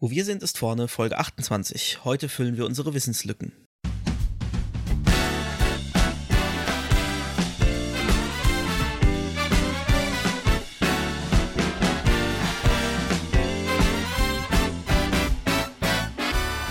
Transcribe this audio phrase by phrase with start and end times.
[0.00, 2.00] Wo wir sind, ist vorne Folge 28.
[2.04, 3.52] Heute füllen wir unsere Wissenslücken.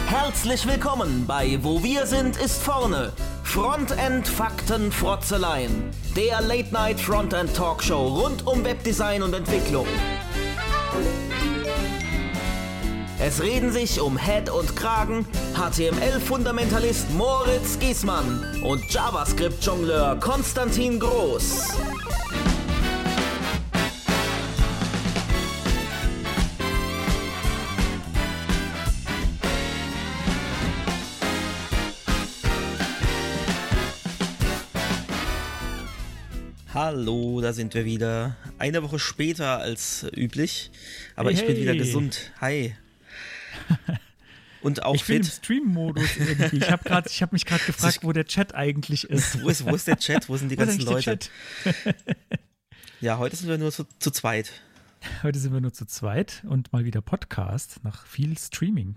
[0.08, 3.14] Herzlich willkommen bei Wo wir sind, ist vorne.
[3.44, 5.92] Frontend Fakten Frotzeleien.
[6.18, 9.88] Der Late Night Frontend Talkshow rund um Webdesign und Entwicklung.
[13.26, 21.70] Es reden sich um Head und Kragen HTML-Fundamentalist Moritz Giesmann und JavaScript-Jongleur Konstantin Groß.
[36.74, 38.36] Hallo, da sind wir wieder.
[38.60, 40.72] Eine Woche später als üblich,
[41.16, 42.34] aber Hey, ich bin wieder gesund.
[42.42, 42.76] Hi.
[44.62, 45.34] Und auch Ich bin im fit.
[45.34, 46.58] Stream-Modus irgendwie.
[46.58, 49.42] Ich habe hab mich gerade gefragt, wo der Chat eigentlich ist.
[49.42, 50.30] Wo ist, wo ist der Chat?
[50.30, 51.20] Wo sind die ganzen Leute?
[53.02, 54.52] Ja, heute sind wir nur zu, zu zweit.
[55.22, 58.96] Heute sind wir nur zu zweit und mal wieder Podcast nach viel Streaming.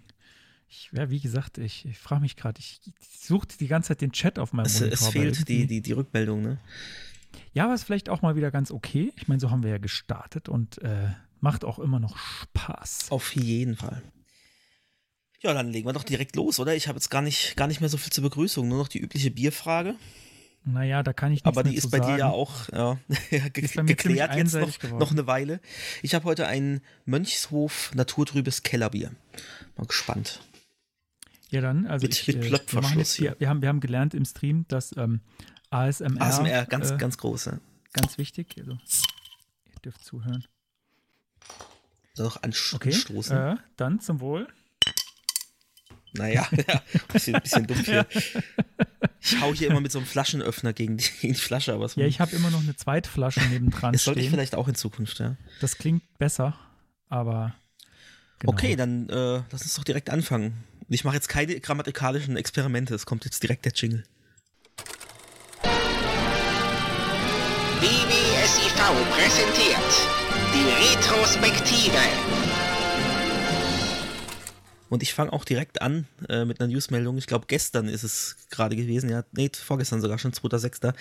[0.68, 4.00] Ich, ja, wie gesagt, ich, ich frage mich gerade, ich, ich suche die ganze Zeit
[4.02, 4.92] den Chat auf meinem Es, Monitor.
[5.08, 6.58] es fehlt die, die, die Rückmeldung, ne?
[7.52, 9.12] Ja, ist vielleicht auch mal wieder ganz okay.
[9.16, 11.08] Ich meine, so haben wir ja gestartet und äh,
[11.40, 13.10] macht auch immer noch Spaß.
[13.10, 14.02] Auf jeden Fall.
[15.46, 16.74] Ja, dann legen wir doch direkt los, oder?
[16.74, 18.98] Ich habe jetzt gar nicht, gar nicht mehr so viel zur Begrüßung, nur noch die
[18.98, 19.94] übliche Bierfrage.
[20.64, 22.12] Naja, da kann ich nichts Aber die mehr ist bei sagen.
[22.14, 22.98] dir ja auch ja,
[23.30, 24.98] ge geklärt jetzt noch, geworden.
[24.98, 25.60] noch eine Weile.
[26.02, 29.12] Ich habe heute ein Mönchshof naturtrübes Kellerbier.
[29.76, 30.40] Mal gespannt.
[31.50, 33.36] Ja, dann, also Mit- ich, mit äh, wir, machen jetzt hier.
[33.38, 35.20] wir, haben, wir haben gelernt im Stream, dass ähm,
[35.70, 37.60] ASMR, ASMR, ganz, äh, ganz große.
[37.92, 38.56] ganz wichtig.
[38.58, 40.44] Also, ihr dürft zuhören.
[42.18, 43.36] Noch ansch Okay, anstoßen.
[43.36, 44.48] äh, dann zum Wohl.
[46.16, 48.06] Naja, ja, bisschen, bisschen dumpf hier.
[49.20, 51.96] Ich hau hier immer mit so einem Flaschenöffner gegen die, gegen die Flasche, aber es,
[51.96, 55.18] Ja, ich habe immer noch eine Zweitflasche nebendran das sollte ich vielleicht auch in Zukunft,
[55.18, 55.36] ja.
[55.60, 56.56] Das klingt besser,
[57.08, 57.54] aber
[58.38, 58.52] genau.
[58.52, 60.64] Okay, dann äh, lass uns doch direkt anfangen.
[60.88, 64.04] Und Ich mache jetzt keine grammatikalischen Experimente, es kommt jetzt direkt der Jingle.
[67.80, 68.74] BBSIV
[69.10, 71.98] präsentiert die Retrospektive.
[74.88, 77.18] Und ich fange auch direkt an äh, mit einer Newsmeldung.
[77.18, 80.94] Ich glaube, gestern ist es gerade gewesen, ja, nee, vorgestern sogar schon, 2.6.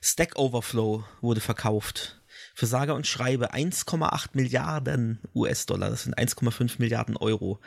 [0.00, 2.20] Stack Overflow wurde verkauft.
[2.54, 5.90] Für sage und schreibe 1,8 Milliarden US-Dollar.
[5.90, 7.58] Das sind 1,5 Milliarden Euro.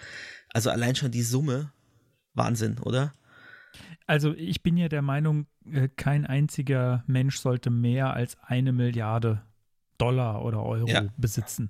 [0.53, 1.72] Also allein schon die Summe.
[2.34, 3.14] Wahnsinn, oder?
[4.08, 9.41] Also ich bin ja der Meinung, äh, kein einziger Mensch sollte mehr als eine Milliarde
[9.97, 11.03] Dollar oder Euro Ja.
[11.18, 11.69] besitzen.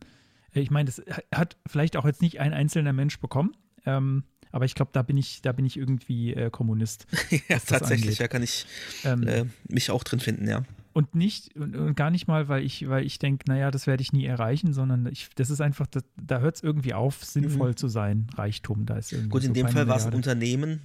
[0.53, 1.01] Äh, Ich meine, das
[1.33, 3.55] hat vielleicht auch jetzt nicht ein einzelner Mensch bekommen,
[3.85, 7.07] ähm, aber ich glaube, da bin ich, da bin ich irgendwie äh, Kommunist.
[7.49, 8.17] ja, tatsächlich.
[8.17, 8.65] Da kann ich
[9.03, 10.63] Ähm, äh, mich auch drin finden, ja.
[10.93, 14.01] Und nicht, und, und gar nicht mal, weil ich, weil ich denke, naja, das werde
[14.01, 17.75] ich nie erreichen, sondern ich, das ist einfach, das, da hört es irgendwie auf, sinnvoll
[17.75, 18.85] zu sein, Reichtum.
[18.85, 19.31] Da ist irgendwie Mhm.
[19.31, 20.13] Gut, in so dem Fall war es ein.
[20.13, 20.79] Unternehmen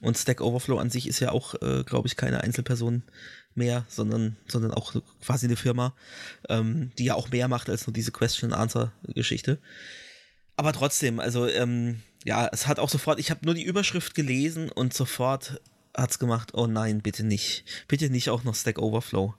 [0.00, 3.02] und Stack Overflow an sich ist ja auch, äh, glaube ich, keine Einzelperson
[3.54, 5.94] mehr, sondern, sondern auch quasi eine Firma,
[6.48, 9.58] ähm, die ja auch mehr macht als nur diese Question-Answer-Geschichte.
[10.56, 14.70] Aber trotzdem, also ähm, ja, es hat auch sofort, ich habe nur die Überschrift gelesen
[14.70, 15.60] und sofort
[15.96, 17.64] hat's gemacht, oh nein, bitte nicht.
[17.86, 19.34] Bitte nicht auch noch Stack Overflow.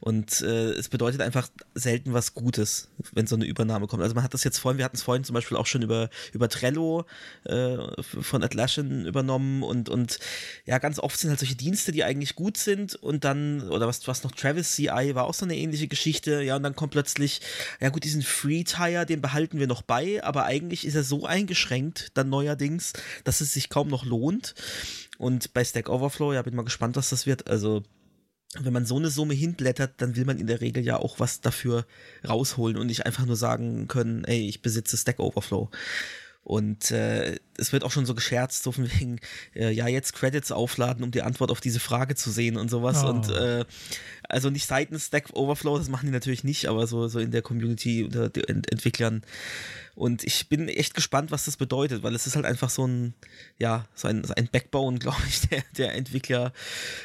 [0.00, 4.02] Und äh, es bedeutet einfach selten was Gutes, wenn so eine Übernahme kommt.
[4.02, 6.10] Also man hat das jetzt vorhin, wir hatten es vorhin zum Beispiel auch schon über,
[6.32, 7.06] über Trello
[7.44, 10.18] äh, von Atlassian übernommen und, und
[10.66, 14.06] ja, ganz oft sind halt solche Dienste, die eigentlich gut sind und dann, oder was,
[14.08, 17.40] was noch Travis CI war auch so eine ähnliche Geschichte, ja, und dann kommt plötzlich,
[17.80, 21.26] ja gut, diesen Free Tire, den behalten wir noch bei, aber eigentlich ist er so
[21.26, 22.92] eingeschränkt, dann neuerdings,
[23.22, 24.54] dass es sich kaum noch lohnt.
[25.22, 27.46] Und bei Stack Overflow, ja, bin mal gespannt, was das wird.
[27.46, 27.84] Also,
[28.58, 31.40] wenn man so eine Summe hinblättert, dann will man in der Regel ja auch was
[31.40, 31.86] dafür
[32.28, 35.70] rausholen und nicht einfach nur sagen können, ey, ich besitze Stack Overflow.
[36.44, 39.20] Und äh, es wird auch schon so gescherzt, so von wegen,
[39.54, 43.04] äh, ja, jetzt Credits aufladen, um die Antwort auf diese Frage zu sehen und sowas.
[43.04, 43.08] Oh.
[43.08, 43.64] Und äh,
[44.28, 47.42] also nicht seitens Stack Overflow, das machen die natürlich nicht, aber so, so in der
[47.42, 49.22] Community unter den Ent Entwicklern.
[49.94, 53.14] Und ich bin echt gespannt, was das bedeutet, weil es ist halt einfach so ein,
[53.58, 56.52] ja, so ein, so ein Backbone, glaube ich, der, der Entwickler.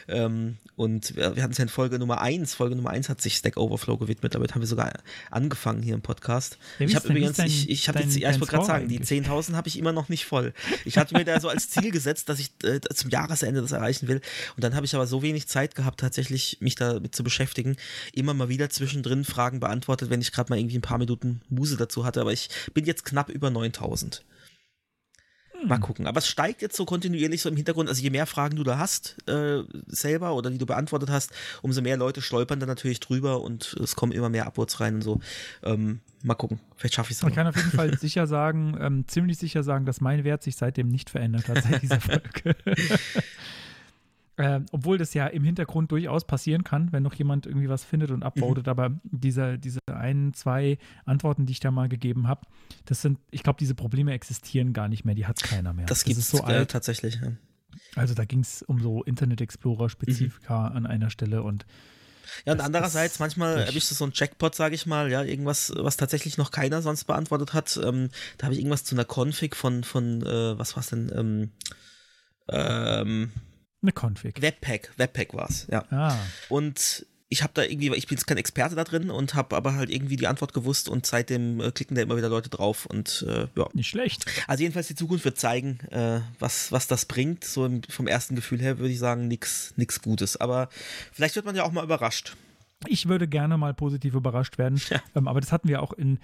[0.07, 3.19] Ähm, und wir, wir hatten es ja in Folge Nummer 1, Folge Nummer 1 hat
[3.19, 4.93] sich Stack Overflow gewidmet, damit haben wir sogar
[5.31, 6.57] angefangen hier im Podcast.
[6.79, 8.97] Ja, ich habe übrigens, dein- ich, ich habe jetzt, ja, ich wollte gerade sagen, die
[8.97, 9.27] eigentlich?
[9.27, 10.53] 10.000 habe ich immer noch nicht voll.
[10.85, 14.07] Ich hatte mir da so als Ziel gesetzt, dass ich äh, zum Jahresende das erreichen
[14.07, 14.21] will.
[14.55, 17.75] Und dann habe ich aber so wenig Zeit gehabt, tatsächlich mich damit zu beschäftigen.
[18.13, 21.75] Immer mal wieder zwischendrin Fragen beantwortet, wenn ich gerade mal irgendwie ein paar Minuten Muse
[21.77, 22.21] dazu hatte.
[22.21, 24.21] Aber ich bin jetzt knapp über 9.000.
[25.67, 26.07] Mal gucken.
[26.07, 27.89] Aber es steigt jetzt so kontinuierlich so im Hintergrund.
[27.89, 31.31] Also je mehr Fragen du da hast äh, selber oder die du beantwortet hast,
[31.61, 35.01] umso mehr Leute stolpern dann natürlich drüber und es kommen immer mehr Upwards rein und
[35.01, 35.19] so.
[35.63, 36.59] Ähm, mal gucken.
[36.75, 39.85] Vielleicht schaffe ich es Ich kann auf jeden Fall sicher sagen, ähm, ziemlich sicher sagen,
[39.85, 42.55] dass mein Wert sich seitdem nicht verändert hat seit dieser Folge.
[44.37, 48.11] Äh, obwohl das ja im Hintergrund durchaus passieren kann, wenn noch jemand irgendwie was findet
[48.11, 48.67] und upvotet.
[48.67, 48.69] Mhm.
[48.69, 52.41] Aber diese, diese ein, zwei Antworten, die ich da mal gegeben habe,
[52.85, 55.15] das sind, ich glaube, diese Probleme existieren gar nicht mehr.
[55.15, 55.87] Die hat keiner mehr.
[55.87, 57.15] Das, das gibt es so äh, tatsächlich.
[57.15, 57.31] Ja.
[57.95, 60.77] Also da ging es um so Internet Explorer-Spezifika mhm.
[60.77, 61.65] an einer Stelle und
[62.45, 65.95] ja, und andererseits, manchmal erwischst du so einen Jackpot, sage ich mal, ja, irgendwas, was
[65.95, 67.79] tatsächlich noch keiner sonst beantwortet hat.
[67.81, 71.51] Ähm, da habe ich irgendwas zu einer Config von, von äh, was war's denn, ähm,
[72.49, 73.31] ähm,
[73.81, 74.41] eine Config.
[74.41, 75.85] Webpack, Webpack war es, ja.
[75.91, 76.17] Ah.
[76.49, 79.75] Und ich habe da irgendwie, ich bin jetzt kein Experte da drin und habe aber
[79.75, 83.25] halt irgendwie die Antwort gewusst und seitdem äh, klicken da immer wieder Leute drauf und
[83.27, 83.67] äh, ja.
[83.73, 84.25] Nicht schlecht.
[84.47, 87.43] Also jedenfalls die Zukunft wird zeigen, äh, was, was das bringt.
[87.43, 90.37] So im, vom ersten Gefühl her würde ich sagen, nichts nix Gutes.
[90.37, 90.69] Aber
[91.11, 92.37] vielleicht wird man ja auch mal überrascht.
[92.85, 95.01] Ich würde gerne mal positiv überrascht werden, ja.
[95.15, 96.19] ähm, aber das hatten wir auch in,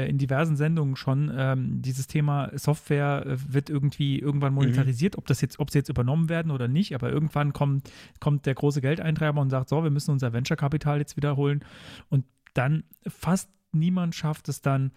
[0.00, 1.30] in diversen Sendungen schon.
[1.34, 5.18] Ähm, dieses Thema Software äh, wird irgendwie irgendwann monetarisiert, mhm.
[5.18, 8.54] ob das jetzt, ob sie jetzt übernommen werden oder nicht, aber irgendwann kommt, kommt der
[8.54, 11.64] große Geldeintreiber und sagt, so, wir müssen unser Venture-Kapital jetzt wiederholen
[12.08, 12.24] und
[12.54, 14.92] dann fast niemand schafft es dann,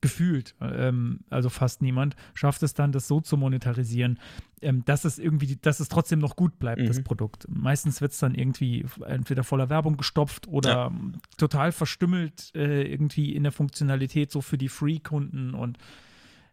[0.00, 4.18] gefühlt, ähm, also fast niemand, schafft es dann, das so zu monetarisieren,
[4.60, 6.86] ähm, dass es irgendwie, dass es trotzdem noch gut bleibt, mhm.
[6.86, 7.46] das Produkt.
[7.48, 10.92] Meistens wird es dann irgendwie entweder voller Werbung gestopft oder ja.
[11.36, 15.78] total verstümmelt äh, irgendwie in der Funktionalität, so für die Free-Kunden und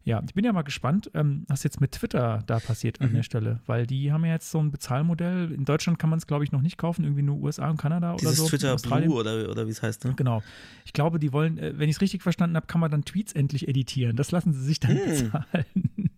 [0.04, 3.16] ja, ich bin ja mal gespannt, ähm, was jetzt mit Twitter da passiert an mhm.
[3.16, 5.52] der Stelle, weil die haben ja jetzt so ein Bezahlmodell.
[5.52, 8.16] In Deutschland kann man es, glaube ich, noch nicht kaufen, irgendwie nur USA und Kanada
[8.16, 8.58] Dieses oder so.
[8.58, 10.14] Twitter Blue oder, oder wie es heißt, ne?
[10.16, 10.42] Genau.
[10.86, 13.34] Ich glaube, die wollen, äh, wenn ich es richtig verstanden habe, kann man dann Tweets
[13.34, 14.16] endlich editieren.
[14.16, 15.06] Das lassen sie sich dann mhm.
[15.06, 16.10] bezahlen.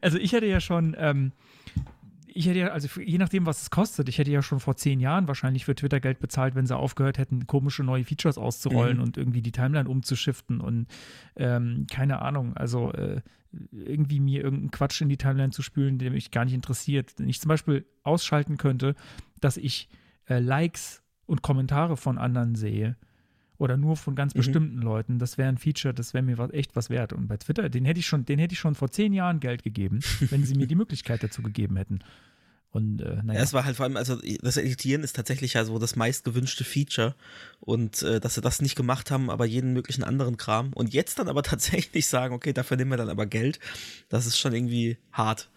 [0.00, 1.32] also ich hätte ja schon ähm,
[2.34, 4.98] ich hätte ja, also je nachdem, was es kostet, ich hätte ja schon vor zehn
[4.98, 9.02] Jahren wahrscheinlich für Twitter Geld bezahlt, wenn sie aufgehört hätten, komische neue Features auszurollen mhm.
[9.04, 10.88] und irgendwie die Timeline umzuschiften und
[11.36, 13.20] ähm, keine Ahnung, also äh,
[13.70, 17.14] irgendwie mir irgendeinen Quatsch in die Timeline zu spülen, der mich gar nicht interessiert.
[17.16, 18.96] Wenn ich zum Beispiel ausschalten könnte,
[19.40, 19.88] dass ich
[20.26, 22.96] äh, Likes und Kommentare von anderen sehe,
[23.58, 24.38] oder nur von ganz mhm.
[24.38, 25.18] bestimmten Leuten.
[25.18, 27.12] Das wäre ein Feature, das wäre mir was, echt was wert.
[27.12, 29.62] Und bei Twitter, den hätte ich schon, den hätte ich schon vor zehn Jahren Geld
[29.62, 32.00] gegeben, wenn sie mir die Möglichkeit dazu gegeben hätten.
[32.74, 33.38] Und äh, naja.
[33.38, 36.64] Ja, es war halt vor allem, also das Editieren ist tatsächlich ja so das meistgewünschte
[36.64, 37.14] Feature.
[37.60, 40.72] Und äh, dass sie das nicht gemacht haben, aber jeden möglichen anderen Kram.
[40.72, 43.60] Und jetzt dann aber tatsächlich sagen, okay, dafür nehmen wir dann aber Geld,
[44.08, 45.50] das ist schon irgendwie hart.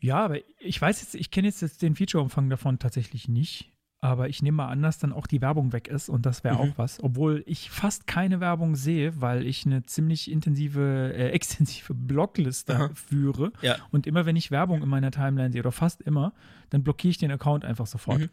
[0.00, 3.70] Ja, aber ich weiß jetzt, ich kenne jetzt den Featureumfang davon tatsächlich nicht.
[4.06, 6.54] Aber ich nehme mal an, dass dann auch die Werbung weg ist und das wäre
[6.54, 6.60] mhm.
[6.60, 7.02] auch was.
[7.02, 12.90] Obwohl ich fast keine Werbung sehe, weil ich eine ziemlich intensive, äh, extensive Blogliste Aha.
[12.94, 13.52] führe.
[13.62, 13.78] Ja.
[13.90, 16.32] Und immer wenn ich Werbung in meiner Timeline sehe, oder fast immer,
[16.70, 18.20] dann blockiere ich den Account einfach sofort.
[18.20, 18.30] Mhm.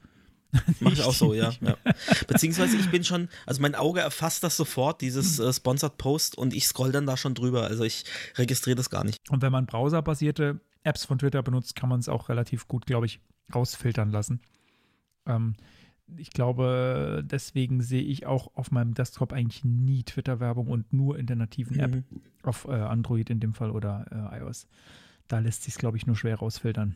[0.79, 1.75] Mache ich auch so, ja, ja.
[2.27, 6.53] Beziehungsweise ich bin schon, also mein Auge erfasst das sofort, dieses äh, Sponsored Post, und
[6.53, 7.63] ich scroll dann da schon drüber.
[7.63, 8.05] Also ich
[8.35, 9.27] registriere das gar nicht.
[9.31, 13.07] Und wenn man browserbasierte Apps von Twitter benutzt, kann man es auch relativ gut, glaube
[13.07, 13.19] ich,
[13.55, 14.41] rausfiltern lassen.
[15.25, 15.55] Ähm,
[16.17, 21.25] ich glaube, deswegen sehe ich auch auf meinem Desktop eigentlich nie Twitter-Werbung und nur in
[21.25, 22.03] der nativen App mhm.
[22.43, 24.67] auf äh, Android in dem Fall oder äh, iOS.
[25.27, 26.95] Da lässt sich es, glaube ich, nur schwer rausfiltern.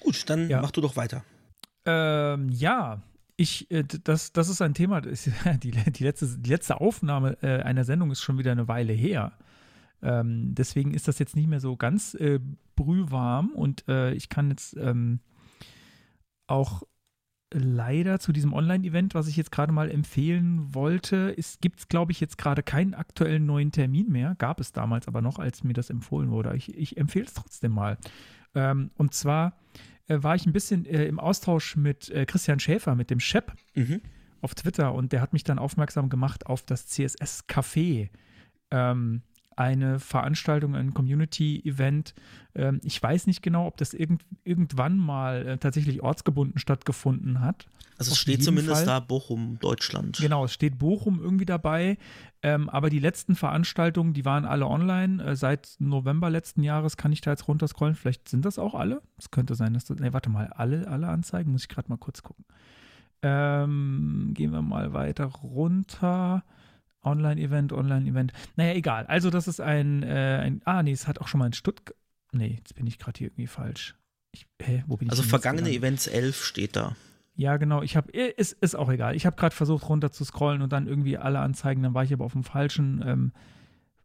[0.00, 0.60] Gut, dann ja.
[0.60, 1.24] mach du doch weiter.
[1.84, 3.02] Ähm, ja,
[3.36, 5.00] ich, äh, das, das ist ein Thema.
[5.00, 5.30] Das,
[5.62, 9.32] die, die, letzte, die letzte Aufnahme äh, einer Sendung ist schon wieder eine Weile her.
[10.02, 12.40] Ähm, deswegen ist das jetzt nicht mehr so ganz äh,
[12.76, 15.20] brühwarm und äh, ich kann jetzt ähm,
[16.48, 16.82] auch
[17.52, 22.20] leider zu diesem Online-Event, was ich jetzt gerade mal empfehlen wollte, gibt es, glaube ich,
[22.20, 24.34] jetzt gerade keinen aktuellen neuen Termin mehr.
[24.38, 26.54] Gab es damals aber noch, als mir das empfohlen wurde.
[26.56, 27.96] Ich, ich empfehle es trotzdem mal.
[28.54, 29.58] Ähm, und zwar
[30.08, 33.52] äh, war ich ein bisschen äh, im Austausch mit äh, Christian Schäfer, mit dem Shep,
[33.74, 34.02] mhm.
[34.40, 38.10] auf Twitter und der hat mich dann aufmerksam gemacht auf das CSS Café.
[38.70, 39.22] Ähm,
[39.58, 42.14] eine Veranstaltung, ein Community-Event.
[42.54, 47.66] Ähm, ich weiß nicht genau, ob das irgend, irgendwann mal äh, tatsächlich ortsgebunden stattgefunden hat.
[47.98, 48.86] Also es steht zumindest Fall.
[48.86, 50.18] da Bochum, Deutschland.
[50.18, 51.98] Genau, es steht Bochum irgendwie dabei.
[52.42, 55.22] Ähm, aber die letzten Veranstaltungen, die waren alle online.
[55.24, 57.96] Äh, seit November letzten Jahres kann ich da jetzt runterscrollen.
[57.96, 59.02] Vielleicht sind das auch alle.
[59.18, 59.98] Es könnte sein, dass das.
[59.98, 62.44] Ne, warte mal, alle, alle Anzeigen, muss ich gerade mal kurz gucken.
[63.22, 66.44] Ähm, gehen wir mal weiter runter.
[67.02, 68.32] Online-Event, Online-Event.
[68.56, 69.06] Naja, egal.
[69.06, 71.96] Also, das ist ein, äh, ein ah, nee, es hat auch schon mal ein Stuttgart.
[72.32, 73.94] Nee, jetzt bin ich gerade hier irgendwie falsch.
[74.32, 76.94] Ich, hä, wo bin also, ich vergangene Events 11 steht da.
[77.34, 77.82] Ja, genau.
[77.82, 79.14] Ich habe, ist, ist auch egal.
[79.14, 82.12] Ich habe gerade versucht runter zu scrollen und dann irgendwie alle Anzeigen, dann war ich
[82.12, 83.32] aber auf dem falschen, ähm,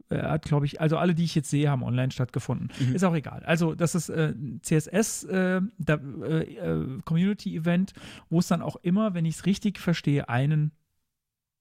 [0.09, 2.69] äh, hat, glaube ich, also alle, die ich jetzt sehe, haben online stattgefunden.
[2.79, 2.93] Mhm.
[2.93, 3.43] Ist auch egal.
[3.43, 7.93] Also, das ist äh, CSS äh, da, äh, äh, Community Event,
[8.29, 10.71] wo es dann auch immer, wenn ich es richtig verstehe, einen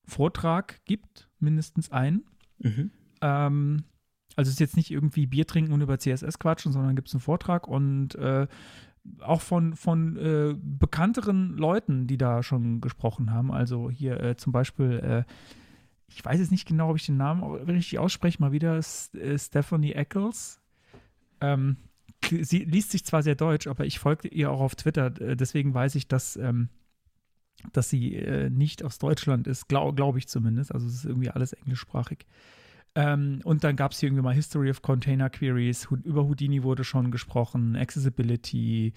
[0.04, 2.24] Vortrag gibt, mindestens einen.
[2.58, 2.90] Mhm.
[3.20, 3.84] Ähm,
[4.36, 7.14] also es ist jetzt nicht irgendwie Bier trinken und über CSS quatschen, sondern gibt es
[7.14, 8.46] einen Vortrag und äh,
[9.20, 13.50] auch von, von äh, bekannteren Leuten, die da schon gesprochen haben.
[13.52, 15.24] Also hier äh, zum Beispiel, äh,
[16.08, 19.92] ich weiß jetzt nicht genau, ob ich den Namen richtig ausspreche, mal wieder äh, Stephanie
[19.92, 20.60] Eccles.
[21.40, 21.76] Ähm,
[22.30, 25.96] sie liest sich zwar sehr deutsch, aber ich folge ihr auch auf Twitter, deswegen weiß
[25.96, 26.68] ich, dass, ähm,
[27.72, 30.72] dass sie äh, nicht aus Deutschland ist, glaube glaub ich zumindest.
[30.72, 32.26] Also es ist irgendwie alles englischsprachig.
[32.94, 36.84] Ähm, und dann gab es hier irgendwie mal History of Container Queries, über Houdini wurde
[36.84, 38.92] schon gesprochen, Accessibility,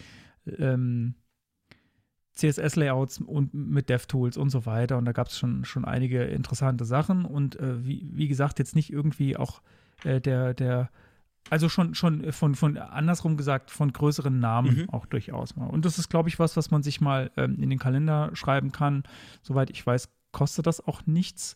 [0.45, 1.15] ähm,
[2.35, 4.97] CSS-Layouts und mit DevTools und so weiter.
[4.97, 7.23] Und da gab es schon, schon einige interessante Sachen.
[7.23, 9.61] Und äh, wie, wie gesagt, jetzt nicht irgendwie auch
[10.03, 10.89] äh, der, der,
[11.49, 14.89] also schon, schon von, von andersrum gesagt, von größeren Namen mhm.
[14.89, 15.67] auch durchaus mal.
[15.67, 18.71] Und das ist, glaube ich, was, was man sich mal ähm, in den Kalender schreiben
[18.71, 19.03] kann.
[19.43, 21.55] Soweit ich weiß, kostet das auch nichts.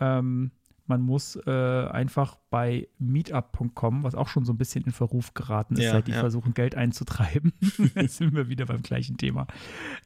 [0.00, 0.52] Ähm,
[0.88, 5.74] man muss äh, einfach bei meetup.com, was auch schon so ein bisschen in Verruf geraten
[5.74, 6.20] ist, ja, seit die ja.
[6.20, 7.52] versuchen, Geld einzutreiben.
[7.94, 9.46] Jetzt sind wir wieder beim gleichen Thema.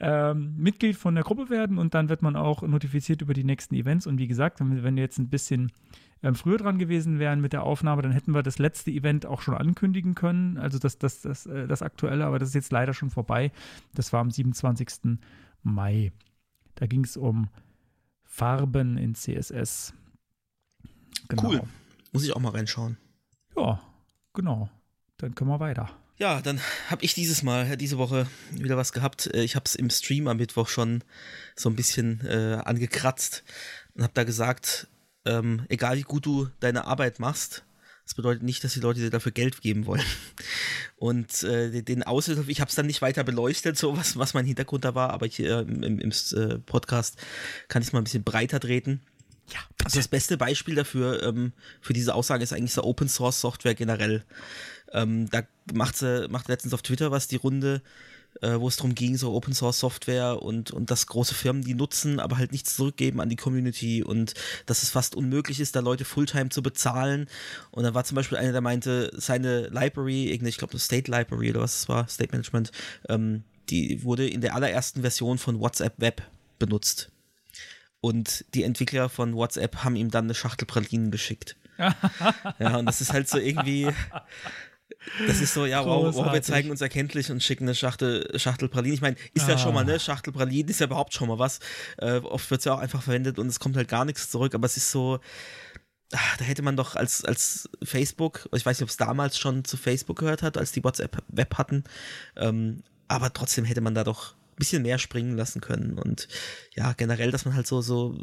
[0.00, 3.74] Ähm, Mitglied von der Gruppe werden und dann wird man auch notifiziert über die nächsten
[3.74, 4.06] Events.
[4.06, 5.70] Und wie gesagt, wenn, wir jetzt ein bisschen
[6.22, 9.40] ähm, früher dran gewesen wären mit der Aufnahme, dann hätten wir das letzte Event auch
[9.40, 10.58] schon ankündigen können.
[10.58, 13.52] Also das, das, das, äh, das aktuelle, aber das ist jetzt leider schon vorbei.
[13.94, 15.18] Das war am 27.
[15.62, 16.12] Mai.
[16.74, 17.48] Da ging es um
[18.24, 19.94] Farben in CSS.
[21.28, 21.44] Genau.
[21.44, 21.62] Cool.
[22.12, 22.96] Muss ich auch mal reinschauen.
[23.56, 23.80] Ja,
[24.34, 24.68] genau.
[25.18, 25.90] Dann können wir weiter.
[26.18, 29.32] Ja, dann habe ich dieses Mal, diese Woche wieder was gehabt.
[29.34, 31.02] Äh, ich habe es im Stream am Mittwoch schon
[31.56, 33.42] so ein bisschen äh, angekratzt
[33.94, 34.88] und habe da gesagt,
[35.24, 37.64] ähm, egal wie gut du deine Arbeit machst,
[38.04, 40.02] das bedeutet nicht, dass die Leute dir dafür Geld geben wollen.
[40.96, 44.44] Und äh, den Auslöser, ich habe es dann nicht weiter beleuchtet, so was, was mein
[44.44, 47.16] Hintergrund da war, aber hier im, im, im äh, Podcast
[47.68, 49.02] kann ich es mal ein bisschen breiter treten.
[49.52, 49.86] Ja, bitte.
[49.86, 53.74] Also das beste Beispiel dafür, ähm, für diese Aussage ist eigentlich so Open Source Software
[53.74, 54.24] generell.
[54.92, 55.42] Ähm, da
[55.72, 57.82] macht sie, macht letztens auf Twitter was die Runde,
[58.40, 61.74] äh, wo es darum ging, so Open Source Software und, und dass große Firmen die
[61.74, 64.34] nutzen, aber halt nichts zurückgeben an die Community und
[64.66, 67.28] dass es fast unmöglich ist, da Leute Fulltime zu bezahlen.
[67.70, 71.50] Und dann war zum Beispiel einer, der meinte, seine Library, ich glaube, eine State Library
[71.50, 72.72] oder was es war, State Management,
[73.08, 76.22] ähm, die wurde in der allerersten Version von WhatsApp Web
[76.58, 77.11] benutzt.
[78.02, 81.56] Und die Entwickler von WhatsApp haben ihm dann eine Schachtel Pralinen geschickt.
[82.58, 83.88] ja, und das ist halt so irgendwie.
[85.26, 88.68] Das ist so, ja, wow, wow, wir zeigen uns erkenntlich und schicken eine Schachtel, Schachtel
[88.68, 88.94] Pralinen.
[88.94, 89.52] Ich meine, ist ah.
[89.52, 90.00] ja schon mal, ne?
[90.00, 91.60] Schachtel Pralinen ist ja überhaupt schon mal was.
[91.96, 94.52] Äh, oft wird es ja auch einfach verwendet und es kommt halt gar nichts zurück,
[94.56, 95.20] aber es ist so,
[96.12, 99.64] ach, da hätte man doch als, als Facebook, ich weiß nicht, ob es damals schon
[99.64, 101.84] zu Facebook gehört hat, als die WhatsApp Web hatten,
[102.36, 105.98] ähm, aber trotzdem hätte man da doch bisschen mehr springen lassen können.
[105.98, 106.28] Und
[106.74, 108.16] ja, generell, dass man halt so, so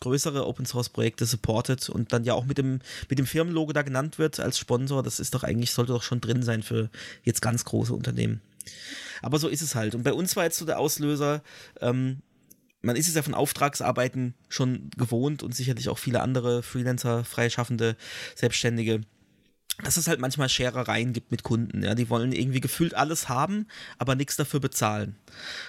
[0.00, 3.82] größere Open Source Projekte supportet und dann ja auch mit dem, mit dem Firmenlogo da
[3.82, 6.90] genannt wird als Sponsor, das ist doch eigentlich, sollte doch schon drin sein für
[7.24, 8.40] jetzt ganz große Unternehmen.
[9.22, 9.94] Aber so ist es halt.
[9.94, 11.42] Und bei uns war jetzt so der Auslöser,
[11.80, 12.18] ähm,
[12.82, 17.96] man ist es ja von Auftragsarbeiten schon gewohnt und sicherlich auch viele andere Freelancer, Freischaffende,
[18.34, 19.00] Selbstständige
[19.82, 21.82] dass es halt manchmal Scherereien gibt mit Kunden.
[21.82, 23.66] Ja, die wollen irgendwie gefühlt alles haben,
[23.98, 25.16] aber nichts dafür bezahlen.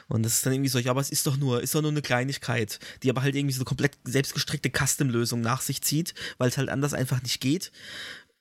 [0.08, 1.92] Und das ist dann irgendwie so, ja, aber es ist doch nur, ist doch nur
[1.92, 6.50] eine Kleinigkeit, die aber halt irgendwie so eine komplett selbstgestrickte Custom-Lösung nach sich zieht, weil
[6.50, 7.72] es halt anders einfach nicht geht.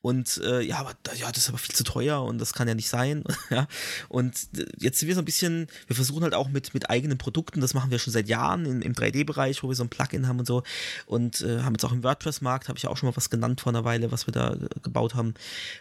[0.07, 2.77] Und äh, ja, aber ja, das ist aber viel zu teuer und das kann ja
[2.77, 3.25] nicht sein.
[3.51, 3.67] ja.
[4.09, 7.19] Und äh, jetzt sind wir so ein bisschen, wir versuchen halt auch mit, mit eigenen
[7.19, 10.29] Produkten, das machen wir schon seit Jahren in, im 3D-Bereich, wo wir so ein Plugin
[10.29, 10.63] haben und so.
[11.07, 13.73] Und äh, haben jetzt auch im WordPress-Markt, habe ich auch schon mal was genannt vor
[13.73, 15.35] einer Weile, was wir da äh, gebaut haben.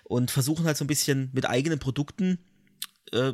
[0.05, 2.39] Und versuchen halt so ein bisschen mit eigenen Produkten
[3.11, 3.33] äh,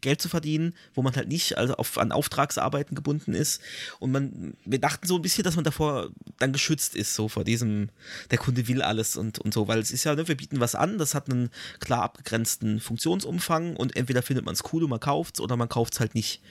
[0.00, 3.60] Geld zu verdienen, wo man halt nicht also auf, an Auftragsarbeiten gebunden ist.
[3.98, 7.44] Und man, wir dachten so ein bisschen, dass man davor dann geschützt ist, so vor
[7.44, 7.90] diesem,
[8.30, 10.74] der Kunde will alles und, und so, weil es ist ja, ne, wir bieten was
[10.74, 15.00] an, das hat einen klar abgegrenzten Funktionsumfang und entweder findet man es cool und man
[15.00, 16.42] kauft es oder man kauft es halt nicht.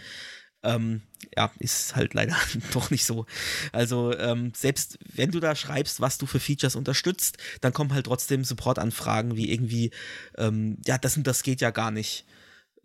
[0.61, 1.01] Ähm,
[1.37, 2.35] ja, ist halt leider
[2.73, 3.25] doch nicht so.
[3.71, 8.07] Also ähm, selbst wenn du da schreibst, was du für Features unterstützt, dann kommen halt
[8.07, 9.91] trotzdem Support-Anfragen wie irgendwie,
[10.37, 12.25] ähm, ja, das und das geht ja gar nicht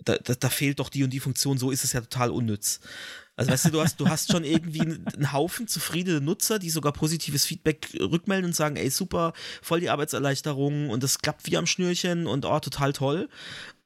[0.05, 2.81] da, da, da fehlt doch die und die Funktion, so ist es ja total unnütz.
[3.37, 6.93] Also weißt du, du hast, du hast schon irgendwie einen Haufen zufriedene Nutzer, die sogar
[6.93, 11.67] positives Feedback rückmelden und sagen, ey, super, voll die Arbeitserleichterung und das klappt wie am
[11.67, 13.29] Schnürchen und oh, total toll.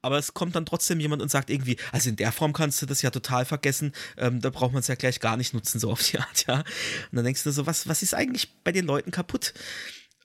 [0.01, 2.85] Aber es kommt dann trotzdem jemand und sagt irgendwie, also in der Form kannst du
[2.85, 5.91] das ja total vergessen, ähm, da braucht man es ja gleich gar nicht nutzen, so
[5.91, 6.59] auf die Art, ja.
[6.59, 9.53] Und dann denkst du so, was, was ist eigentlich bei den Leuten kaputt?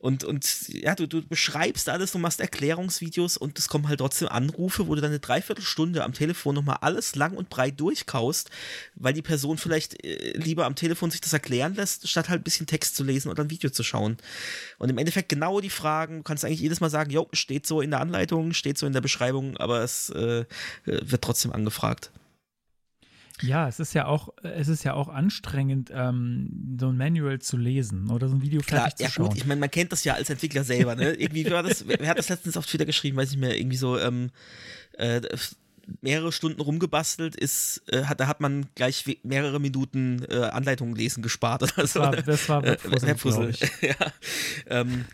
[0.05, 4.29] Und, und ja, du, du beschreibst alles, du machst Erklärungsvideos und es kommen halt trotzdem
[4.29, 8.51] Anrufe, wo du dann eine Dreiviertelstunde am Telefon nochmal alles lang und breit durchkaust,
[8.97, 12.45] weil die Person vielleicht äh, lieber am Telefon sich das erklären lässt, statt halt ein
[12.45, 14.19] bisschen Text zu lesen oder ein Video zu schauen.
[14.77, 17.81] Und im Endeffekt genau die Fragen, du kannst eigentlich jedes Mal sagen, jo, steht so
[17.81, 20.45] in der Anleitung, steht so in der Beschreibung, aber es äh,
[20.85, 22.11] wird trotzdem angefragt.
[23.43, 27.57] Ja, es ist ja auch, es ist ja auch anstrengend, ähm, so ein Manual zu
[27.57, 29.29] lesen oder so ein Video Klar, fertig ja zu schauen.
[29.31, 31.13] gut, ich meine, man kennt das ja als Entwickler selber, ne?
[31.19, 33.99] Irgendwie war das, wer hat das letztens auf Twitter geschrieben, weiß ich mehr, irgendwie so,
[33.99, 34.31] ähm,
[34.99, 35.21] äh,
[36.01, 41.23] mehrere Stunden rumgebastelt ist, äh, hat, da hat man gleich mehrere Minuten äh, Anleitungen lesen
[41.23, 42.01] gespart oder das so.
[42.01, 42.77] war, das war Äh,
[43.51, 43.61] ich.
[43.83, 44.13] ja.
[44.69, 45.05] ähm,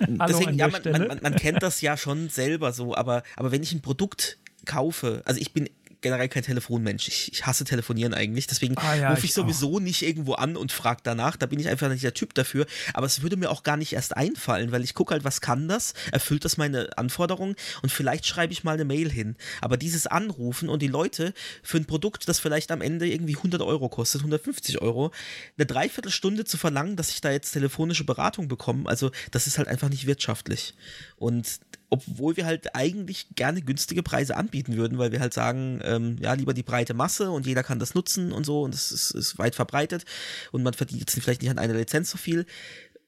[0.28, 3.62] deswegen, ja, man, man, man, man kennt das ja schon selber so, aber, aber wenn
[3.62, 5.68] ich ein Produkt kaufe, also ich bin
[6.00, 7.08] generell kein Telefonmensch.
[7.08, 8.46] Ich, ich hasse Telefonieren eigentlich.
[8.46, 11.36] Deswegen Ah ja, rufe ich, ich sowieso nicht irgendwo an und frage danach.
[11.36, 12.66] Da bin ich einfach nicht der Typ dafür.
[12.94, 15.68] Aber es würde mir auch gar nicht erst einfallen, weil ich gucke halt, was kann
[15.68, 15.94] das?
[16.12, 17.56] Erfüllt das meine Anforderungen?
[17.82, 19.36] Und vielleicht schreibe ich mal eine Mail hin.
[19.60, 23.62] Aber dieses Anrufen und die Leute für ein Produkt, das vielleicht am Ende irgendwie 100
[23.62, 25.12] Euro kostet, 150 Euro,
[25.56, 29.68] eine Dreiviertelstunde zu verlangen, dass ich da jetzt telefonische Beratung bekomme, also das ist halt
[29.68, 30.74] einfach nicht wirtschaftlich.
[31.16, 36.16] Und obwohl wir halt eigentlich gerne günstige Preise anbieten würden, weil wir halt sagen, ähm,
[36.20, 39.10] ja, lieber die breite Masse und jeder kann das nutzen und so und das ist,
[39.12, 40.04] ist weit verbreitet
[40.52, 42.46] und man verdient jetzt vielleicht nicht an einer Lizenz so viel,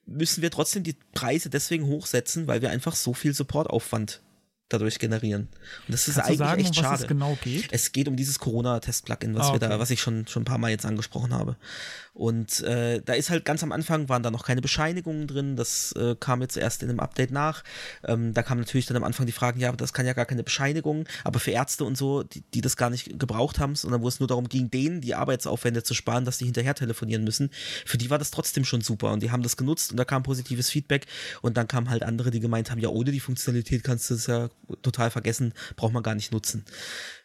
[0.05, 4.21] müssen wir trotzdem die Preise deswegen hochsetzen, weil wir einfach so viel Supportaufwand
[4.73, 5.43] dadurch generieren.
[5.87, 7.01] Und das ist Kannst du eigentlich sagen, echt um was schade.
[7.03, 7.67] es genau geht?
[7.71, 9.79] Es geht um dieses Corona-Test-Plugin, was Ah, wir da, okay.
[9.79, 11.55] was ich schon, schon ein paar Mal jetzt angesprochen habe.
[12.13, 15.55] Und äh, da ist halt ganz am Anfang waren da noch keine Bescheinigungen drin.
[15.55, 17.63] Das äh, kam jetzt erst in einem Update nach.
[18.03, 20.25] Ähm, da kam natürlich dann am Anfang die Fragen, ja, aber das kann ja gar
[20.25, 21.05] keine Bescheinigung.
[21.23, 24.19] Aber für Ärzte und so, die, die das gar nicht gebraucht haben, sondern wo es
[24.19, 27.49] nur darum ging, denen die Arbeitsaufwände zu sparen, dass die hinterher telefonieren müssen,
[27.85, 29.11] für die war das trotzdem schon super.
[29.13, 31.05] Und die haben das genutzt und da kam positives Feedback.
[31.41, 34.27] Und dann kamen halt andere, die gemeint haben, ja, ohne die Funktionalität kannst du es
[34.27, 34.49] ja
[34.81, 36.65] total vergessen, braucht man gar nicht nutzen.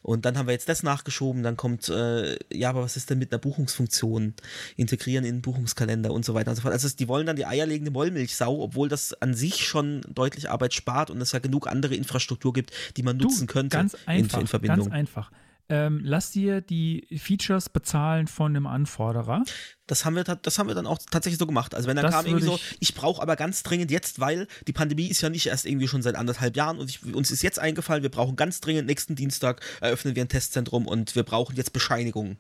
[0.03, 3.19] Und dann haben wir jetzt das nachgeschoben, dann kommt, äh, ja, aber was ist denn
[3.19, 4.35] mit einer Buchungsfunktion?
[4.77, 6.73] Integrieren in den Buchungskalender und so weiter und so fort.
[6.73, 11.11] Also die wollen dann die eierlegende Wollmilchsau, obwohl das an sich schon deutlich Arbeit spart
[11.11, 14.47] und es ja genug andere Infrastruktur gibt, die man nutzen könnte ganz einfach, in, in
[14.47, 14.89] Verbindung.
[14.89, 15.31] Ganz einfach.
[15.69, 19.43] Ähm, lass dir die Features bezahlen von einem Anforderer.
[19.89, 21.75] Das haben wir, das haben wir dann auch tatsächlich so gemacht.
[21.75, 24.47] Also wenn dann Das kam irgendwie so, ich, ich- brauche aber ganz dringend jetzt, weil
[24.67, 27.43] die Pandemie ist ja nicht erst irgendwie schon seit anderthalb Jahren und ich, uns ist
[27.43, 31.57] jetzt eingefallen, wir brauchen ganz dringend nächsten Dienstag eröffnen wir ein Testzentrum und wir brauchen
[31.57, 32.39] jetzt Bescheinigungen.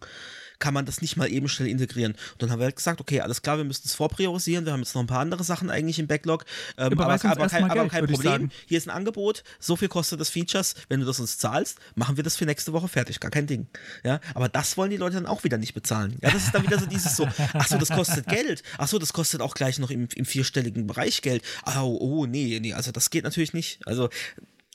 [0.58, 2.12] Kann man das nicht mal eben schnell integrieren?
[2.12, 4.64] Und dann haben wir halt gesagt, okay, alles klar, wir müssen es vorpriorisieren.
[4.64, 6.44] Wir haben jetzt noch ein paar andere Sachen eigentlich im Backlog.
[6.78, 8.50] Ähm, aber, aber, kein, aber Geld, kein Problem.
[8.66, 10.74] Hier ist ein Angebot, so viel kostet das Features.
[10.88, 13.20] Wenn du das uns zahlst, machen wir das für nächste Woche fertig.
[13.20, 13.66] Gar kein Ding.
[14.04, 16.16] Ja, aber das wollen die Leute dann auch wieder nicht bezahlen.
[16.22, 18.62] Ja, das ist dann wieder so dieses so, ach so, das kostet Geld.
[18.78, 21.42] Ach so, das kostet auch gleich noch im, im vierstelligen Bereich Geld.
[21.66, 23.86] Oh, oh, nee, nee, also das geht natürlich nicht.
[23.86, 24.08] Also,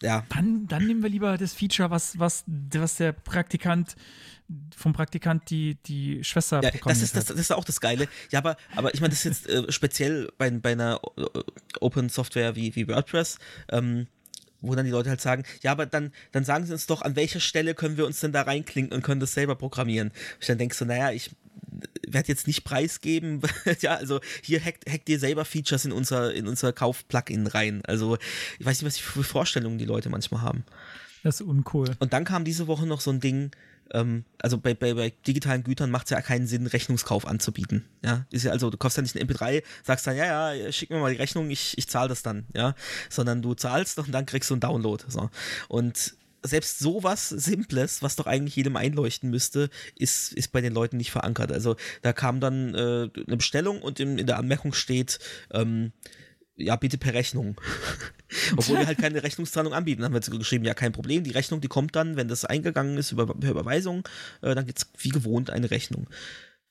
[0.01, 3.95] ja, Dann, dann nehmen wir lieber das Feature, was, was, was der Praktikant
[4.75, 8.07] vom Praktikant die, die Schwester Ja, bekommen das ist, das, das ist auch das Geile.
[8.31, 11.23] Ja, aber, aber ich meine, das ist jetzt äh, speziell bei, bei einer äh,
[11.79, 13.37] Open Software wie, wie WordPress,
[13.69, 14.07] ähm,
[14.61, 17.15] wo dann die Leute halt sagen, ja, aber dann, dann sagen sie uns doch, an
[17.15, 20.11] welcher Stelle können wir uns denn da reinklinken und können das selber programmieren.
[20.39, 21.31] Ich dann denkst so, naja, ich
[22.07, 23.41] werde jetzt nicht preisgeben,
[23.81, 27.81] ja, also hier hackt, hackt ihr selber Features in unser, in unser Kauf-Plugin rein.
[27.85, 28.17] Also
[28.59, 30.63] ich weiß nicht, was für Vorstellungen die Leute manchmal haben.
[31.23, 31.95] Das ist uncool.
[31.99, 33.51] Und dann kam diese Woche noch so ein Ding,
[33.93, 37.85] ähm, also bei, bei, bei digitalen Gütern macht es ja keinen Sinn, Rechnungskauf anzubieten.
[38.03, 40.89] Ja, ist ja also, du kaufst ja nicht ein MP3, sagst dann, ja, ja, schick
[40.89, 42.75] mir mal die Rechnung, ich, ich zahle das dann, ja,
[43.09, 45.03] sondern du zahlst und dann kriegst du einen Download.
[45.07, 45.29] So.
[45.67, 50.97] Und selbst sowas Simples, was doch eigentlich jedem einleuchten müsste, ist, ist bei den Leuten
[50.97, 51.51] nicht verankert.
[51.51, 55.19] Also da kam dann äh, eine Bestellung und in, in der Anmerkung steht,
[55.53, 55.91] ähm,
[56.55, 57.59] ja, bitte per Rechnung.
[58.57, 60.03] Obwohl wir halt keine Rechnungszahlung anbieten.
[60.03, 61.23] Haben wir jetzt geschrieben, ja, kein Problem.
[61.23, 64.07] Die Rechnung, die kommt dann, wenn das eingegangen ist über, per Überweisung,
[64.41, 66.07] äh, dann gibt's wie gewohnt eine Rechnung.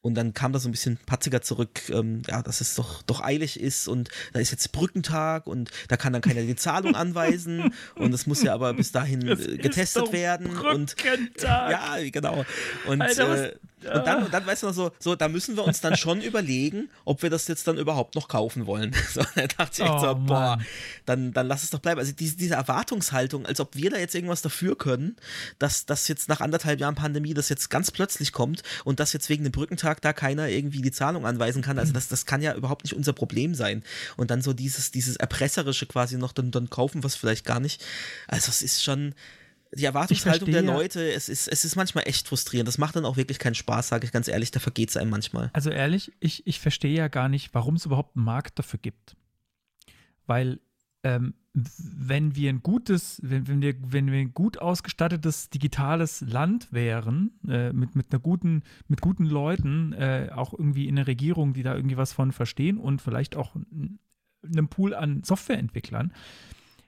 [0.02, 3.20] Und dann kam da so ein bisschen patziger zurück, ähm, ja, dass es doch, doch
[3.20, 7.74] eilig ist und da ist jetzt Brückentag und da kann dann keiner die Zahlung anweisen
[7.96, 11.70] und es muss ja aber bis dahin Es äh, getestet werden und Brückentag.
[12.00, 12.46] ja, genau.
[12.86, 15.56] Und, Alter, was- äh, und dann, und dann weißt du noch so, so, da müssen
[15.56, 18.94] wir uns dann schon überlegen, ob wir das jetzt dann überhaupt noch kaufen wollen.
[19.10, 20.66] So, dann dachte ich Oh, so, boah, Mann.
[21.06, 21.98] dann, dann lass es doch bleiben.
[21.98, 25.16] Also diese, diese Erwartungshaltung, als ob wir da jetzt irgendwas dafür können,
[25.58, 29.28] dass das jetzt nach anderthalb Jahren Pandemie das jetzt ganz plötzlich kommt und dass jetzt
[29.28, 31.78] wegen dem Brückentag da keiner irgendwie die Zahlung anweisen kann.
[31.78, 33.82] Also das, das kann ja überhaupt nicht unser Problem sein.
[34.16, 37.58] Und dann so dieses, dieses Erpresserische quasi noch, dann, dann kaufen wir es vielleicht gar
[37.60, 37.84] nicht.
[38.28, 39.14] Also es ist schon,
[39.72, 40.62] die Erwartungshaltung der.
[40.62, 42.68] Leute, es ist, es ist manchmal echt frustrierend.
[42.68, 45.10] Das macht dann auch wirklich keinen Spaß, sage ich ganz ehrlich, da vergeht es einem
[45.10, 45.50] manchmal.
[45.52, 49.16] Also ehrlich, ich, ich verstehe ja gar nicht, warum es überhaupt einen Markt dafür gibt.
[50.26, 50.60] weil
[51.02, 56.72] ähm, wenn wir ein gutes, wenn, wenn, wir, wenn wir ein gut ausgestattetes digitales Land
[56.72, 61.52] wären, äh, mit, mit einer guten, mit guten Leuten, äh, auch irgendwie in der Regierung,
[61.52, 63.56] die da irgendwie was von verstehen und vielleicht auch
[64.44, 66.12] einem Pool an Softwareentwicklern,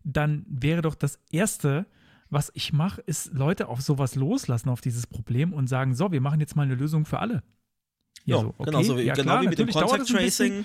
[0.05, 1.87] dann wäre doch das Erste,
[2.33, 6.21] was ich mache, ist Leute auf sowas loslassen, auf dieses Problem und sagen, so, wir
[6.21, 7.43] machen jetzt mal eine Lösung für alle.
[8.25, 8.65] Ja, so, okay.
[8.65, 10.65] genau, so wie, ja, genau klar, wie mit dem Contact Tracing.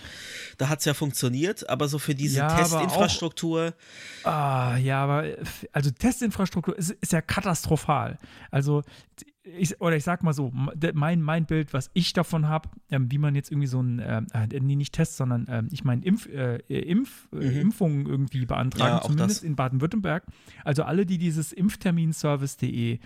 [0.58, 3.74] Da hat es ja funktioniert, aber so für diese ja, Testinfrastruktur.
[4.24, 5.26] Auch, ah, ja, aber
[5.72, 8.18] also Testinfrastruktur ist, ist ja katastrophal.
[8.52, 8.84] Also
[9.58, 10.52] ich, oder ich sag mal so,
[10.94, 14.22] mein, mein Bild, was ich davon habe, ähm, wie man jetzt irgendwie so ein, äh,
[14.34, 17.58] äh nee, nicht Test, sondern äh, ich meine Impf, äh, Impf, äh, mhm.
[17.58, 19.44] Impfungen irgendwie beantragen, ja, zumindest das.
[19.44, 20.26] in Baden-Württemberg.
[20.64, 23.00] Also alle, die dieses Impfterminservice.de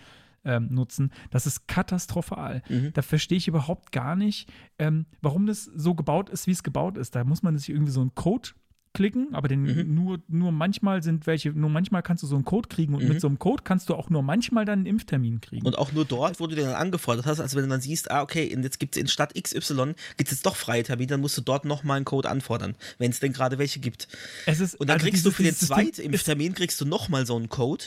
[0.44, 2.64] ähm, nutzen, das ist katastrophal.
[2.68, 2.94] Mhm.
[2.94, 6.98] Da verstehe ich überhaupt gar nicht, ähm, warum das so gebaut ist, wie es gebaut
[6.98, 7.16] ist.
[7.16, 8.50] Da muss man sich irgendwie so einen Code
[8.94, 9.94] klicken, aber den mhm.
[9.94, 13.10] nur, nur manchmal sind welche, nur manchmal kannst du so einen Code kriegen und mhm.
[13.10, 15.66] mit so einem Code kannst du auch nur manchmal dann einen Impftermin kriegen.
[15.66, 18.12] Und auch nur dort, wo du den dann angefordert hast, also wenn du dann siehst,
[18.12, 21.22] ah, okay, jetzt gibt es in Stadt XY, gibt es jetzt doch freie Termine, dann
[21.22, 24.10] musst du dort nochmal einen Code anfordern, wenn es denn gerade welche gibt.
[24.46, 27.36] Ist, und dann also kriegst dieses, du für den zweiten Impftermin kriegst du nochmal so
[27.36, 27.86] einen Code.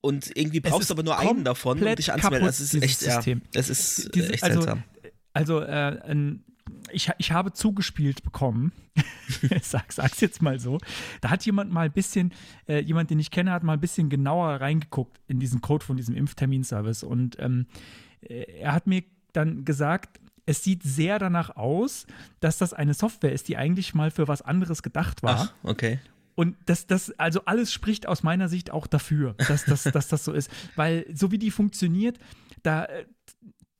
[0.00, 2.46] Und irgendwie brauchst du aber nur einen davon, um dich anzumelden.
[2.46, 3.40] Das ist echt, System.
[3.42, 4.84] ja, das ist Diese, echt also, seltsam.
[5.32, 6.44] Also, äh, ein
[6.92, 8.72] ich, ich habe zugespielt bekommen,
[9.62, 10.78] sag, sag's jetzt mal so,
[11.20, 12.32] da hat jemand mal ein bisschen,
[12.68, 15.96] äh, jemand, den ich kenne, hat mal ein bisschen genauer reingeguckt in diesen Code von
[15.96, 17.66] diesem Impfterminservice und ähm,
[18.20, 22.06] äh, er hat mir dann gesagt, es sieht sehr danach aus,
[22.40, 25.50] dass das eine Software ist, die eigentlich mal für was anderes gedacht war.
[25.50, 25.98] Ach, okay.
[26.36, 30.24] Und das, das, also alles spricht aus meiner Sicht auch dafür, dass, dass, dass das
[30.24, 30.50] so ist.
[30.76, 32.18] Weil so wie die funktioniert,
[32.62, 33.06] da, äh,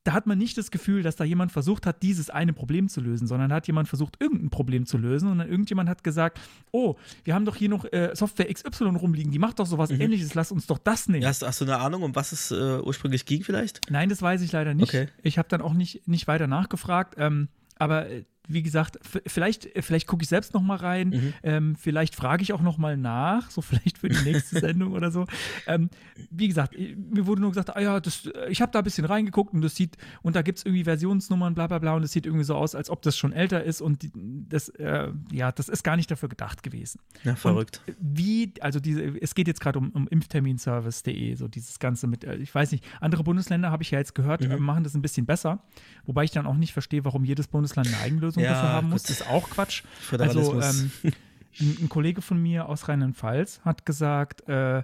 [0.07, 3.01] da hat man nicht das Gefühl, dass da jemand versucht hat, dieses eine Problem zu
[3.01, 6.39] lösen, sondern da hat jemand versucht, irgendein Problem zu lösen und dann irgendjemand hat gesagt,
[6.71, 9.99] oh, wir haben doch hier noch äh, Software XY rumliegen, die macht doch sowas mhm.
[9.99, 11.25] ähnliches, lass uns doch das nehmen.
[11.25, 13.81] Hast, hast, du eine Ahnung, um was es äh, ursprünglich ging vielleicht?
[13.91, 14.87] Nein, das weiß ich leider nicht.
[14.87, 15.09] Okay.
[15.23, 20.07] Ich habe dann auch nicht, nicht weiter nachgefragt, ähm, aber äh, wie gesagt, vielleicht, vielleicht
[20.07, 21.09] gucke ich selbst noch mal rein.
[21.09, 21.33] Mhm.
[21.43, 25.11] Ähm, vielleicht frage ich auch noch mal nach, so vielleicht für die nächste Sendung oder
[25.11, 25.25] so.
[25.65, 25.89] Ähm,
[26.31, 29.53] wie gesagt, mir wurde nur gesagt, ah ja, das, ich habe da ein bisschen reingeguckt
[29.53, 32.25] und das sieht, und da gibt es irgendwie Versionsnummern, bla bla bla, und es sieht
[32.25, 34.11] irgendwie so aus, als ob das schon älter ist und die,
[34.49, 36.99] das, äh, ja, das ist gar nicht dafür gedacht gewesen.
[37.23, 37.81] Ja, verrückt.
[37.85, 42.23] Und wie, also diese, es geht jetzt gerade um, um Impfterminservice.de, so dieses Ganze mit,
[42.23, 44.63] äh, ich weiß nicht, andere Bundesländer habe ich ja jetzt gehört, mhm.
[44.63, 45.63] machen das ein bisschen besser,
[46.05, 48.89] wobei ich dann auch nicht verstehe, warum jedes Bundesland eine Eigenlösung Lösung ja, dafür haben
[48.89, 49.83] muss, ist auch Quatsch.
[50.11, 54.83] Also ähm, ein, ein, Kollege von mir aus Rheinland-Pfalz hat gesagt, äh,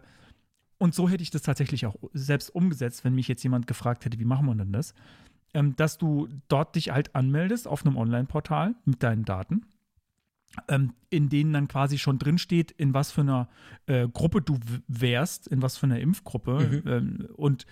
[0.78, 4.20] und so hätte ich das tatsächlich auch selbst umgesetzt, wenn mich jetzt jemand gefragt hätte,
[4.20, 4.94] wie machen wir denn das?
[5.54, 9.66] Ähm, dass du dort dich halt anmeldest auf einem Online-Portal mit deinen Daten
[10.68, 13.50] ähm, in denen dann quasi schon drinsteht, in was für einer
[13.88, 16.60] äh, Gruppe du wärst, in was für einer Impfgruppe.
[16.60, 16.92] Mhm.
[16.92, 17.66] Ähm, und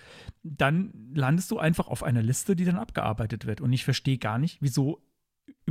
[0.43, 3.61] dann landest du einfach auf einer Liste, die dann abgearbeitet wird.
[3.61, 5.01] Und ich verstehe gar nicht, wieso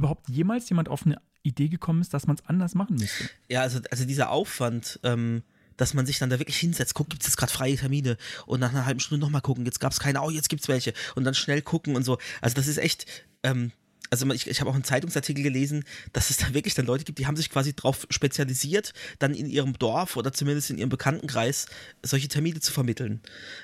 [0.00, 3.30] überhaupt jemals jemand auf eine Idee gekommen ist, dass man es anders machen müsste.
[3.48, 5.42] Ja, also, also dieser Aufwand, ähm,
[5.76, 8.60] dass man sich dann da wirklich hinsetzt, guckt, gibt es jetzt gerade freie Termine und
[8.60, 10.92] nach einer halben Stunde nochmal gucken, jetzt gab es keine, oh, jetzt gibt es welche
[11.14, 12.18] und dann schnell gucken und so.
[12.40, 13.06] Also das ist echt,
[13.42, 13.72] ähm,
[14.10, 17.18] also ich, ich habe auch einen Zeitungsartikel gelesen, dass es da wirklich dann Leute gibt,
[17.18, 21.66] die haben sich quasi darauf spezialisiert, dann in ihrem Dorf oder zumindest in ihrem Bekanntenkreis
[22.02, 23.20] solche Termine zu vermitteln.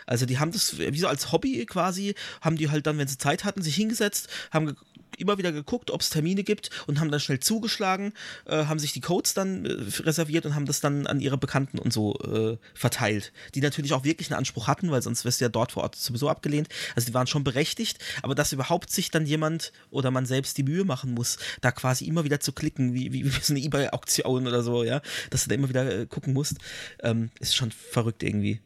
[0.06, 3.18] Also die haben das wie so als Hobby quasi, haben die halt dann, wenn sie
[3.18, 4.76] Zeit hatten, sich hingesetzt, haben
[5.18, 8.12] immer wieder geguckt, ob es Termine gibt und haben dann schnell zugeschlagen,
[8.46, 11.78] äh, haben sich die Codes dann äh, reserviert und haben das dann an ihre Bekannten
[11.78, 15.44] und so äh, verteilt, die natürlich auch wirklich einen Anspruch hatten, weil sonst wärst du
[15.44, 16.68] ja dort vor Ort sowieso abgelehnt.
[16.94, 20.62] Also die waren schon berechtigt, aber dass überhaupt sich dann jemand oder man selbst die
[20.62, 24.46] Mühe machen muss, da quasi immer wieder zu klicken, wie, wie, wie so eine eBay-Auktion
[24.46, 25.00] oder so, ja,
[25.30, 26.56] dass du da immer wieder äh, gucken musst,
[27.02, 28.60] ähm, ist schon verrückt irgendwie.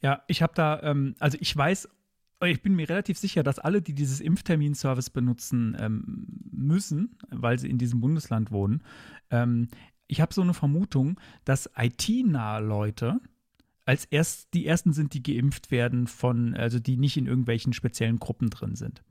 [0.00, 1.88] Ja, ich habe da, ähm, also ich weiß
[2.50, 7.70] ich bin mir relativ sicher, dass alle, die dieses Impfterminservice benutzen ähm, müssen, weil sie
[7.70, 8.82] in diesem Bundesland wohnen,
[9.30, 9.68] ähm,
[10.06, 13.20] ich habe so eine Vermutung, dass IT-nahe Leute
[13.84, 18.18] als erst die ersten sind, die geimpft werden von, also die nicht in irgendwelchen speziellen
[18.18, 19.02] Gruppen drin sind.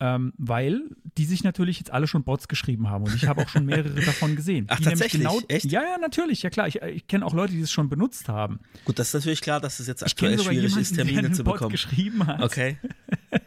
[0.00, 0.82] Ähm, weil
[1.16, 4.00] die sich natürlich jetzt alle schon Bots geschrieben haben und ich habe auch schon mehrere
[4.00, 4.66] davon gesehen.
[4.68, 5.22] Ach, tatsächlich?
[5.22, 5.64] Genau, Echt?
[5.72, 6.68] Ja, ja, natürlich, ja klar.
[6.68, 8.60] Ich, ich kenne auch Leute, die es schon benutzt haben.
[8.84, 11.34] Gut, das ist natürlich klar, dass es jetzt aktuell schwierig jemanden, ist, Termine der einen
[11.34, 11.60] zu bekommen.
[11.62, 12.42] Bot geschrieben hat.
[12.42, 12.78] Okay.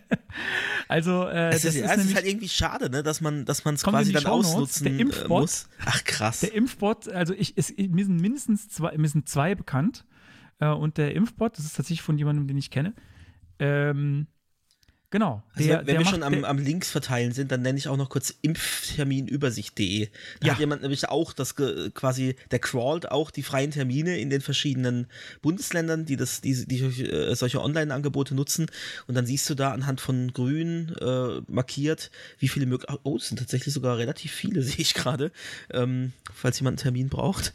[0.89, 3.83] also, äh, es ist, ist, es ist halt irgendwie schade, ne, dass man dass es
[3.83, 5.69] quasi dann ausnutzen der Impfbot, muss.
[5.85, 6.41] Ach krass.
[6.41, 10.05] Der Impfbot, also ich, es, mir sind mindestens zwei, mir sind zwei bekannt
[10.59, 12.93] äh, und der Impfbot, das ist tatsächlich von jemandem, den ich kenne.
[13.59, 14.27] Ähm,
[15.12, 15.43] Genau.
[15.56, 17.97] Also Der- wenn der wir schon am, am Links verteilen sind, dann nenne ich auch
[17.97, 20.08] noch kurz impfterminübersicht.de.
[20.39, 20.54] Da Ja.
[20.54, 25.08] hat jemand nämlich auch das quasi, der crawlt auch die freien Termine in den verschiedenen
[25.41, 28.67] Bundesländern, die das, die, die äh, solche Online-Angebote nutzen.
[29.08, 33.02] Und dann siehst du da anhand von grün äh, markiert, wie viele Möglichkeiten.
[33.04, 35.32] Oh, es sind tatsächlich sogar relativ viele, sehe ich gerade,
[35.71, 37.52] ähm, falls jemand einen Termin braucht.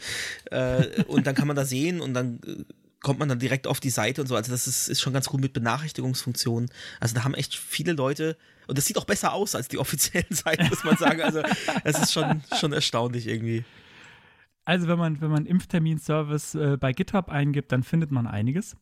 [0.51, 2.65] Äh, und dann kann man da sehen und dann äh,
[3.07, 4.35] kommt man dann direkt auf die Seite und so.
[4.35, 6.69] Also das ist, ist schon ganz gut mit Benachrichtigungsfunktionen.
[6.99, 10.27] Also da haben echt viele Leute, und das sieht auch besser aus als die offiziellen
[10.31, 11.23] Seiten, muss man sagen.
[11.23, 11.41] Also
[11.85, 13.65] es ist schon, schon erstaunlich irgendwie.
[14.65, 18.77] Also wenn man, wenn man Impfterminservice äh, bei GitHub eingibt, dann findet man einiges.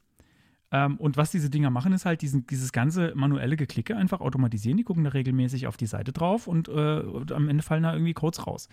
[0.73, 4.79] Ähm, und was diese Dinger machen, ist halt diesen, dieses ganze manuelle Geklicke einfach automatisieren.
[4.79, 7.93] Die gucken da regelmäßig auf die Seite drauf und, äh, und am Ende fallen da
[7.93, 8.71] irgendwie Codes raus.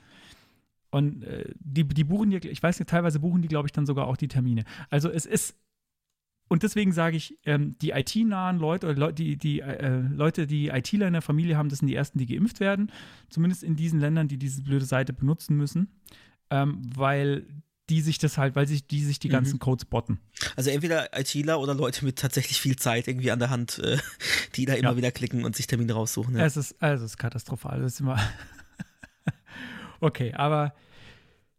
[0.91, 3.85] Und äh, die, die buchen dir, ich weiß nicht, teilweise buchen die, glaube ich, dann
[3.85, 4.63] sogar auch die Termine.
[4.89, 5.55] Also es ist,
[6.49, 10.67] und deswegen sage ich, ähm, die IT-nahen Leute, oder Leu- die, die äh, Leute, die
[10.67, 12.91] ITler in der Familie haben, das sind die ersten, die geimpft werden.
[13.29, 15.87] Zumindest in diesen Ländern, die diese blöde Seite benutzen müssen.
[16.49, 17.47] Ähm, weil
[17.89, 19.33] die sich das halt, weil sich die sich die Mhm.
[19.33, 20.19] ganzen Codes botten.
[20.57, 23.97] Also entweder ITler oder Leute mit tatsächlich viel Zeit irgendwie an der Hand, äh,
[24.55, 24.97] die da immer Ja.
[24.97, 26.35] wieder klicken und sich Termine raussuchen.
[26.35, 26.45] Ja.
[26.45, 27.79] Es ist, also es ist katastrophal.
[27.81, 28.19] Das ist immer.
[30.01, 30.73] Okay, aber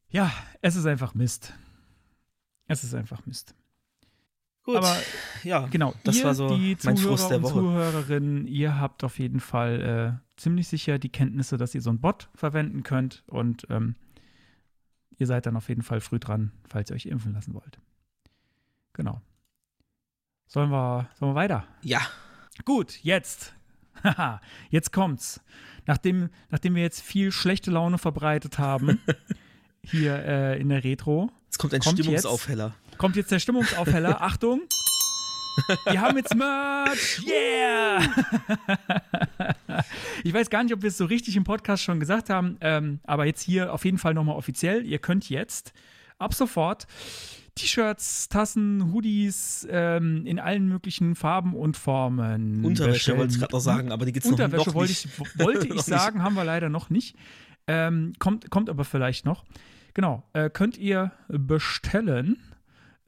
[0.08, 1.54] ja, es ist einfach Mist.
[2.66, 3.54] Es ist einfach Mist.
[4.64, 4.96] Gut, Aber
[5.42, 7.52] ja, genau, das ihr, war so die mein Zuhörer Frust der und Woche.
[7.54, 12.00] Zuhörerinnen, ihr habt auf jeden Fall äh, ziemlich sicher die Kenntnisse, dass ihr so einen
[12.00, 13.96] Bot verwenden könnt und ähm,
[15.18, 17.80] ihr seid dann auf jeden Fall früh dran, falls ihr euch impfen lassen wollt.
[18.92, 19.20] Genau.
[20.46, 21.66] Sollen wir, sollen wir weiter?
[21.82, 22.02] Ja,
[22.64, 23.54] Gut, jetzt.
[24.04, 25.40] Haha, jetzt kommt's.
[25.86, 29.00] Nachdem, nachdem wir jetzt viel schlechte Laune verbreitet haben,
[29.84, 32.74] hier äh, in der Retro, es kommt ein Kommt Stimmungsaufheller.
[32.98, 34.20] kommt jetzt der Stimmungsaufheller.
[34.22, 34.62] Achtung!
[35.84, 37.20] Wir haben jetzt Merch!
[37.26, 38.00] Yeah!
[40.24, 43.00] ich weiß gar nicht, ob wir es so richtig im Podcast schon gesagt haben, ähm,
[43.04, 44.86] aber jetzt hier auf jeden Fall nochmal offiziell.
[44.86, 45.74] Ihr könnt jetzt
[46.18, 46.86] ab sofort
[47.54, 52.64] T-Shirts, Tassen, Hoodies ähm, in allen möglichen Farben und Formen.
[52.64, 55.04] Unterwäsche wollte ich gerade noch sagen, aber die gibt's noch, Unterwäsche noch wollte nicht.
[55.04, 57.16] ich, wollte ich Noch sagen, haben wir leider noch nicht.
[57.66, 59.44] Ähm, kommt, kommt aber vielleicht noch.
[59.94, 62.38] Genau, äh, könnt ihr bestellen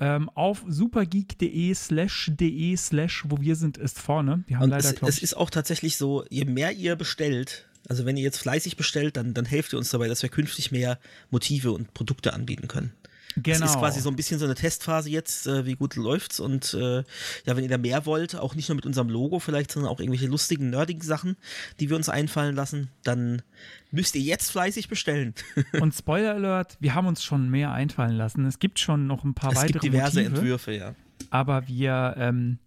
[0.00, 4.44] ähm, auf supergeek.de slash de slash wo wir sind ist vorne.
[4.46, 8.04] Wir haben Und leider, es, es ist auch tatsächlich so, je mehr ihr bestellt, also
[8.04, 10.98] wenn ihr jetzt fleißig bestellt, dann, dann helft ihr uns dabei, dass wir künftig mehr
[11.30, 12.92] Motive und Produkte anbieten können.
[13.36, 13.60] Genau.
[13.60, 16.40] Das ist quasi so ein bisschen so eine Testphase jetzt, äh, wie gut läuft's.
[16.40, 19.70] Und äh, ja, wenn ihr da mehr wollt, auch nicht nur mit unserem Logo vielleicht,
[19.70, 21.36] sondern auch irgendwelche lustigen, nerdigen Sachen,
[21.80, 23.42] die wir uns einfallen lassen, dann
[23.90, 25.34] müsst ihr jetzt fleißig bestellen.
[25.80, 28.44] Und Spoiler Alert, wir haben uns schon mehr einfallen lassen.
[28.46, 30.36] Es gibt schon noch ein paar es weitere gibt diverse Motive.
[30.36, 30.94] Entwürfe, ja.
[31.30, 32.58] Aber wir, ähm,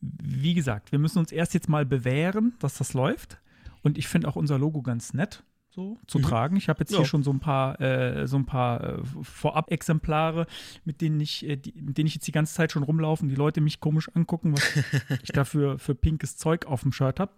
[0.00, 3.38] wie gesagt, wir müssen uns erst jetzt mal bewähren, dass das läuft.
[3.82, 5.42] Und ich finde auch unser Logo ganz nett
[5.76, 6.22] so zu Mhm.
[6.22, 6.56] tragen.
[6.56, 6.98] Ich habe jetzt Ja.
[6.98, 10.46] hier schon so ein paar, äh, so ein paar äh, Vorab-Exemplare,
[10.84, 13.28] mit denen ich, äh, die, mit denen ich jetzt die ganze Zeit schon rumlaufe und
[13.28, 14.62] die Leute mich komisch angucken, was
[15.22, 17.32] ich dafür für pinkes Zeug auf dem Shirt habe.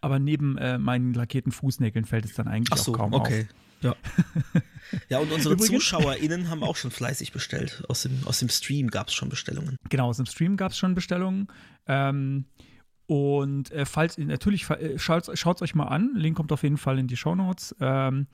[0.00, 3.46] Aber neben äh, meinen lackierten Fußnägeln fällt es dann eigentlich Ach so, auch kaum okay.
[3.80, 3.94] Ja.
[5.08, 7.84] ja, und unsere Übrigens- ZuschauerInnen haben auch schon fleißig bestellt.
[7.88, 9.76] Aus dem, aus dem Stream gab es schon Bestellungen.
[9.82, 9.90] auf.
[9.90, 11.48] Genau, aus dem Stream gab es schon Bestellungen.
[11.86, 12.46] Ähm,
[13.06, 16.12] und äh, falls natürlich äh, schaut es euch mal an.
[16.14, 17.74] Link kommt auf jeden Fall in die Show Notes.
[17.80, 18.26] Ähm,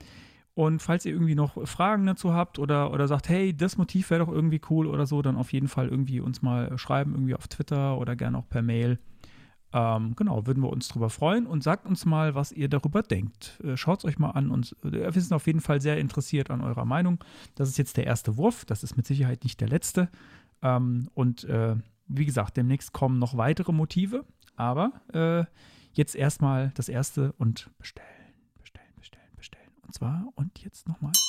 [0.53, 4.25] und falls ihr irgendwie noch Fragen dazu habt oder, oder sagt, hey, das Motiv wäre
[4.25, 7.47] doch irgendwie cool oder so, dann auf jeden Fall irgendwie uns mal schreiben, irgendwie auf
[7.47, 8.99] Twitter oder gerne auch per Mail.
[9.73, 13.59] Ähm, genau, würden wir uns drüber freuen und sagt uns mal, was ihr darüber denkt.
[13.63, 16.51] Äh, Schaut es euch mal an und äh, wir sind auf jeden Fall sehr interessiert
[16.51, 17.23] an eurer Meinung.
[17.55, 20.09] Das ist jetzt der erste Wurf, das ist mit Sicherheit nicht der letzte.
[20.61, 21.75] Ähm, und äh,
[22.07, 24.25] wie gesagt, demnächst kommen noch weitere Motive,
[24.61, 25.43] aber äh,
[25.93, 28.07] jetzt erstmal das erste und bestellen,
[28.61, 29.71] bestellen, bestellen, bestellen.
[29.85, 31.11] Und zwar, und jetzt nochmal.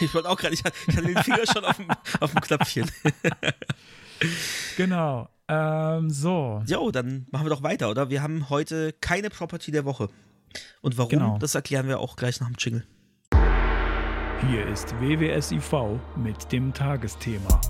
[0.00, 1.86] Ich wollte auch gerade, ich, hatte- ich hatte den Finger schon auf dem,
[2.20, 2.90] auf dem Knöpfchen.
[4.78, 5.28] Genau.
[5.48, 6.62] Ähm, so.
[6.66, 8.08] Jo, dann machen wir doch weiter, oder?
[8.10, 10.08] Wir haben heute keine Property der Woche.
[10.80, 11.38] Und warum, Genau.
[11.38, 12.86] das erklären wir auch gleich nach dem Jingle.
[14.48, 17.60] Hier ist WWSIV mit dem Tagesthema.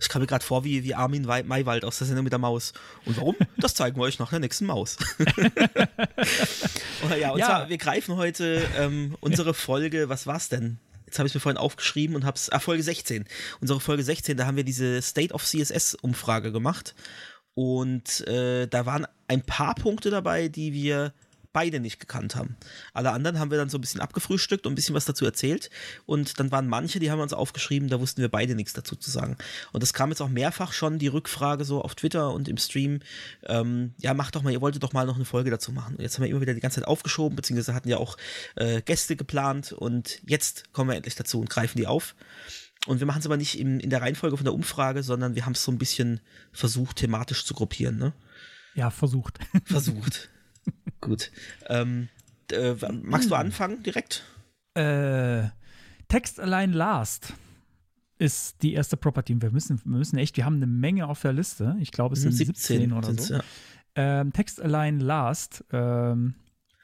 [0.00, 2.72] Ich kam mir gerade vor wie, wie Armin Maywald aus der Sendung mit der Maus.
[3.04, 3.34] Und warum?
[3.56, 4.96] Das zeigen wir euch nach der nächsten Maus.
[7.04, 7.46] Oder ja, und Ja.
[7.46, 10.78] zwar, wir greifen heute ähm, unsere Folge, was war's denn?
[11.06, 13.24] Jetzt habe ich mir vorhin aufgeschrieben und hab's, ah, Folge 16.
[13.60, 16.94] Unsere Folge 16, da haben wir diese State of CSS-Umfrage gemacht.
[17.54, 21.14] Und äh, da waren ein paar Punkte dabei, die wir
[21.56, 22.54] beide nicht gekannt haben.
[22.92, 25.70] Alle anderen haben wir dann so ein bisschen abgefrühstückt und ein bisschen was dazu erzählt.
[26.04, 28.94] Und dann waren manche, die haben wir uns aufgeschrieben, da wussten wir beide nichts dazu
[28.94, 29.38] zu sagen.
[29.72, 33.00] Und es kam jetzt auch mehrfach schon die Rückfrage so auf Twitter und im Stream,
[33.44, 35.96] ähm, ja, macht doch mal, ihr wolltet doch mal noch eine Folge dazu machen.
[35.96, 38.18] Und jetzt haben wir immer wieder die ganze Zeit aufgeschoben, beziehungsweise hatten ja auch
[38.56, 42.14] äh, Gäste geplant und jetzt kommen wir endlich dazu und greifen die auf.
[42.86, 45.46] Und wir machen es aber nicht in, in der Reihenfolge von der Umfrage, sondern wir
[45.46, 46.20] haben es so ein bisschen
[46.52, 47.96] versucht, thematisch zu gruppieren.
[47.96, 48.12] Ne?
[48.74, 49.38] Ja, versucht.
[49.64, 50.28] Versucht.
[51.00, 51.30] Gut.
[51.66, 52.08] Ähm,
[52.52, 54.24] äh, magst du anfangen direkt?
[54.74, 55.48] Äh,
[56.08, 57.34] Text Align Last
[58.18, 59.40] ist die erste Property.
[59.40, 61.76] Wir müssen, wir müssen echt, wir haben eine Menge auf der Liste.
[61.80, 63.34] Ich glaube, es sind 17, 17 oder so.
[63.34, 63.40] Ja.
[63.94, 66.34] Ähm, Text Align Last ähm,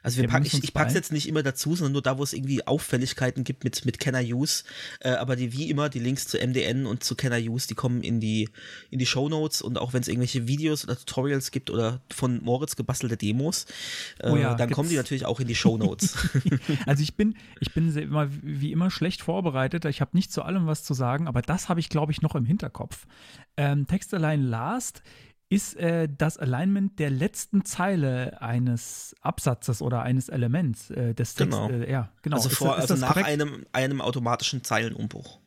[0.03, 2.23] also wir packen, ich, ich packe es jetzt nicht immer dazu, sondern nur da, wo
[2.23, 4.65] es irgendwie Auffälligkeiten gibt mit, mit Kenner Use.
[4.99, 8.03] Äh, aber die, wie immer, die Links zu MDN und zu Kenner Use, die kommen
[8.03, 8.49] in die,
[8.91, 12.43] in die Show Notes und auch wenn es irgendwelche Videos oder Tutorials gibt oder von
[12.43, 13.65] Moritz gebastelte Demos,
[14.19, 16.17] äh, oh ja, dann kommen die natürlich auch in die Show Notes.
[16.85, 19.85] also ich bin, ich bin immer, wie immer schlecht vorbereitet.
[19.85, 22.35] Ich habe nicht zu allem was zu sagen, aber das habe ich, glaube ich, noch
[22.35, 23.07] im Hinterkopf.
[23.55, 25.01] Ähm, Text Align Last
[25.53, 31.67] ist äh, das Alignment der letzten Zeile eines Absatzes oder eines Elements äh, des Textes.
[31.67, 31.69] Genau.
[31.69, 32.37] Äh, ja, genau.
[32.37, 35.39] Also, vor, ist, ist also nach einem, einem automatischen Zeilenumbruch.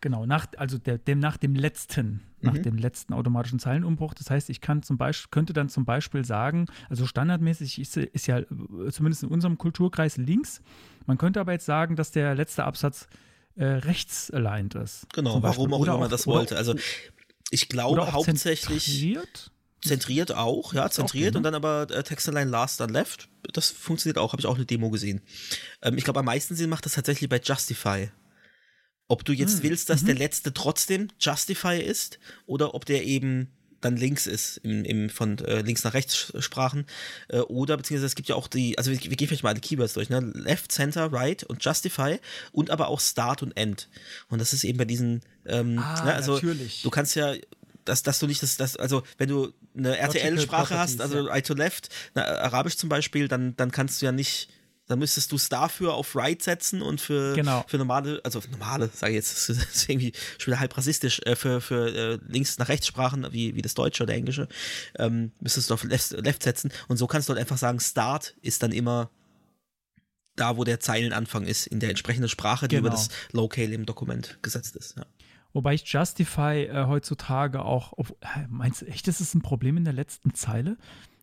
[0.00, 2.62] Genau, nach, also der, dem, nach dem letzten, nach mhm.
[2.62, 4.14] dem letzten automatischen Zeilenumbruch.
[4.14, 8.26] Das heißt, ich kann zum Beispiel, könnte dann zum Beispiel sagen, also standardmäßig ist, ist
[8.28, 8.46] ja äh,
[8.92, 10.62] zumindest in unserem Kulturkreis links.
[11.06, 13.08] Man könnte aber jetzt sagen, dass der letzte Absatz
[13.56, 15.12] äh, rechts aligned ist.
[15.12, 16.56] Genau, warum auch immer man das wollte.
[16.56, 16.74] Also
[17.50, 18.84] ich glaube hauptsächlich.
[18.84, 19.50] Zentriert?
[19.80, 21.36] Zentriert auch, ja, zentriert okay, ne?
[21.38, 23.28] und dann aber äh, Textline Last dann Left.
[23.52, 25.20] Das funktioniert auch, habe ich auch eine Demo gesehen.
[25.82, 28.10] Ähm, ich glaube, am meisten Sinn macht das tatsächlich bei Justify.
[29.06, 29.62] Ob du jetzt hm.
[29.62, 30.06] willst, dass mhm.
[30.06, 35.38] der letzte trotzdem Justify ist oder ob der eben dann links ist, im, im von
[35.38, 36.86] äh, links nach rechts Sprachen.
[37.28, 39.60] Äh, oder beziehungsweise es gibt ja auch die, also wir, wir gehen vielleicht mal alle
[39.60, 40.20] Keywords durch, ne?
[40.20, 42.18] Left, Center, Right und Justify
[42.52, 43.88] und aber auch Start und End.
[44.28, 46.14] Und das ist eben bei diesen, ähm, ah, ne?
[46.14, 46.82] also natürlich.
[46.82, 47.34] du kannst ja
[47.84, 51.24] dass, dass du nicht das, das, also wenn du eine RTL-Sprache hast, also ja.
[51.24, 54.50] Right to Left, na, Arabisch zum Beispiel, dann, dann kannst du ja nicht
[54.88, 57.64] dann müsstest du es dafür auf Right setzen und für, genau.
[57.68, 61.36] für normale, also normale, sage ich jetzt, das ist irgendwie schon wieder halb rassistisch, äh,
[61.36, 64.48] für, für äh, links nach rechts Sprachen, wie, wie das Deutsche oder Englische,
[64.98, 66.72] ähm, müsstest du auf Left, Left setzen.
[66.88, 69.10] Und so kannst du halt einfach sagen, Start ist dann immer
[70.36, 72.88] da, wo der Zeilenanfang ist, in der entsprechenden Sprache, die genau.
[72.88, 74.96] über das Locale im Dokument gesetzt ist.
[74.96, 75.04] Ja.
[75.52, 78.16] Wobei ich Justify äh, heutzutage auch, ob,
[78.48, 80.76] meinst du echt, ist es ein Problem in der letzten Zeile?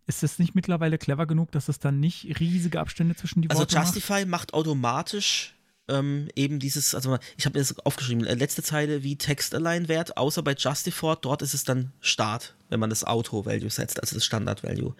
[0.07, 3.61] Ist es nicht mittlerweile clever genug, dass es dann nicht riesige Abstände zwischen die also
[3.61, 5.55] Worte Also Justify macht, macht automatisch
[5.87, 10.41] ähm, eben dieses, also ich habe mir das aufgeschrieben, äh, letzte Zeile wie Text-Align-Wert, außer
[10.41, 14.95] bei Justify, dort ist es dann Start, wenn man das Auto-Value setzt, also das Standard-Value.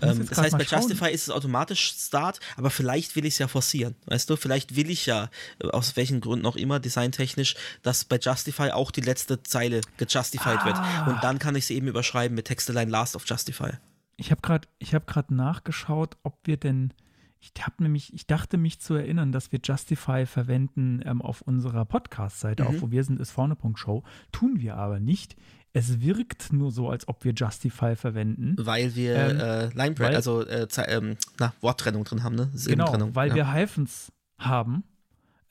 [0.00, 3.48] Ähm, das heißt, bei Justify ist es automatisch Start, aber vielleicht will ich es ja
[3.48, 4.36] forcieren, weißt du?
[4.36, 5.28] Vielleicht will ich ja,
[5.60, 10.58] äh, aus welchen Gründen auch immer, designtechnisch, dass bei Justify auch die letzte Zeile gejustified
[10.60, 10.64] ah.
[10.64, 11.08] wird.
[11.08, 13.72] Und dann kann ich sie eben überschreiben mit Text-Align Last of Justify.
[14.18, 16.92] Ich habe gerade hab nachgeschaut, ob wir denn.
[17.40, 21.84] Ich habe nämlich, ich dachte mich zu erinnern, dass wir Justify verwenden ähm, auf unserer
[21.84, 22.68] Podcast-Seite, mhm.
[22.68, 24.02] auf wo wir sind, ist vorne.show.
[24.32, 25.36] Tun wir aber nicht.
[25.72, 28.56] Es wirkt nur so, als ob wir Justify verwenden.
[28.58, 29.38] Weil wir ähm,
[29.76, 32.50] äh, weil, also äh, ähm, na, Worttrennung drin haben, ne?
[32.66, 33.34] Genau, weil ja.
[33.36, 34.82] wir Hyphens haben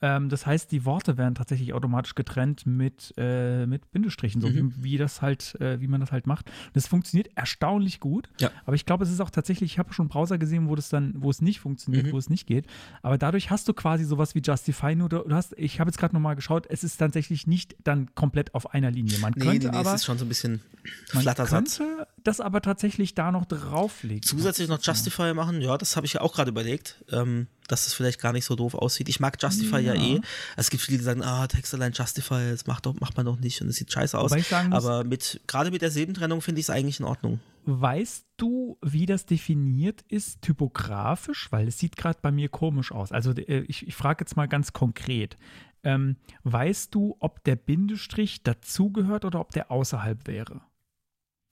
[0.00, 4.74] ähm, das heißt, die Worte werden tatsächlich automatisch getrennt mit, äh, mit Bindestrichen, so mhm.
[4.76, 6.46] wie, wie, das halt, äh, wie man das halt macht.
[6.46, 8.28] Und das funktioniert erstaunlich gut.
[8.40, 8.50] Ja.
[8.64, 11.14] Aber ich glaube, es ist auch tatsächlich, ich habe schon Browser gesehen, wo das dann,
[11.16, 12.12] wo es nicht funktioniert, mhm.
[12.12, 12.66] wo es nicht geht.
[13.02, 16.14] Aber dadurch hast du quasi sowas wie Justify, nur du hast, ich habe jetzt gerade
[16.14, 19.18] nochmal geschaut, es ist tatsächlich nicht dann komplett auf einer Linie.
[19.18, 20.60] Man nee, könnte nee, nee, aber, es ist schon so ein bisschen
[21.06, 21.80] Flattersatz.
[21.80, 24.22] Man könnte das aber tatsächlich da noch drauflegen.
[24.22, 27.04] Zusätzlich noch Justify machen, ja, das habe ich ja auch gerade überlegt.
[27.10, 29.08] Ähm, dass es vielleicht gar nicht so doof aussieht.
[29.08, 30.20] Ich mag Justify ja, ja eh.
[30.56, 33.38] Es gibt viele, die sagen, ah, Text allein Justify, das macht, doch, macht man doch
[33.38, 34.32] nicht und es sieht scheiße aus.
[34.72, 37.40] Aber mit, gerade mit der Silbentrennung finde ich es eigentlich in Ordnung.
[37.70, 41.52] Weißt du, wie das definiert ist, typografisch?
[41.52, 43.12] Weil es sieht gerade bei mir komisch aus.
[43.12, 45.36] Also äh, ich, ich frage jetzt mal ganz konkret.
[45.84, 50.62] Ähm, weißt du, ob der Bindestrich dazugehört oder ob der außerhalb wäre?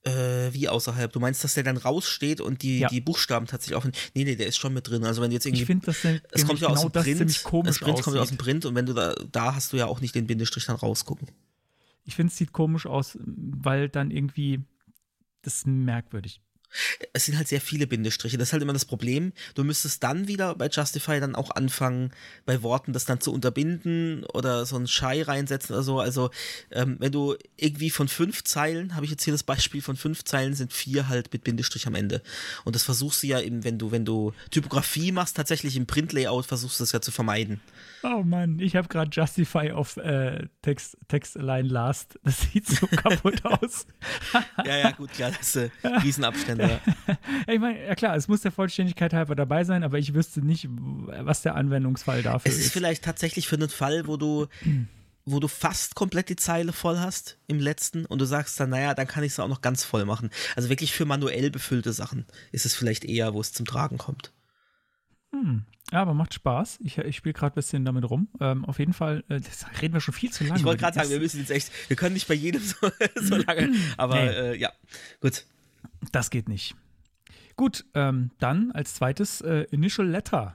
[0.06, 1.12] Äh, wie außerhalb?
[1.12, 2.88] Du meinst, dass der dann raussteht und die, ja.
[2.88, 3.84] die Buchstaben tatsächlich auch.
[4.14, 5.04] Nee, nee, der ist schon mit drin.
[5.04, 5.62] Also wenn jetzt irgendwie.
[5.62, 7.20] Ich finde, das es kommt ja genau aus dem Print.
[7.22, 9.76] Das komisch Print kommt ja aus dem Print und wenn du da, da hast du
[9.76, 11.28] ja auch nicht den Bindestrich dann rausgucken.
[12.04, 14.60] Ich finde, es sieht komisch aus, weil dann irgendwie
[15.46, 16.40] das ist merkwürdig.
[17.12, 18.38] Es sind halt sehr viele Bindestriche.
[18.38, 19.32] Das ist halt immer das Problem.
[19.54, 22.10] Du müsstest dann wieder bei Justify dann auch anfangen,
[22.44, 26.00] bei Worten das dann zu unterbinden oder so einen Schei reinsetzen oder so.
[26.00, 26.30] Also,
[26.70, 30.24] ähm, wenn du irgendwie von fünf Zeilen, habe ich jetzt hier das Beispiel, von fünf
[30.24, 32.22] Zeilen sind vier halt mit Bindestrich am Ende.
[32.64, 36.46] Und das versuchst du ja eben, wenn du, wenn du Typografie machst, tatsächlich im Print-Layout
[36.46, 37.60] versuchst du das ja zu vermeiden.
[38.02, 42.18] Oh Mann, ich habe gerade Justify auf äh, Text, Text Line Last.
[42.22, 43.86] Das sieht so kaputt aus.
[44.64, 45.70] ja, ja, gut, ja, das ist äh,
[46.02, 46.65] Riesenabstände.
[46.68, 47.16] Ja.
[47.52, 50.68] ich meine, ja klar, es muss der Vollständigkeit halber dabei sein, aber ich wüsste nicht,
[50.70, 52.58] was der Anwendungsfall dafür ist.
[52.58, 54.46] Es ist vielleicht tatsächlich für einen Fall, wo du
[55.26, 58.94] wo du fast komplett die Zeile voll hast im letzten und du sagst dann, naja,
[58.94, 60.30] dann kann ich es auch noch ganz voll machen.
[60.54, 64.32] Also wirklich für manuell befüllte Sachen ist es vielleicht eher, wo es zum Tragen kommt.
[65.32, 65.64] Hm.
[65.92, 66.78] Ja, aber macht Spaß.
[66.82, 68.28] Ich, ich spiele gerade ein bisschen damit rum.
[68.40, 70.58] Ähm, auf jeden Fall, äh, das reden wir schon viel zu lange.
[70.58, 72.90] Ich wollte gerade sagen, wir müssen jetzt echt, wir können nicht bei jedem so,
[73.20, 74.28] so lange, aber nee.
[74.28, 74.72] äh, ja,
[75.20, 75.44] gut.
[76.12, 76.76] Das geht nicht.
[77.56, 80.54] Gut, ähm, dann als zweites äh, Initial Letter.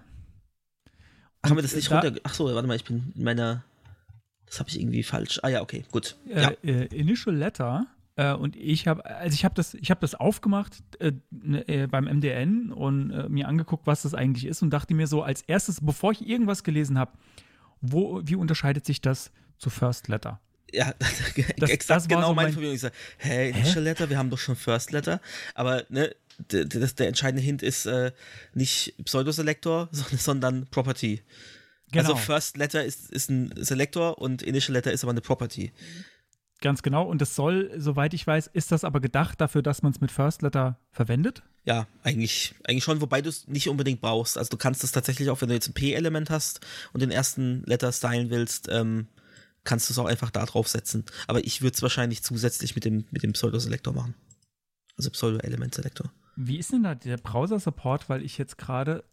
[1.41, 2.19] Und Haben wir das nicht da, runter?
[2.23, 3.63] Achso, warte mal, ich bin in meiner.
[4.45, 5.39] Das habe ich irgendwie falsch.
[5.43, 6.17] Ah ja, okay, gut.
[6.27, 6.49] Äh, ja.
[6.63, 10.84] Äh, Initial Letter äh, und ich habe, also ich habe das, ich habe das aufgemacht
[10.99, 15.23] äh, ne, beim MDN und mir angeguckt, was das eigentlich ist und dachte mir so
[15.23, 17.13] als erstes, bevor ich irgendwas gelesen habe,
[17.79, 20.39] wo, wie unterscheidet sich das zu First Letter?
[20.72, 20.93] Ja,
[21.57, 22.76] das, exakt das genau so meine Verwirrung.
[22.76, 25.19] Ich sage, hä, Initial Letter, wir haben doch schon First Letter,
[25.53, 26.15] aber ne,
[26.49, 28.11] der, der entscheidende Hint ist äh,
[28.53, 31.22] nicht Pseudoselektor, sondern Property.
[31.93, 32.13] Also genau.
[32.13, 35.72] Also First Letter ist, ist ein Selektor und Initial Letter ist aber eine Property.
[36.61, 37.03] Ganz genau.
[37.03, 40.11] Und das soll, soweit ich weiß, ist das aber gedacht dafür, dass man es mit
[40.11, 41.41] First Letter verwendet?
[41.65, 44.38] Ja, eigentlich, eigentlich schon, wobei du es nicht unbedingt brauchst.
[44.38, 46.61] Also du kannst es tatsächlich auch, wenn du jetzt ein P-Element hast
[46.93, 49.07] und den ersten Letter stylen willst, ähm,
[49.64, 51.05] kannst du es auch einfach da drauf setzen.
[51.28, 54.16] Aber ich würde es wahrscheinlich zusätzlich mit dem, mit dem Pseudo-Selektor machen.
[54.97, 56.12] Also Pseudo-Element-Selektor.
[56.36, 58.09] Wie ist denn da der Browser-Support?
[58.09, 59.03] Weil ich jetzt gerade.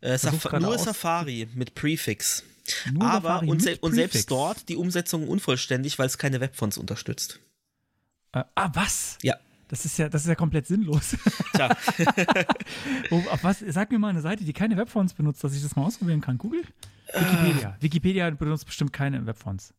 [0.00, 2.44] Äh, Saf nur Safari mit Prefix.
[2.92, 7.40] Nur Aber und, se und, selbst dort die Umsetzung unvollständig, weil es keine Webfonts unterstützt.
[8.32, 9.18] Äh, ah, was?
[9.22, 9.36] Ja.
[9.68, 11.16] Das ist ja, das ist ja komplett sinnlos.
[11.54, 11.76] Tja.
[13.42, 16.20] was, sag mir mal eine Seite, die keine Webfonts benutzt, dass ich das mal ausprobieren
[16.20, 16.38] kann.
[16.38, 16.62] Google?
[17.12, 17.70] Wikipedia.
[17.70, 17.82] Uh.
[17.82, 19.74] Wikipedia benutzt bestimmt keine Webfonts.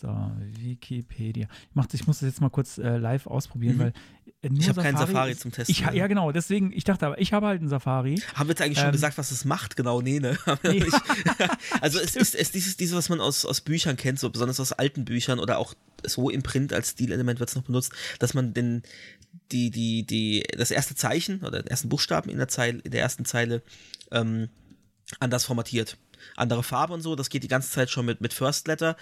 [0.00, 1.46] So, Wikipedia.
[1.68, 3.80] Ich, mach, ich muss das jetzt mal kurz äh, live ausprobieren, mhm.
[3.80, 3.92] weil
[4.40, 5.72] äh, ich habe keinen Safari zum Testen.
[5.72, 8.14] Ich, ja, genau, deswegen, ich dachte aber, ich habe halt einen Safari.
[8.34, 9.76] Haben wir jetzt eigentlich ähm, schon gesagt, was es macht?
[9.76, 10.38] Genau, nee, ne?
[10.62, 10.86] Nee.
[11.82, 14.72] also es ist, es dieses, dieses, was man aus, aus Büchern kennt, so besonders aus
[14.72, 15.74] alten Büchern oder auch
[16.06, 18.82] so im Print als Stilelement wird es noch benutzt, dass man den,
[19.52, 23.02] die, die, die, das erste Zeichen oder den ersten Buchstaben in der Zeile, in der
[23.02, 23.62] ersten Zeile
[24.12, 24.48] ähm,
[25.18, 25.98] anders formatiert
[26.36, 27.16] andere Farbe und so.
[27.16, 28.96] Das geht die ganze Zeit schon mit, mit First Letter.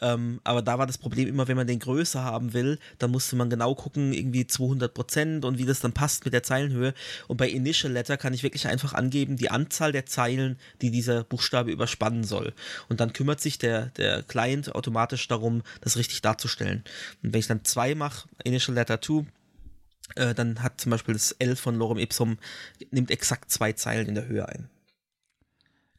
[0.00, 3.36] Ähm, aber da war das Problem immer, wenn man den größer haben will, dann musste
[3.36, 6.94] man genau gucken, irgendwie 200 Prozent und wie das dann passt mit der Zeilenhöhe.
[7.28, 11.24] Und bei Initial Letter kann ich wirklich einfach angeben, die Anzahl der Zeilen, die dieser
[11.24, 12.52] Buchstabe überspannen soll.
[12.88, 16.82] Und dann kümmert sich der, der Client automatisch darum, das richtig darzustellen.
[17.22, 19.24] Und wenn ich dann zwei mache, Initial Letter 2,
[20.16, 22.38] äh, dann hat zum Beispiel das L von Lorem Ipsum,
[22.90, 24.68] nimmt exakt zwei Zeilen in der Höhe ein.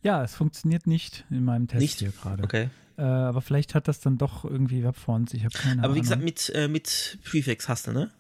[0.04, 2.00] Ja, es funktioniert nicht in meinem Test nicht?
[2.00, 2.44] hier gerade.
[2.44, 2.70] Okay.
[2.98, 5.34] Äh, aber vielleicht hat das dann doch irgendwie Webfonts.
[5.34, 5.86] Ich habe keine Ahnung.
[5.86, 8.12] Aber wie gesagt, mit, äh, mit Prefix hast du, ne?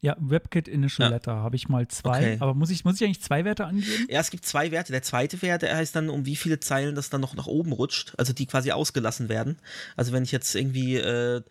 [0.00, 1.16] Ja, WebKit Initial ja.
[1.16, 2.18] Letter habe ich mal zwei.
[2.18, 2.36] Okay.
[2.40, 4.06] Aber muss ich, muss ich eigentlich zwei Werte angeben?
[4.08, 4.92] Ja, es gibt zwei Werte.
[4.92, 7.72] Der zweite Wert, der heißt dann, um wie viele Zeilen das dann noch nach oben
[7.72, 9.58] rutscht, also die quasi ausgelassen werden.
[9.96, 11.42] Also wenn ich jetzt irgendwie äh,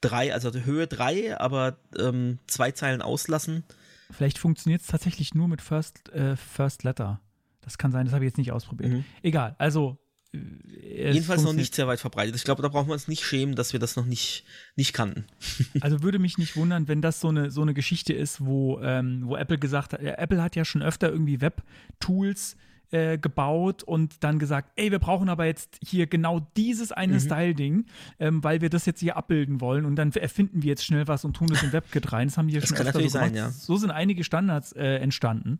[0.00, 3.64] drei, also Höhe drei, aber ähm, zwei Zeilen auslassen.
[4.12, 7.20] Vielleicht funktioniert es tatsächlich nur mit First, äh, First Letter.
[7.66, 8.92] Das kann sein, das habe ich jetzt nicht ausprobiert.
[8.92, 9.04] Mhm.
[9.22, 9.98] Egal, also.
[10.32, 12.36] Äh, Jedenfalls noch nicht sehr weit verbreitet.
[12.36, 14.44] Ich glaube, da brauchen wir uns nicht schämen, dass wir das noch nicht,
[14.76, 15.26] nicht kannten.
[15.80, 19.22] also würde mich nicht wundern, wenn das so eine, so eine Geschichte ist, wo, ähm,
[19.24, 22.56] wo Apple gesagt hat, ja, Apple hat ja schon öfter irgendwie Web-Tools
[22.92, 27.20] äh, gebaut und dann gesagt, ey, wir brauchen aber jetzt hier genau dieses eine mhm.
[27.20, 27.86] Style-Ding,
[28.20, 31.24] ähm, weil wir das jetzt hier abbilden wollen und dann erfinden wir jetzt schnell was
[31.24, 32.28] und tun das in WebKit rein.
[32.28, 33.50] Das haben die ja schon öfter so sein, ja.
[33.50, 35.58] So sind einige Standards äh, entstanden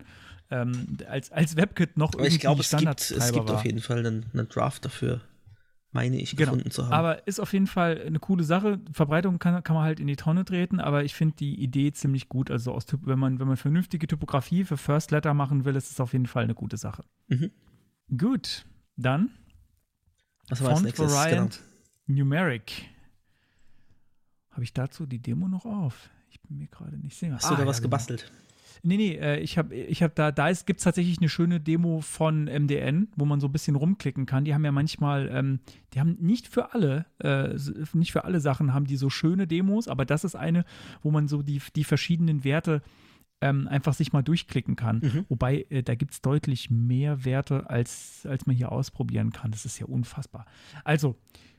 [0.51, 3.99] ähm, als, als WebKit noch Aber ich glaube, es gibt, es gibt auf jeden Fall
[3.99, 5.21] einen, einen Draft dafür
[5.97, 6.53] meine ich, genau.
[6.53, 6.93] gefunden zu haben.
[6.93, 8.79] Aber ist auf jeden Fall eine coole Sache.
[8.93, 12.29] Verbreitung kann, kann man halt in die Tonne treten, aber ich finde die Idee ziemlich
[12.29, 12.51] gut.
[12.51, 15.99] Also aus, wenn man, wenn man vernünftige Typografie für First Letter machen will, ist es
[15.99, 17.03] auf jeden Fall eine gute Sache.
[17.29, 17.51] Mhm.
[18.17, 18.67] Gut,
[18.97, 19.31] dann
[20.49, 21.61] Was war Font Variant
[22.07, 22.25] genau.
[22.25, 22.85] Numeric.
[24.51, 26.11] Habe ich dazu die Demo noch auf?
[26.31, 27.35] Ich bin mir gerade nicht sicher.
[27.35, 27.87] Hast ah, du da ja, was genau.
[27.87, 28.31] gebastelt?
[28.83, 32.01] Nee, nee, äh, ich habe ich hab da, da gibt es tatsächlich eine schöne Demo
[32.01, 34.45] von MDN, wo man so ein bisschen rumklicken kann.
[34.45, 35.61] Die haben ja manchmal, ähm,
[35.95, 37.57] die haben nicht für alle, äh,
[37.93, 40.65] nicht für alle Sachen haben die so schöne Demos, aber das ist eine,
[41.03, 42.83] wo man so die, die verschiedenen Werte
[43.41, 45.01] ähm, einfach sich mal durchklicken kann.
[45.03, 45.25] Mhm.
[45.29, 49.51] Wobei, äh, da gibt es deutlich mehr Werte, als, als man hier ausprobieren kann.
[49.51, 50.47] Das ist ja unfassbar.
[50.85, 51.17] Also,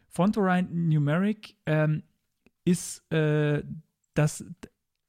[0.09, 2.03] Fontorine Numeric ähm,
[2.65, 3.63] ist äh,
[4.13, 4.45] das.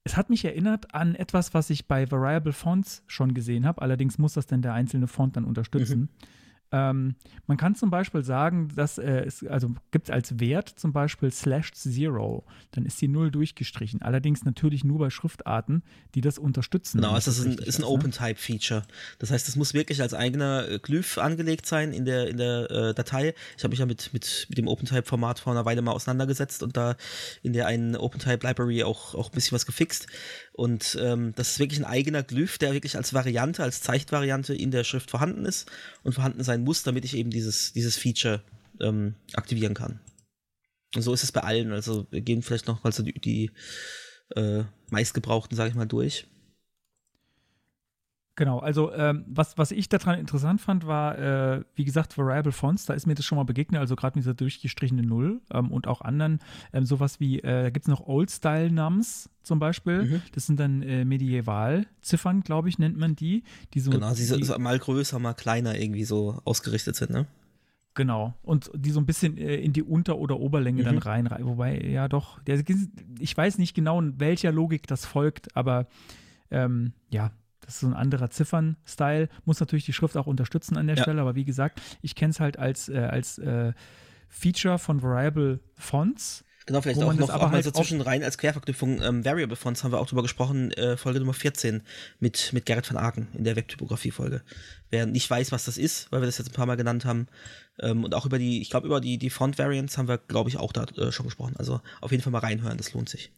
[0.04, 3.82] Es hat mich erinnert an etwas, was ich bei Variable Fonts schon gesehen habe.
[3.82, 6.00] Allerdings muss das denn der einzelne Font dann unterstützen.
[6.00, 6.08] Mhm.
[6.70, 7.14] Ähm,
[7.46, 11.30] man kann zum Beispiel sagen, dass äh, es, also gibt es als Wert zum Beispiel
[11.30, 14.02] slash zero, dann ist die Null durchgestrichen.
[14.02, 15.82] Allerdings natürlich nur bei Schriftarten,
[16.14, 16.98] die das unterstützen.
[16.98, 17.88] Genau, also das ist ein, ist ein ne?
[17.88, 18.82] Open-Type-Feature.
[19.18, 22.70] Das heißt, es muss wirklich als eigener äh, Glyph angelegt sein in der, in der
[22.70, 23.34] äh, Datei.
[23.56, 26.76] Ich habe mich ja mit, mit, mit dem OpenType-Format vor einer Weile mal auseinandergesetzt und
[26.76, 26.96] da
[27.42, 30.06] in der einen OpenType-Library auch, auch ein bisschen was gefixt.
[30.58, 34.72] Und ähm, das ist wirklich ein eigener Glyph, der wirklich als Variante, als Zeichenvariante in
[34.72, 35.70] der Schrift vorhanden ist
[36.02, 38.42] und vorhanden sein muss, damit ich eben dieses, dieses Feature
[38.80, 40.00] ähm, aktivieren kann.
[40.96, 41.70] Und so ist es bei allen.
[41.70, 43.52] Also wir gehen vielleicht noch mal so die, die
[44.34, 46.26] äh, meistgebrauchten, sage ich mal, durch.
[48.38, 52.86] Genau, also ähm, was, was ich daran interessant fand, war, äh, wie gesagt, Variable Fonts,
[52.86, 55.88] da ist mir das schon mal begegnet, also gerade mit dieser durchgestrichene Null ähm, und
[55.88, 56.38] auch anderen,
[56.72, 60.22] ähm, sowas wie, äh, da gibt es noch Old-Style-Nums zum Beispiel, Mhm.
[60.30, 63.42] das sind dann äh, Medieval-Ziffern, glaube ich, nennt man die.
[63.74, 67.26] die so, Genau, sie die, so mal größer, mal kleiner irgendwie so ausgerichtet sind, ne?
[67.94, 68.34] Genau.
[68.42, 71.00] Und die so ein bisschen äh, in die Unter- oder Oberlänge dann Mhm.
[71.02, 71.44] rein, rein.
[71.44, 72.62] Wobei, ja doch, der,
[73.18, 75.88] ich weiß nicht genau, in welcher Logik das folgt, aber
[76.52, 77.32] ähm, ja,
[77.68, 79.28] das ist so ein anderer Ziffern-Style.
[79.44, 81.02] Muss natürlich die Schrift auch unterstützen an der Ja.
[81.02, 83.74] Stelle, aber wie gesagt, ich kenne es halt als, äh, als äh,
[84.30, 86.44] Feature von Variable Fonts.
[86.64, 89.02] Genau, vielleicht auch noch auch aber mal halt so zwischen rein als Querverknüpfung.
[89.02, 91.82] Ähm, Variable Fonts haben wir auch drüber gesprochen, äh, Folge Nummer 14
[92.20, 94.40] mit, mit Gerrit van Aken in der Webtypografie-Folge.
[94.88, 97.28] Wer nicht weiß, was das ist, weil wir das jetzt ein paar Mal genannt haben,
[97.80, 100.56] ähm, und auch über die, ich glaube, über die, die Font-Variants haben wir, glaube ich,
[100.56, 101.54] auch da äh, schon gesprochen.
[101.58, 103.30] Also auf jeden Fall mal reinhören, das lohnt sich.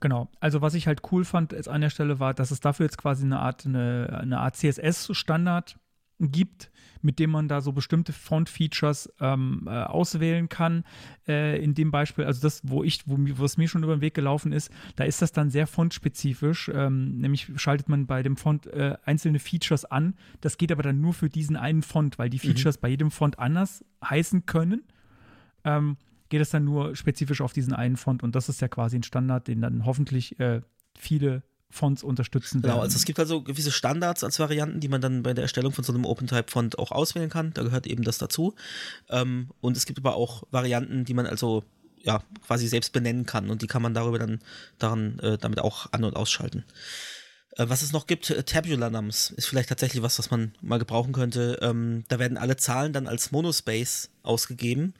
[0.00, 0.28] Genau.
[0.40, 2.98] Also was ich halt cool fand jetzt an der Stelle war, dass es dafür jetzt
[2.98, 5.78] quasi eine Art, eine, eine Art CSS-Standard
[6.18, 6.70] gibt,
[7.02, 10.84] mit dem man da so bestimmte Font-Features ähm, äh, auswählen kann.
[11.28, 14.14] Äh, in dem Beispiel, also das, wo ich, wo, es mir schon über den Weg
[14.14, 16.70] gelaufen ist, da ist das dann sehr fontspezifisch.
[16.74, 20.14] Ähm, nämlich schaltet man bei dem Font äh, einzelne Features an.
[20.40, 23.38] Das geht aber dann nur für diesen einen Font, weil die Features bei jedem Font
[23.38, 24.84] anders heißen können.
[25.64, 25.96] Ähm,
[26.28, 29.02] geht es dann nur spezifisch auf diesen einen Font und das ist ja quasi ein
[29.02, 30.60] Standard, den dann hoffentlich äh,
[30.98, 32.82] viele Fonts unterstützen Genau, werden.
[32.84, 35.84] also es gibt also gewisse Standards als Varianten, die man dann bei der Erstellung von
[35.84, 37.52] so einem OpenType-Font auch auswählen kann.
[37.54, 38.54] Da gehört eben das dazu.
[39.10, 41.64] Ähm, und es gibt aber auch Varianten, die man also
[42.02, 44.38] ja quasi selbst benennen kann und die kann man darüber dann
[44.78, 46.64] daran äh, damit auch an- und ausschalten.
[47.56, 50.78] Äh, was es noch gibt, äh, Tabular Nums ist vielleicht tatsächlich was, was man mal
[50.78, 51.58] gebrauchen könnte.
[51.62, 54.94] Ähm, da werden alle Zahlen dann als Monospace ausgegeben,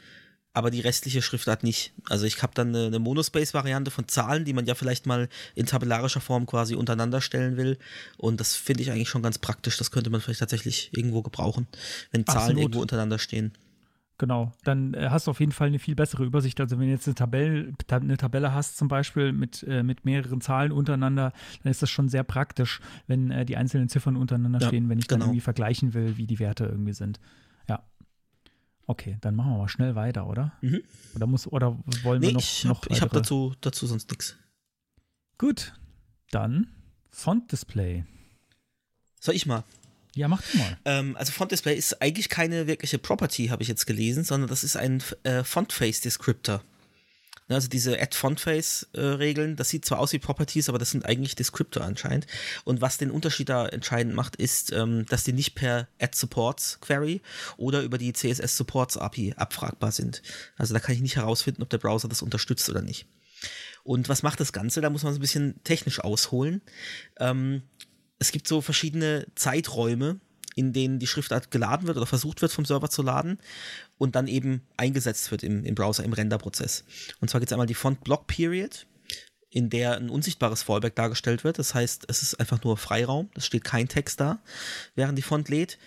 [0.56, 1.92] aber die restliche Schriftart nicht.
[2.08, 5.66] Also ich habe dann eine, eine Monospace-Variante von Zahlen, die man ja vielleicht mal in
[5.66, 7.76] tabellarischer Form quasi untereinander stellen will.
[8.16, 9.76] Und das finde ich eigentlich schon ganz praktisch.
[9.76, 11.66] Das könnte man vielleicht tatsächlich irgendwo gebrauchen,
[12.10, 12.62] wenn Zahlen Absolut.
[12.62, 13.52] irgendwo untereinander stehen.
[14.16, 16.58] Genau, dann äh, hast du auf jeden Fall eine viel bessere Übersicht.
[16.58, 20.06] Also wenn du jetzt eine Tabelle, ta eine Tabelle hast, zum Beispiel mit, äh, mit
[20.06, 24.60] mehreren Zahlen untereinander, dann ist das schon sehr praktisch, wenn äh, die einzelnen Ziffern untereinander
[24.60, 25.26] Ja, stehen, wenn ich dann genau.
[25.26, 27.20] irgendwie vergleichen will, wie die Werte irgendwie sind.
[28.86, 30.52] Okay, dann machen wir mal schnell weiter, oder?
[30.60, 30.82] Mhm.
[31.14, 34.36] Oder muss, oder wollen wir Nee, noch, ich habe hab weitere- dazu, dazu sonst nichts.
[35.38, 35.74] Gut,
[36.30, 36.68] dann
[37.10, 38.04] Font Display.
[39.20, 39.64] Soll ich mal?
[40.14, 40.78] Ja, mach du mal.
[40.84, 44.64] Ähm, also Font Display ist eigentlich keine wirkliche Property, habe ich jetzt gelesen, sondern das
[44.64, 46.62] ist ein äh, Font Face Descriptor.
[47.48, 50.78] Ne, Also diese Add Font Face äh, Regeln, das sieht zwar aus wie Properties, aber
[50.78, 52.26] das sind eigentlich Descriptor anscheinend.
[52.64, 56.80] Und was den Unterschied da entscheidend macht, ist, ähm, dass die nicht per Add Supports
[56.80, 57.22] Query
[57.56, 60.22] oder über die CSS Supports API abfragbar sind.
[60.56, 63.06] Also da kann ich nicht herausfinden, ob der Browser das unterstützt oder nicht.
[63.84, 64.80] Und was macht das Ganze?
[64.80, 66.62] Da muss man so ein bisschen technisch ausholen.
[67.20, 67.62] Ähm,
[68.18, 70.18] es gibt so verschiedene Zeiträume,
[70.56, 73.38] in denen die Schriftart geladen wird oder versucht wird vom Server zu laden
[73.98, 76.84] und dann eben eingesetzt wird im, im Browser, im Renderprozess.
[77.20, 78.86] Und zwar gibt es einmal die Font Block Period,
[79.50, 81.58] in der ein unsichtbares Fallback dargestellt wird.
[81.58, 84.40] Das heißt, es ist einfach nur Freiraum, es steht kein Text da,
[84.94, 85.78] während die Font lädt.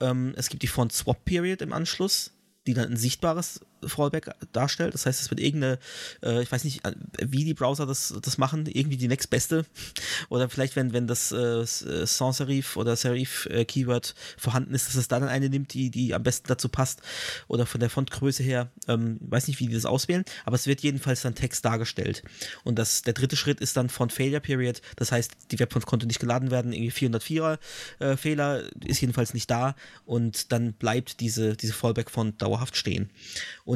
[0.00, 2.30] Ähm, es gibt die Font Swap Period im Anschluss,
[2.68, 4.94] die dann ein sichtbares Fallback darstellt.
[4.94, 5.78] Das heißt, es wird irgendeine,
[6.22, 9.64] äh, ich weiß nicht, äh, wie die Browser das, das machen, irgendwie die nächstbeste.
[10.28, 14.94] Oder vielleicht, wenn, wenn das äh, Sans Serif oder Serif äh, Keyword vorhanden ist, dass
[14.94, 17.02] es da dann eine nimmt, die, die am besten dazu passt.
[17.48, 20.80] Oder von der Fontgröße her, ähm, weiß nicht, wie die das auswählen, aber es wird
[20.80, 22.22] jedenfalls dann Text dargestellt.
[22.64, 24.80] Und das, der dritte Schritt ist dann Font Failure Period.
[24.96, 27.58] Das heißt, die Webfont konnte nicht geladen werden, irgendwie 404er
[27.98, 29.74] äh, Fehler ist jedenfalls nicht da
[30.04, 33.10] und dann bleibt diese, diese Fallback-Font dauerhaft stehen.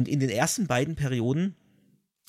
[0.05, 1.55] In den ersten beiden Perioden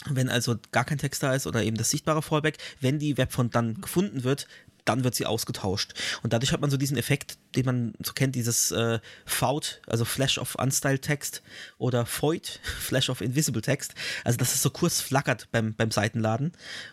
[0.07, 3.55] wenn also gar kein Text da ist oder eben das sichtbare Fallback, wenn die Webfont
[3.55, 4.47] dann gefunden wird,
[4.85, 5.95] dann wird sie ausgetauscht.
[6.23, 10.05] Und dadurch hat man so diesen Effekt, den man so kennt, dieses äh, FOUT, also
[10.05, 11.43] Flash of Unstyled Text
[11.79, 13.95] oder FOID, Flash of Invisible Text.
[14.25, 16.53] Also dass es so kurz flackert beim, beim Seitenladen.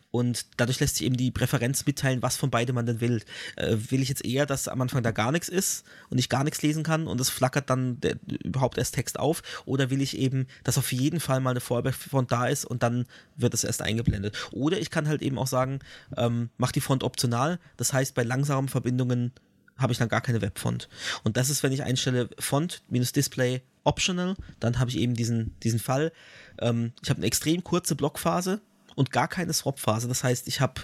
[0.09, 3.21] Und dadurch lässt sich eben die Präferenz mitteilen, was von beidem man denn will.
[3.57, 6.43] Äh, will ich jetzt eher, dass am Anfang da gar nichts ist und ich gar
[6.43, 9.43] nichts lesen kann und es flackert dann der, überhaupt erst Text auf?
[9.65, 13.05] Oder will ich eben, dass auf jeden Fall mal eine Fallback-Font da ist und dann
[13.35, 14.35] wird es erst eingeblendet?
[14.51, 15.79] Oder ich kann halt eben auch sagen,
[16.17, 17.59] ähm, mach die Font optional.
[17.77, 19.33] Das heißt, bei langsamen Verbindungen
[19.77, 20.89] habe ich dann gar keine Webfont.
[21.23, 25.57] Und das ist, wenn ich einstelle Font minus Display optional, dann habe ich eben diesen,
[25.61, 26.11] diesen Fall.
[26.59, 28.61] Ähm, ich habe eine extrem kurze Blockphase
[28.95, 30.07] und gar keine Swap-Phase.
[30.07, 30.81] Das heißt, ich habe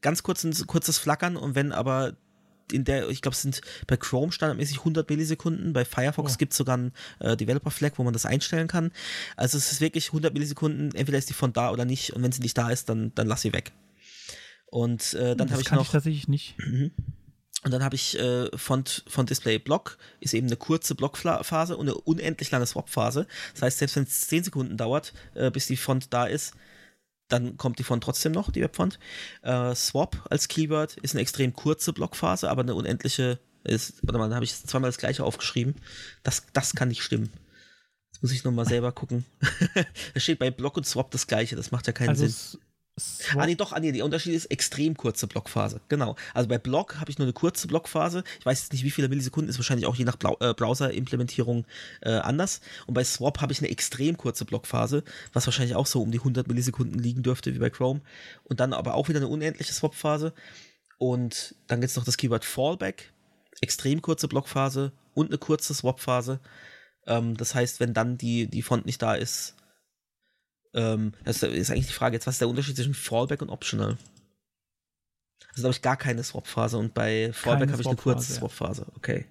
[0.00, 2.16] ganz kurz ein kurzes Flackern und wenn aber
[2.72, 6.36] in der, ich glaube, es sind bei Chrome standardmäßig 100 Millisekunden, bei Firefox oh.
[6.38, 8.90] gibt es sogar einen äh, Developer-Flag, wo man das einstellen kann.
[9.36, 12.32] Also es ist wirklich 100 Millisekunden, entweder ist die Font da oder nicht und wenn
[12.32, 13.72] sie nicht da ist, dann, dann lass sie weg.
[14.66, 15.82] Und äh, dann habe ich noch.
[15.82, 16.56] Ich tatsächlich nicht.
[16.58, 16.90] Mhm.
[17.64, 21.88] Und dann habe ich äh, Font, Font Display Block, ist eben eine kurze Blockphase und
[21.88, 23.26] eine unendlich lange Swap-Phase.
[23.54, 26.52] Das heißt, selbst wenn es 10 Sekunden dauert, äh, bis die Font da ist,
[27.28, 28.98] dann kommt die Font trotzdem noch, die Webfont.
[29.42, 34.28] Äh, Swap als Keyword ist eine extrem kurze Blockphase, aber eine unendliche ist, warte mal,
[34.28, 35.74] da habe ich zweimal das gleiche aufgeschrieben.
[36.22, 37.32] Das, das kann nicht stimmen.
[38.12, 39.24] Jetzt muss ich nochmal selber gucken.
[40.14, 42.60] da steht bei Block und Swap das gleiche, das macht ja keinen also Sinn.
[42.98, 43.42] Swap.
[43.42, 45.80] Ah, nee, doch, ah, nee, der Unterschied ist extrem kurze Blockphase.
[45.88, 46.14] Genau.
[46.32, 48.22] Also bei Block habe ich nur eine kurze Blockphase.
[48.38, 51.66] Ich weiß jetzt nicht, wie viele Millisekunden, ist wahrscheinlich auch je nach äh, Browser-Implementierung
[52.02, 52.60] äh, anders.
[52.86, 56.18] Und bei Swap habe ich eine extrem kurze Blockphase, was wahrscheinlich auch so um die
[56.18, 58.00] 100 Millisekunden liegen dürfte, wie bei Chrome.
[58.44, 60.32] Und dann aber auch wieder eine unendliche Swap-Phase.
[60.98, 63.12] Und dann gibt es noch das Keyword Fallback,
[63.60, 66.38] extrem kurze Blockphase und eine kurze Swap-Phase.
[67.08, 69.56] Ähm, das heißt, wenn dann die, die Font nicht da ist,
[70.74, 73.96] ähm, das ist eigentlich die Frage jetzt, was ist der Unterschied zwischen Fallback und Optional?
[75.50, 78.32] Also da habe ich gar keine Swap-Phase und bei Fallback habe ich eine kurze.
[78.32, 78.86] Swap-Phase.
[78.96, 79.26] Okay.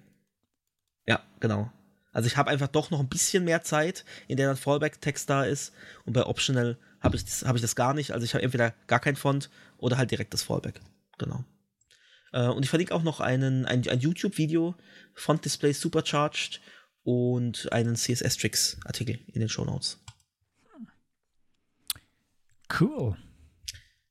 [1.06, 1.70] Ja, genau.
[2.12, 5.44] Also ich habe einfach doch noch ein bisschen mehr Zeit, in der dann Fallback-Text da
[5.44, 5.72] ist
[6.06, 8.12] und bei Optional habe ich, das, hab ich das gar nicht.
[8.12, 10.80] Also ich habe entweder gar kein Font oder halt direkt das Fallback.
[11.18, 11.44] Genau.
[12.32, 14.74] Äh, und ich verlinke auch noch einen, ein, ein YouTube-Video,
[15.12, 16.62] Font Display Supercharged
[17.02, 20.03] und einen CSS-Tricks-Artikel in den Show Notes.
[22.80, 23.16] Cool.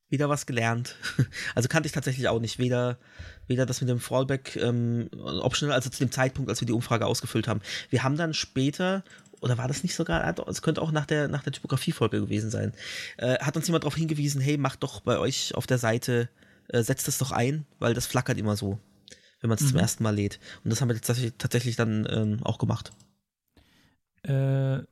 [0.08, 0.96] Wieder was gelernt.
[1.54, 2.58] Also kannte ich tatsächlich auch nicht.
[2.58, 2.98] Weder,
[3.46, 7.06] weder das mit dem Fallback ähm, Optional, also zu dem Zeitpunkt, als wir die Umfrage
[7.06, 7.60] ausgefüllt haben.
[7.90, 9.04] Wir haben dann später,
[9.40, 12.72] oder war das nicht sogar, es könnte auch nach der, nach der Typografie-Folge gewesen sein,
[13.18, 16.28] äh, hat uns jemand darauf hingewiesen, hey, macht doch bei euch auf der Seite,
[16.68, 18.78] äh, setzt das doch ein, weil das flackert immer so,
[19.40, 19.68] wenn man es mhm.
[19.68, 20.40] zum ersten Mal lädt.
[20.64, 22.90] Und das haben wir tatsächlich, tatsächlich dann ähm, auch gemacht.
[24.22, 24.82] Äh,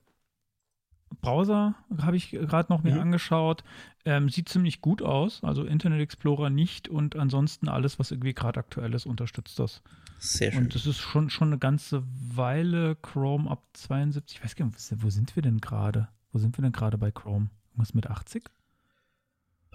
[1.21, 3.01] Browser habe ich gerade noch mir mhm.
[3.01, 3.65] angeschaut.
[4.05, 5.45] Ähm, sieht ziemlich gut aus.
[5.45, 9.83] Also Internet Explorer nicht und ansonsten alles, was irgendwie gerade aktuell ist, unterstützt das.
[10.19, 10.65] Sehr schön.
[10.65, 14.39] Und das ist schon, schon eine ganze Weile Chrome ab 72.
[14.39, 16.09] Ich weiß gar nicht, wo sind wir denn gerade?
[16.33, 17.51] Wo sind wir denn gerade bei Chrome?
[17.75, 18.45] Was mit 80?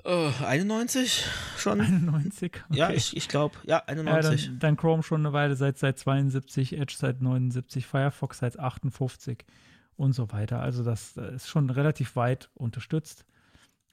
[0.06, 1.26] Uh, 91
[1.58, 1.82] schon?
[1.82, 2.52] 91?
[2.70, 2.80] Okay.
[2.80, 4.42] Ja, ich, ich glaube, ja, 91.
[4.42, 8.60] Ja, dann, dann, Chrome schon eine Weile seit, seit 72, Edge seit 79, Firefox seit
[8.60, 9.44] 58
[9.98, 10.62] und so weiter.
[10.62, 13.26] Also das ist schon relativ weit unterstützt.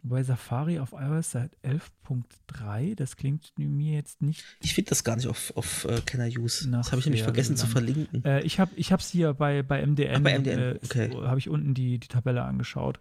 [0.07, 4.45] Bei Safari auf iOS seit 11.3, das klingt mir jetzt nicht.
[4.61, 6.71] Ich finde das gar nicht auf, auf uh, Can I Use.
[6.71, 8.23] Das habe ich nämlich vergessen zu verlinken.
[8.23, 10.17] Äh, ich habe es hier bei, bei MDN.
[10.17, 10.59] Ach, bei MDN.
[10.59, 11.11] Äh, okay.
[11.23, 13.01] habe ich unten die, die Tabelle angeschaut.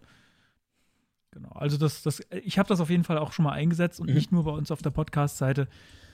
[1.30, 1.50] Genau.
[1.50, 4.14] Also das, das, ich habe das auf jeden Fall auch schon mal eingesetzt und mhm.
[4.14, 5.68] nicht nur bei uns auf der Podcast-Seite,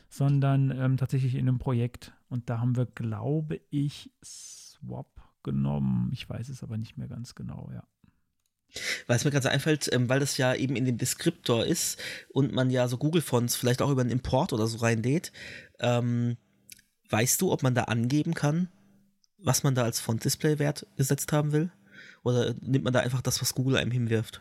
[0.08, 2.12] sondern ähm, tatsächlich in einem Projekt.
[2.28, 6.10] Und da haben wir, glaube ich, Swap genommen.
[6.12, 7.84] Ich weiß es aber nicht mehr ganz genau, ja.
[9.06, 12.52] Weil es mir so einfällt, ähm, weil das ja eben in dem Deskriptor ist und
[12.52, 15.32] man ja so Google-Fonts vielleicht auch über einen Import oder so reinlädt,
[15.80, 16.36] ähm,
[17.08, 18.68] weißt du, ob man da angeben kann,
[19.38, 21.72] was man da als Font-Display-Wert gesetzt haben will?
[22.22, 24.40] Oder nimmt man da einfach das, was Google einem hinwirft?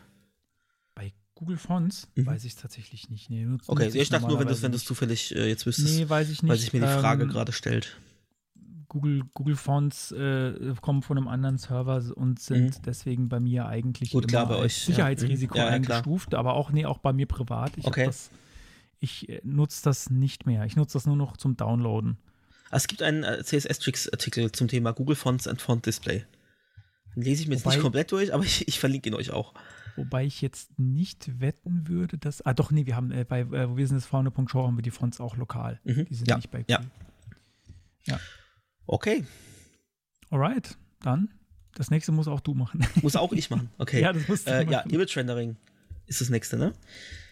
[0.94, 2.26] Bei Google Fonts mhm.
[2.26, 3.30] weiß ich es tatsächlich nicht.
[3.30, 6.30] Nee, okay, ich, ich dachte nur, wenn du es zufällig äh, jetzt wüsstest, nee, weiß
[6.30, 6.50] ich nicht.
[6.50, 7.96] weil sich mir die Frage ähm, gerade stellt.
[8.90, 12.82] Google, Google Fonts äh, kommen von einem anderen Server und sind mhm.
[12.84, 15.66] deswegen bei mir eigentlich Gut, klar, bei euch, Sicherheitsrisiko ja.
[15.66, 17.72] Ja, eingestuft, aber auch, nee, auch bei mir privat.
[17.76, 18.06] Ich, okay.
[18.06, 18.30] das,
[18.98, 20.64] ich äh, nutze das nicht mehr.
[20.64, 22.18] Ich nutze das nur noch zum Downloaden.
[22.70, 26.24] Ah, es gibt einen äh, CSS-Tricks-Artikel zum Thema Google Fonts and Font Display.
[27.14, 29.30] Den lese ich mir jetzt Wobei, nicht komplett durch, aber ich, ich, verlinke ihn euch
[29.30, 29.54] auch.
[29.94, 32.44] Wobei ich jetzt nicht wetten würde, dass.
[32.44, 34.90] Ah, doch, nee, wir haben äh, bei äh, wir sind es vorne.show haben wir die
[34.90, 35.80] Fonts auch lokal.
[35.84, 36.06] Mhm.
[36.06, 36.36] Die sind ja.
[36.36, 36.90] nicht bei Google.
[38.06, 38.14] Ja.
[38.14, 38.20] ja.
[38.92, 39.24] Okay.
[40.30, 41.28] Alright, dann.
[41.76, 42.84] Das nächste muss auch du machen.
[43.02, 43.70] Muss auch ich machen.
[43.78, 44.00] Okay.
[44.02, 44.72] ja, das musst du äh, machen.
[44.72, 45.56] Ja, Image Rendering.
[46.06, 46.72] ist das nächste, ne?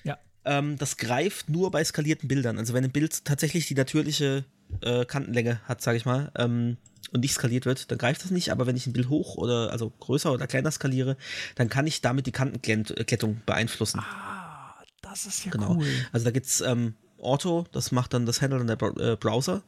[0.04, 0.16] Ja.
[0.44, 2.58] Ähm, das greift nur bei skalierten Bildern.
[2.58, 4.44] Also wenn ein Bild tatsächlich die natürliche
[4.82, 6.76] äh, Kantenlänge hat, sage ich mal, ähm,
[7.10, 8.52] und nicht skaliert wird, dann greift das nicht.
[8.52, 11.16] Aber wenn ich ein Bild hoch oder also größer oder kleiner skaliere,
[11.56, 13.98] dann kann ich damit die Kantenklettung beeinflussen.
[13.98, 15.74] Ah, das ist ja Genau.
[15.74, 15.88] cool.
[16.12, 19.62] Also da gibt's ähm, Auto, das macht dann das Handle in der äh, Browser.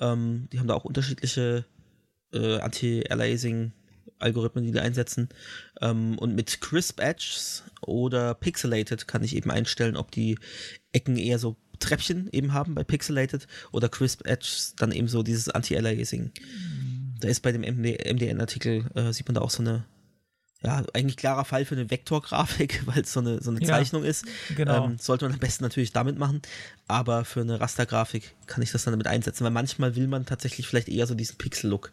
[0.00, 1.64] Ähm, die haben da auch unterschiedliche
[2.32, 5.28] äh, Anti-Aliasing-Algorithmen, die die einsetzen.
[5.80, 10.38] Ähm, und mit Crisp Edges oder Pixelated kann ich eben einstellen, ob die
[10.92, 15.48] Ecken eher so Treppchen eben haben bei Pixelated oder Crisp Edges dann eben so dieses
[15.48, 16.30] Anti-Aliasing.
[17.20, 19.84] Da ist bei dem MD MDN-Artikel, äh, sieht man da auch so eine,
[20.64, 24.02] ja, eigentlich klarer Fall für eine Vektorgrafik, weil es so eine, so eine Ja, Zeichnung
[24.04, 24.24] ist.
[24.56, 24.86] genau.
[24.86, 26.40] Ähm, sollte man am besten natürlich damit machen,
[26.88, 30.66] aber für eine Rastergrafik kann ich das dann damit einsetzen, weil manchmal will man tatsächlich
[30.66, 31.92] vielleicht eher so diesen Pixel-Look.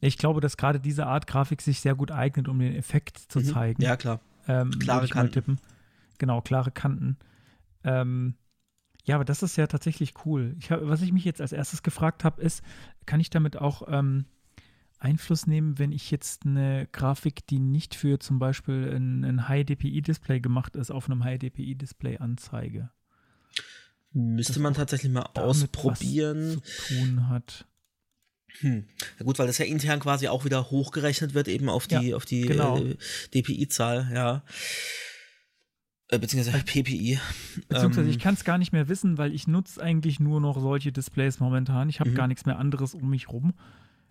[0.00, 3.40] Ich glaube, dass gerade diese Art Grafik sich sehr gut eignet, um den Effekt zu
[3.40, 3.44] Mhm.
[3.44, 3.82] zeigen.
[3.82, 4.20] Ja, klar.
[4.48, 5.32] ähm, klare Kanten.
[5.32, 5.60] tippen.
[6.18, 7.16] Genau, klare Kanten.
[7.84, 8.34] Ähm,
[9.04, 10.56] ja, aber das ist ja tatsächlich cool.
[10.58, 12.62] Ich hab, was ich mich jetzt als erstes gefragt habe, ist,
[13.06, 14.24] kann ich damit auch ähm,
[14.98, 20.40] Einfluss nehmen, wenn ich jetzt eine Grafik, die nicht für zum Beispiel ein, ein High-DPI-Display
[20.40, 22.90] gemacht ist, auf einem High-DPI-Display anzeige?
[24.12, 26.60] Müsste Das man tatsächlich mal ausprobieren.
[26.62, 27.66] Was zu tun hat.
[28.60, 28.84] Hm.
[29.18, 32.16] Ja gut, weil das ja intern quasi auch wieder hochgerechnet wird, eben auf die, Ja,
[32.16, 32.78] auf die genau.
[32.78, 32.96] äh,
[33.34, 34.44] DPI-Zahl, ja.
[36.08, 37.18] Äh, beziehungsweise PPI.
[37.68, 40.60] Beziehungsweise Ähm, ich kann es gar nicht mehr wissen, weil ich nutze eigentlich nur noch
[40.60, 41.88] solche Displays momentan.
[41.88, 42.14] Ich habe Mhm.
[42.14, 43.54] gar nichts mehr anderes um mich rum.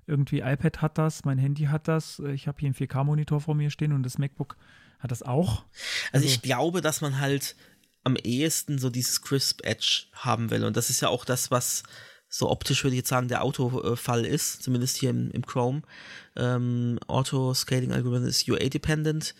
[0.07, 3.55] Irgendwie iPad hat das, mein Handy hat das, äh, ich habe hier einen 4K-Monitor vor
[3.55, 4.57] mir stehen und das MacBook
[4.99, 5.63] hat das auch.
[6.11, 7.55] Also Also- ich glaube, dass man halt
[8.03, 10.65] am ehesten so dieses Crisp Edge haben will.
[10.65, 11.83] Und das ist ja auch das, was
[12.27, 15.83] so optisch, würde ich jetzt sagen, der Autofall ist, zumindest hier im, im Chrome.
[16.35, 19.35] Ähm, Auto-Scaling-Algorithm ist UA-dependent.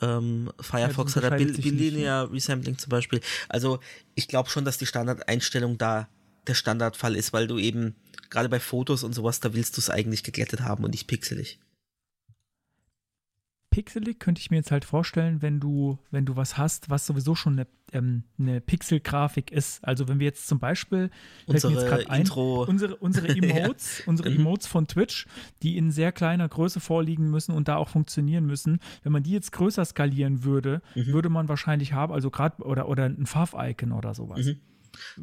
[0.00, 3.20] Ähm, Firefox hat ja unterscheidet sich nicht, Bilinear Resampling zum Beispiel.
[3.48, 3.78] Also
[4.16, 6.08] ich glaube schon, dass die Standardeinstellung da
[6.46, 7.94] der Standardfall ist, weil du eben
[8.30, 11.58] gerade bei Fotos und sowas, da willst du es eigentlich geglättet haben und nicht pixelig.
[13.70, 17.34] Pixelig könnte ich mir jetzt halt vorstellen, wenn du, wenn du was hast, was sowieso
[17.34, 19.82] schon eine, ähm, eine Pixel-Grafik ist.
[19.82, 21.10] Also wenn wir jetzt zum Beispiel,
[21.46, 24.36] Unsere ein, unsere, unsere Emotes, unsere Mhm.
[24.36, 25.26] Emotes von Twitch,
[25.64, 28.78] die in sehr kleiner Größe vorliegen müssen und da auch funktionieren müssen.
[29.02, 31.06] Wenn man die jetzt größer skalieren würde, Mhm.
[31.06, 34.46] würde man wahrscheinlich haben, also gerade oder, oder ein Fav-Icon oder sowas.
[34.46, 34.60] Mhm.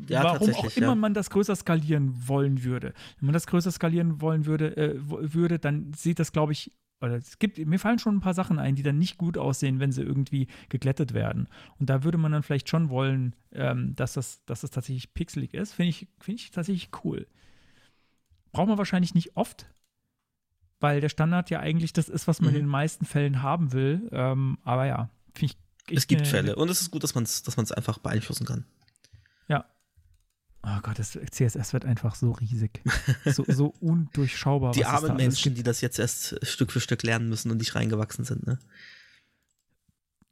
[0.07, 0.95] Ja, Warum auch immer ja.
[0.95, 2.93] man das größer skalieren wollen würde.
[3.19, 7.15] Wenn man das größer skalieren wollen würde, äh, würde dann sieht das, glaube ich, oder
[7.15, 9.91] es gibt, mir fallen schon ein paar Sachen ein, die dann nicht gut aussehen, wenn
[9.91, 11.47] sie irgendwie geglättet werden.
[11.79, 15.53] Und da würde man dann vielleicht schon wollen, ähm, dass, das, dass das tatsächlich pixelig
[15.55, 15.73] ist.
[15.73, 17.25] Finde ich, finde ich tatsächlich cool.
[18.51, 19.65] Braucht man wahrscheinlich nicht oft,
[20.79, 22.55] weil der Standard ja eigentlich das ist, was man Mhm.
[22.57, 24.07] in den meisten Fällen haben will.
[24.11, 25.57] Ähm, aber ja, finde ich.
[25.87, 26.55] Es echt gibt Fälle.
[26.55, 28.65] Und es ist gut, dass man es dass man's einfach beeinflussen kann.
[30.63, 32.81] Oh Gott, das CSS wird einfach so riesig.
[33.25, 34.73] So, so undurchschaubar.
[34.73, 38.25] Die armen Menschen, die das jetzt erst Stück für Stück lernen müssen und nicht reingewachsen
[38.25, 38.45] sind.
[38.45, 38.59] Ne?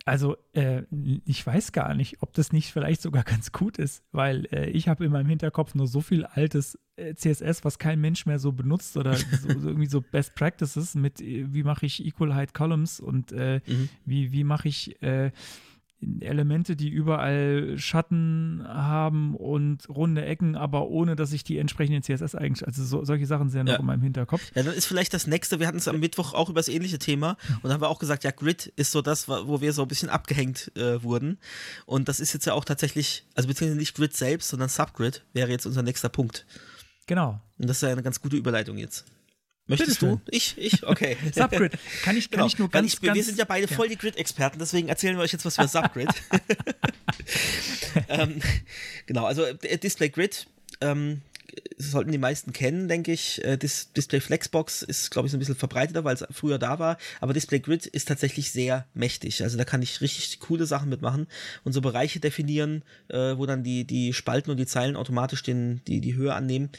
[0.06, 0.84] Also, äh,
[1.26, 4.88] ich weiß gar nicht, ob das nicht vielleicht sogar ganz gut ist, weil äh, ich
[4.88, 8.52] habe in meinem Hinterkopf nur so viel altes äh, CSS, was kein Mensch mehr so
[8.52, 12.54] benutzt oder so, so irgendwie so Best Practices mit, äh, wie mache ich Equal Height
[12.54, 13.90] Columns und äh, Mhm.
[14.06, 15.32] wie, wie mache ich äh,
[16.22, 22.72] Elemente, die überall Schatten haben und runde Ecken, aber ohne, dass ich die entsprechenden CSS-Eigenschaften,
[22.72, 24.42] also so, solche Sachen sind ja noch in meinem Hinterkopf.
[24.56, 27.00] Ja, dann ist vielleicht das nächste, wir hatten es am Mittwoch auch über das ähnliche
[27.00, 29.82] Thema und da haben wir auch gesagt, ja, Grid ist so das, wo wir so
[29.82, 31.38] ein bisschen abgehängt äh, wurden.
[31.86, 35.52] Und das ist jetzt ja auch tatsächlich, also beziehungsweise nicht Grid selbst, sondern Subgrid wäre
[35.52, 36.46] jetzt unser nächster Punkt.
[37.08, 37.42] Genau.
[37.58, 39.06] Und das ist ja eine ganz gute Überleitung jetzt.
[39.70, 40.22] Möchtest Bitteschön.
[40.26, 40.32] du?
[40.32, 40.56] Ich?
[40.58, 40.84] Ich?
[40.84, 41.16] Okay.
[41.34, 41.74] Subgrid.
[42.04, 43.16] Kann ich, kann Genau, ich nur ganz, ich, ganz.
[43.16, 46.10] wir sind ja beide voll die Grid-Experten, deswegen erzählen wir euch jetzt was für Subgrid.
[48.10, 48.42] ähm,
[49.06, 50.48] genau, also äh, Display Grid
[50.82, 51.22] ähm,
[51.78, 53.44] sollten die meisten kennen, denke ich.
[53.44, 56.80] Äh, Dis Display Flexbox ist, glaube ich, so ein bisschen verbreiteter, weil es früher da
[56.80, 56.98] war.
[57.22, 59.44] Aber Display Grid ist tatsächlich sehr mächtig.
[59.44, 61.28] Also da kann ich richtig coole Sachen mitmachen
[61.64, 65.82] und so Bereiche definieren, äh, wo dann die, die Spalten und die Zeilen automatisch den,
[65.86, 66.70] die, die Höhe annehmen.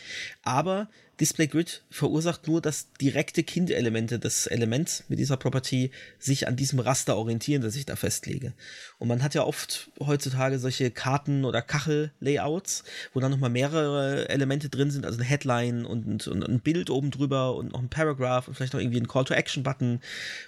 [0.43, 0.88] Aber
[1.20, 6.78] Display Grid verursacht nur, dass direkte Kindelemente des Elements mit dieser Property sich an diesem
[6.78, 8.54] Raster orientieren, das ich da festlege.
[8.98, 14.70] Und man hat ja oft heutzutage solche Karten- oder Kachel-Layouts, wo dann nochmal mehrere Elemente
[14.70, 18.48] drin sind, also eine Headline und, und ein Bild oben drüber und noch ein Paragraph
[18.48, 20.00] und vielleicht noch irgendwie ein Call-to-Action-Button.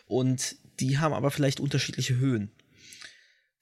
[0.07, 2.51] Und die haben aber vielleicht unterschiedliche Höhen.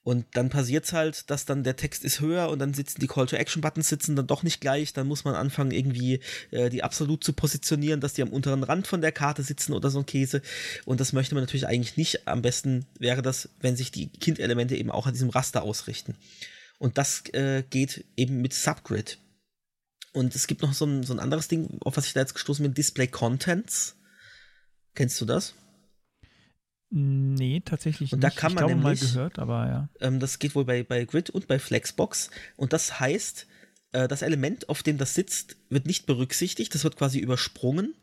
[0.02, 3.06] Und dann passiert es halt, dass dann der Text ist höher und dann sitzen die
[3.06, 4.94] Call-to-Action-Buttons sitzen dann doch nicht gleich.
[4.94, 6.20] Dann muss man anfangen, irgendwie
[6.50, 9.90] äh, die absolut zu positionieren, dass die am unteren Rand von der Karte sitzen oder
[9.90, 10.40] so ein Käse.
[10.86, 12.26] Und das möchte man natürlich eigentlich nicht.
[12.26, 16.16] Am besten wäre das, wenn sich die Kindelemente eben auch an diesem Raster ausrichten.
[16.78, 19.18] Und das äh, geht eben mit Subgrid.
[20.12, 22.34] Und es gibt noch so ein, so ein anderes Ding, auf was ich da jetzt
[22.34, 23.96] gestoßen bin, Display Contents.
[24.94, 25.54] Kennst du das?
[26.92, 28.34] Nee, tatsächlich Und nicht.
[28.34, 29.88] da kann ich man glaube mal nämlich- gehört, aber ja.
[30.00, 32.30] Ähm, das geht wohl bei, bei Grid und bei Flexbox.
[32.56, 33.46] Und das heißt,
[33.92, 36.74] äh, das Element, auf dem das sitzt, wird nicht berücksichtigt.
[36.74, 37.94] Das wird quasi übersprungen.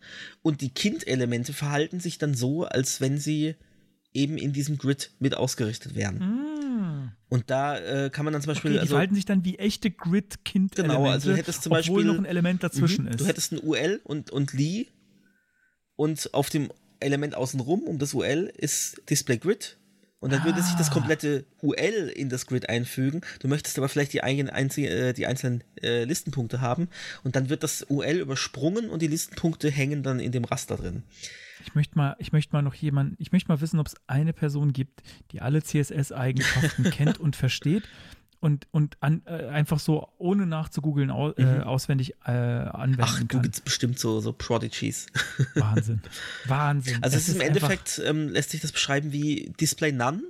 [0.41, 3.55] Und die Kindelemente verhalten sich dann so, als wenn sie
[4.13, 6.45] eben in diesem Grid mit ausgerichtet wären.
[7.29, 8.71] Und da äh, kann man dann zum Beispiel.
[8.71, 12.05] Okay, die also, verhalten sich dann wie echte Grid-Kind-Elemente, Genau, also du hättest zum Beispiel-
[12.05, 13.11] noch ein Element dazwischen Mhm.
[13.11, 13.19] ist.
[13.19, 14.88] Du hättest ein UL und, und Lee
[15.95, 16.69] und auf dem
[16.99, 19.77] Element außenrum um das UL ist Display Grid
[20.19, 20.93] und dann würde sich das Ah.
[20.93, 23.21] komplette UL in das Grid einfügen.
[23.39, 26.89] Du möchtest aber vielleicht die, eigenen, einzi- äh, die einzelnen äh, Listenpunkte haben
[27.23, 31.03] und dann wird das UL übersprungen und die Listenpunkte hängen dann in dem Raster drin.
[31.65, 34.31] Ich möchte mal, ich möchte mal noch jemanden, ich möchte mal wissen, ob es eine
[34.33, 37.83] Person gibt, die alle CSS-Eigenschaften kennt und versteht
[38.39, 43.03] und, und an, äh, einfach so ohne nachzugoogeln au, äh, auswendig äh, anwenden Mhm.
[43.03, 45.07] Ach, du gibt's bestimmt so, so Prodigies.
[45.55, 46.01] Wahnsinn.
[46.45, 46.97] Wahnsinn.
[47.01, 50.23] Also es ist im Endeffekt, ähm, lässt sich das beschreiben wie Display None,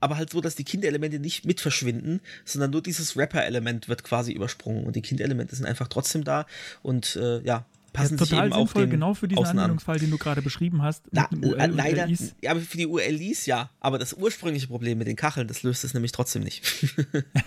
[0.00, 4.32] aber halt so, dass die Kindelemente nicht mit verschwinden, sondern nur dieses Wrapper-Element wird quasi
[4.32, 6.46] übersprungen und die Kindelemente sind einfach trotzdem da
[6.82, 7.64] und äh, ja,
[7.94, 9.58] passen ja, sich total eben auch sinnvoll, den genau für diesen Außen an.
[9.60, 12.06] Anwendungsfall, den du gerade beschrieben hast, Na, leider,
[12.42, 15.84] ja, aber für die ULIs ja, aber das ursprüngliche Problem mit den Kacheln, das löst
[15.84, 16.62] es nämlich trotzdem nicht.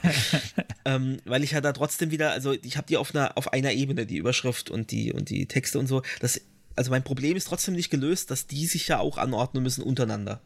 [0.86, 3.74] ähm, weil ich ja da trotzdem wieder, also ich habe die auf einer, auf einer
[3.74, 6.02] Ebene, die Überschrift und die, und die Texte und so.
[6.22, 6.42] Das,
[6.76, 10.42] also mein Problem ist trotzdem nicht gelöst, dass die sich ja auch anordnen müssen untereinander.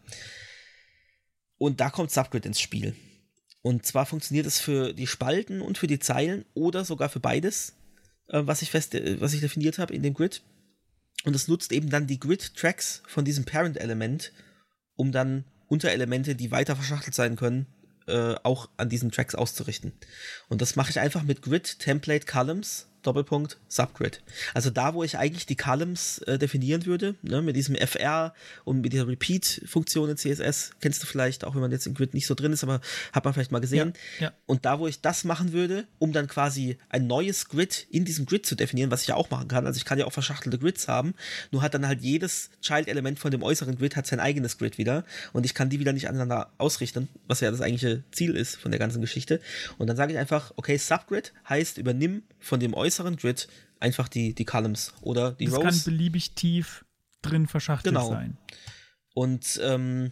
[1.57, 2.95] Und da kommt Subgrid ins Spiel.
[3.61, 7.75] Und zwar funktioniert es für die Spalten und für die Zeilen oder sogar für beides,
[8.31, 10.41] äh, was ich fest, äh, was ich definiert habe in dem Grid.
[11.23, 14.31] Und es nutzt eben dann die Grid-Tracks von diesem Parent-Element,
[14.95, 17.67] um dann Unterelemente, die weiter verschachtelt sein können,
[18.07, 19.93] äh, auch an diesen Tracks auszurichten.
[20.49, 24.21] Und das mache ich einfach mit Grid Template Columns Doppelpunkt Subgrid.
[24.53, 28.33] Also da, wo ich eigentlich die Columns äh, definieren würde, ne, mit diesem FR
[28.63, 32.13] und mit dieser Repeat-Funktion in CSS, kennst du vielleicht, auch wenn man jetzt im Grid
[32.13, 32.81] nicht so drin ist, aber
[33.11, 33.93] hat man vielleicht mal gesehen.
[34.19, 34.33] Ja, ja.
[34.45, 38.25] Und da, wo ich das machen würde, um dann quasi ein neues Grid in diesem
[38.25, 40.59] Grid zu definieren, was ich ja auch machen kann, also ich kann ja auch verschachtelte
[40.59, 41.13] Grids haben,
[41.51, 45.05] nur hat dann halt jedes Child-Element von dem äußeren Grid hat sein eigenes Grid wieder
[45.33, 48.71] und ich kann die wieder nicht aneinander ausrichten, was ja das eigentliche Ziel ist von
[48.71, 49.39] der ganzen Geschichte.
[49.77, 53.47] Und dann sage ich einfach, okay, Subgrid heißt, übernimm von dem äußeren Grid
[53.79, 55.83] einfach die, die Columns oder die Das kann Rows.
[55.83, 56.85] beliebig tief
[57.21, 58.09] drin verschachtelt Genau.
[58.09, 58.37] sein.
[59.13, 60.11] Und ähm,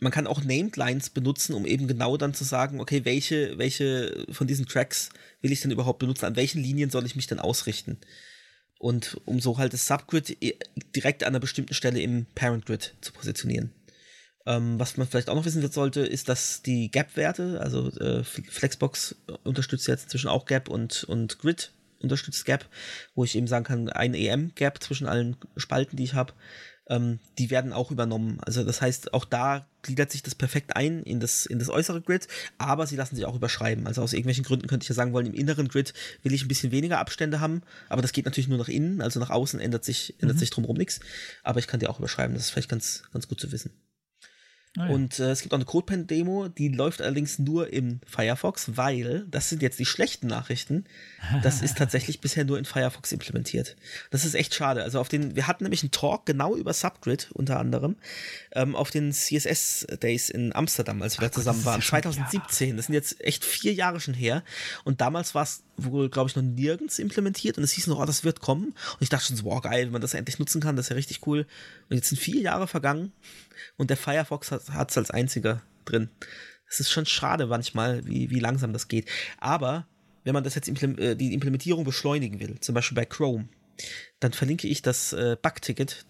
[0.00, 4.24] man kann auch Named Lines benutzen, um eben genau dann zu sagen, okay, welche, welche
[4.30, 5.10] von diesen Tracks
[5.42, 6.24] will ich denn überhaupt benutzen?
[6.24, 7.98] An welchen Linien soll ich mich denn ausrichten?
[8.78, 10.56] Und um so halt das Subgrid eh
[10.96, 13.72] direkt an einer bestimmten Stelle im Parent Grid zu positionieren.
[14.46, 19.16] Ähm, was man vielleicht auch noch wissen sollte, ist, dass die Gap-Werte, also äh, Flexbox
[19.44, 21.72] unterstützt jetzt inzwischen auch Gap und, und Grid
[22.02, 22.66] unterstützt Gap,
[23.14, 26.32] wo ich eben sagen kann, ein EM-Gap zwischen allen Spalten, die ich habe,
[26.88, 28.38] ähm, die werden auch übernommen.
[28.40, 32.02] Also das heißt, auch da gliedert sich das perfekt ein in das, in das äußere
[32.02, 32.26] Grid,
[32.58, 33.86] aber sie lassen sich auch überschreiben.
[33.86, 36.48] Also aus irgendwelchen Gründen könnte ich ja sagen wollen, im inneren Grid will ich ein
[36.48, 39.84] bisschen weniger Abstände haben, aber das geht natürlich nur nach innen, also nach außen ändert
[39.84, 41.00] sich, ändert sich drumherum nichts.
[41.42, 43.70] Aber ich kann die auch überschreiben, das ist vielleicht ganz, ganz gut zu wissen.
[44.78, 44.94] Ah, ja.
[44.94, 49.48] Und äh, es gibt auch eine CodePen-Demo, die läuft allerdings nur im Firefox, weil, das
[49.48, 50.84] sind jetzt die schlechten Nachrichten,
[51.42, 53.74] das ist tatsächlich bisher nur in Firefox implementiert.
[54.10, 54.84] Das ist echt schade.
[54.84, 57.96] Also auf den, wir hatten nämlich einen Talk genau über Subgrid unter anderem
[58.52, 62.76] ähm, auf den CSS Days in Amsterdam, als wir da zusammen waren, 2017.
[62.76, 64.44] Das sind jetzt echt vier Jahre schon her.
[64.84, 68.04] Und damals war es wohl, glaube ich, noch nirgends implementiert und es hieß noch, oh,
[68.04, 68.66] das wird kommen.
[68.66, 70.90] Und ich dachte schon so, wow, geil, wenn man das endlich nutzen kann, das ist
[70.90, 71.46] ja richtig cool.
[71.88, 73.12] Und jetzt sind vier Jahre vergangen
[73.76, 76.10] und der Firefox hat es als einziger drin.
[76.68, 79.08] Es ist schon schade manchmal, wie, wie langsam das geht.
[79.38, 79.86] Aber
[80.24, 83.48] wenn man das jetzt äh, die Implementierung beschleunigen will, zum Beispiel bei Chrome,
[84.20, 86.04] dann verlinke ich das äh, Bugticket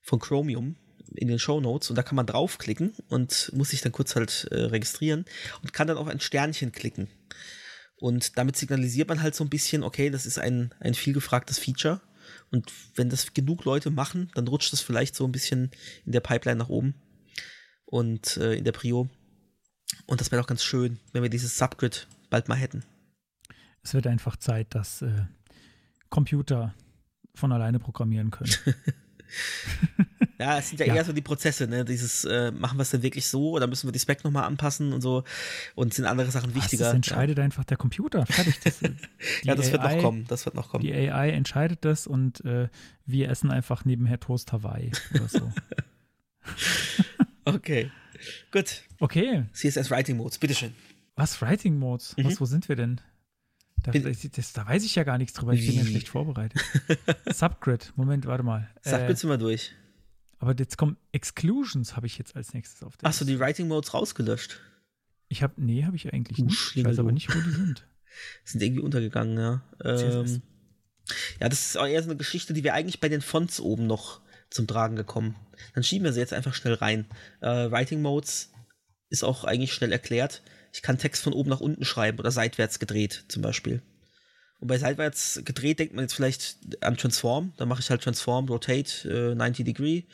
[0.00, 0.76] von Chromium
[1.16, 4.48] in den Show Notes und da kann man draufklicken und muss sich dann kurz halt
[4.50, 5.24] äh, registrieren
[5.62, 7.08] und kann dann auf ein Sternchen klicken.
[7.96, 11.58] Und damit signalisiert man halt so ein bisschen, okay, das ist ein, ein viel gefragtes
[11.58, 12.00] Feature.
[12.50, 15.70] Und wenn das genug Leute machen, dann rutscht das vielleicht so ein bisschen
[16.04, 16.94] in der Pipeline nach oben
[17.94, 19.08] und äh, in der Prio.
[20.06, 22.82] Und das wäre doch ganz schön, wenn wir dieses Subgrid bald mal hätten.
[23.84, 25.26] Es wird einfach Zeit, dass äh,
[26.08, 26.74] Computer
[27.36, 28.52] von alleine programmieren können.
[30.38, 30.94] Ja, es sind ja, Ja.
[30.96, 31.84] eher so die Prozesse, ne?
[31.84, 34.92] Dieses, äh, machen wir es denn wirklich so oder müssen wir die Spec nochmal anpassen
[34.92, 35.24] und so
[35.74, 36.84] und sind andere Sachen Was, wichtiger.
[36.84, 38.26] das entscheidet einfach der Computer.
[38.26, 38.60] Fertig.
[38.62, 38.80] Das,
[39.42, 40.84] ja, das wird AI noch kommen, das wird noch kommen.
[40.84, 42.68] Die AI entscheidet das und äh,
[43.06, 45.52] wir essen einfach nebenher Toast Hawaii oder so.
[47.44, 47.90] Okay.
[48.50, 48.82] Gut.
[49.00, 50.74] Okay, CSS Writing Modes, bitteschön.
[51.16, 52.16] was Writing Modes?
[52.16, 52.24] Mhm.
[52.24, 53.00] Was, wo sind wir denn?
[53.82, 55.52] Da, das, da weiß ich ja gar nichts drüber.
[55.52, 56.62] Ich bin ja schlecht vorbereitet.
[57.32, 58.70] Subgrid, Moment, warte mal.
[58.80, 59.72] Sag Äh, sind wir durch.
[60.38, 63.92] aber jetzt kommen Exclusions, habe ich jetzt als nächstes auf der du die Writing Modes
[63.92, 64.58] rausgelöscht?
[65.28, 66.76] Ich habe, nee, habe ich eigentlich Du nicht.
[66.76, 67.86] Ich weiß aber nicht, wo die sind.
[68.44, 69.62] Sind irgendwie untergegangen, ja.
[69.84, 70.40] Ähm,
[71.40, 73.88] ja, das ist auch eher so eine Geschichte, die wir eigentlich bei den Fonts oben
[73.88, 74.20] noch
[74.54, 75.34] zum Tragen gekommen.
[75.74, 77.06] Dann schieben wir sie jetzt einfach schnell rein.
[77.40, 78.52] Äh, Writing Modes
[79.10, 80.42] ist auch eigentlich schnell erklärt.
[80.72, 83.82] Ich kann Text von oben nach unten schreiben oder seitwärts gedreht zum Beispiel.
[84.60, 87.52] Und bei seitwärts gedreht denkt man jetzt vielleicht an Transform.
[87.56, 90.04] Da mache ich halt Transform, Rotate, äh, 90 Degree.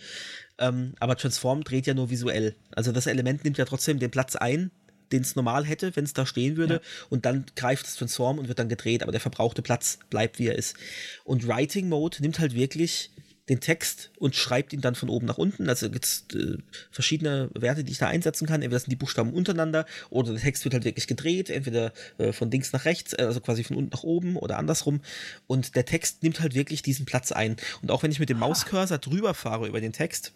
[0.59, 2.57] Ähm, aber Transform dreht ja nur visuell.
[2.73, 4.71] Also das Element nimmt ja trotzdem den Platz ein,
[5.13, 6.75] den es normal hätte, wenn es da stehen würde.
[6.75, 6.81] Ja.
[7.11, 9.03] Und dann greift es Transform und wird dann gedreht.
[9.03, 10.77] Aber der verbrauchte Platz bleibt, wie er ist.
[11.25, 13.11] Und Writing Mode nimmt halt wirklich
[13.49, 15.69] den Text und schreibt ihn dann von oben nach unten.
[15.69, 16.59] Also gibt es äh,
[16.91, 18.63] verschiedene Werte, die ich da einsetzen kann.
[18.63, 22.51] Entweder sind die Buchstaben untereinander oder der Text wird halt wirklich gedreht, entweder äh, von
[22.51, 25.01] links nach rechts, äh, also quasi von unten nach oben oder andersrum.
[25.47, 27.57] Und der Text nimmt halt wirklich diesen Platz ein.
[27.83, 30.33] Und auch wenn ich mit dem Mauscursor drüber fahre über den Text,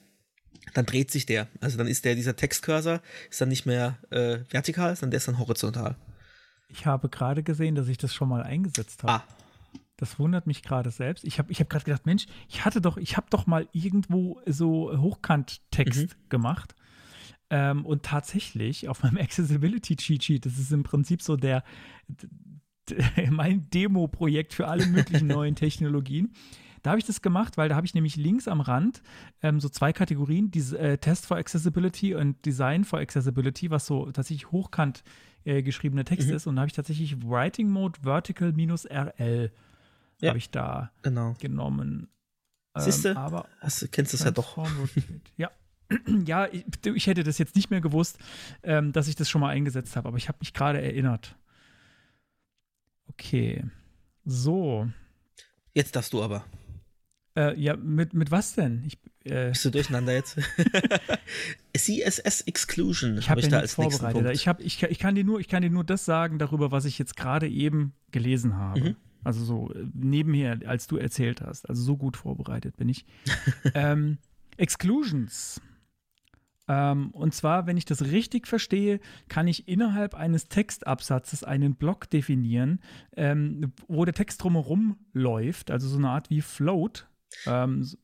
[0.73, 1.49] dann dreht sich der.
[1.61, 3.01] Also dann ist der, dieser Textcursor,
[3.31, 5.97] ist dann nicht mehr äh, vertikal, sondern der ist dann horizontal.
[6.69, 9.13] Ich habe gerade gesehen, dass ich das schon mal eingesetzt habe.
[9.13, 9.25] Ah,
[9.97, 11.25] Das wundert mich gerade selbst.
[11.25, 14.41] Ich habe ich hab gerade gedacht, Mensch, ich hatte doch, ich habe doch mal irgendwo
[14.47, 16.75] so Hochkant-Text gemacht.
[17.51, 21.63] Ähm, und tatsächlich auf meinem Accessibility Cheat Sheet, das ist im Prinzip so der,
[22.09, 22.27] d-
[22.91, 26.33] d- mein Demo-Projekt für alle möglichen neuen Technologien.
[26.83, 29.03] Da habe ich das gemacht, weil da habe ich nämlich links am Rand
[29.43, 34.11] ähm, so zwei Kategorien, diese, äh, Test for Accessibility und Design for Accessibility, was so
[34.11, 35.03] tatsächlich hochkant
[35.45, 36.47] äh, geschriebener Text ist.
[36.47, 39.51] Und da habe ich tatsächlich Writing Mode Vertical minus RL
[40.21, 40.31] Ja.
[40.31, 41.35] habe ich da genau.
[41.41, 42.09] genommen.
[42.75, 43.17] Ähm, Siehste?
[43.17, 44.59] aber du kennst das ja doch.
[45.37, 45.51] Ja.
[46.25, 48.19] ja, ich, ich hätte das jetzt nicht mehr gewusst,
[48.63, 51.37] ähm, dass ich das schon mal eingesetzt habe, aber ich habe mich gerade erinnert.
[53.09, 53.65] Okay.
[54.25, 54.89] So.
[55.75, 56.45] Jetzt darfst du aber.
[57.37, 58.85] Äh, ja, mit, mit was denn?
[58.87, 60.39] Ich, äh, Bist du durcheinander jetzt?
[61.77, 64.35] CSS Exclusion ich habe habe ich ja da als nächsten vorbereitet.
[64.35, 66.71] Ich, hab, ich, kann- ich, kann dir nur, ich kann dir nur das sagen darüber,
[66.71, 68.81] was ich jetzt gerade eben gelesen habe.
[68.81, 68.97] Mhm.
[69.25, 71.69] Also so äh, nebenher, als du erzählt hast.
[71.69, 73.05] Also so gut vorbereitet bin ich.
[73.75, 74.19] ähm,
[74.57, 75.61] Exclusions.
[76.67, 78.99] Ähm, und zwar, wenn ich das richtig verstehe,
[79.29, 82.81] kann ich innerhalb eines Textabsatzes einen Block definieren,
[83.17, 87.07] ähm, wo der Text drumherum läuft, also so eine Art wie Float.
[87.47, 87.99] Ähm, so-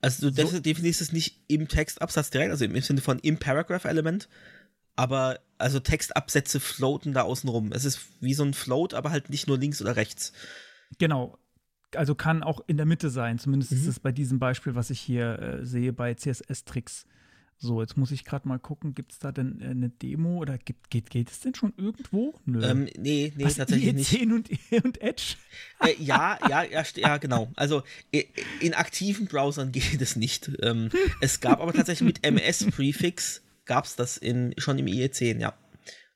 [0.00, 4.28] Also du So- definierst es nicht im Textabsatz direkt, also im Sinne von im Paragraph-Element,
[4.94, 7.70] aber also Textabsätze floaten da außen rum.
[7.72, 10.32] Es ist wie so ein Float, aber halt nicht nur links oder rechts.
[10.98, 11.38] Genau.
[11.94, 13.38] Also kann auch in der Mitte sein.
[13.38, 13.88] Zumindest ist Mhm.
[13.90, 17.06] es bei diesem Beispiel, was ich hier äh, sehe, bei CSS-Tricks.
[17.58, 20.58] So, jetzt muss ich gerade mal gucken, gibt es da denn äh, eine Demo oder
[20.58, 22.34] gibt, geht, geht es denn schon irgendwo?
[22.44, 22.62] Nö.
[22.62, 24.12] Ähm, nee, nee, Was, tatsächlich nicht.
[24.12, 24.50] IE10 und,
[24.84, 25.36] und Edge?
[25.80, 27.50] Äh, ja, ja, ja, ja, genau.
[27.56, 27.82] Also
[28.60, 30.50] in aktiven Browsern geht es nicht.
[30.60, 30.90] Ähm,
[31.22, 35.54] es gab aber tatsächlich mit MS-Prefix gab es das in, schon im IE10, ja.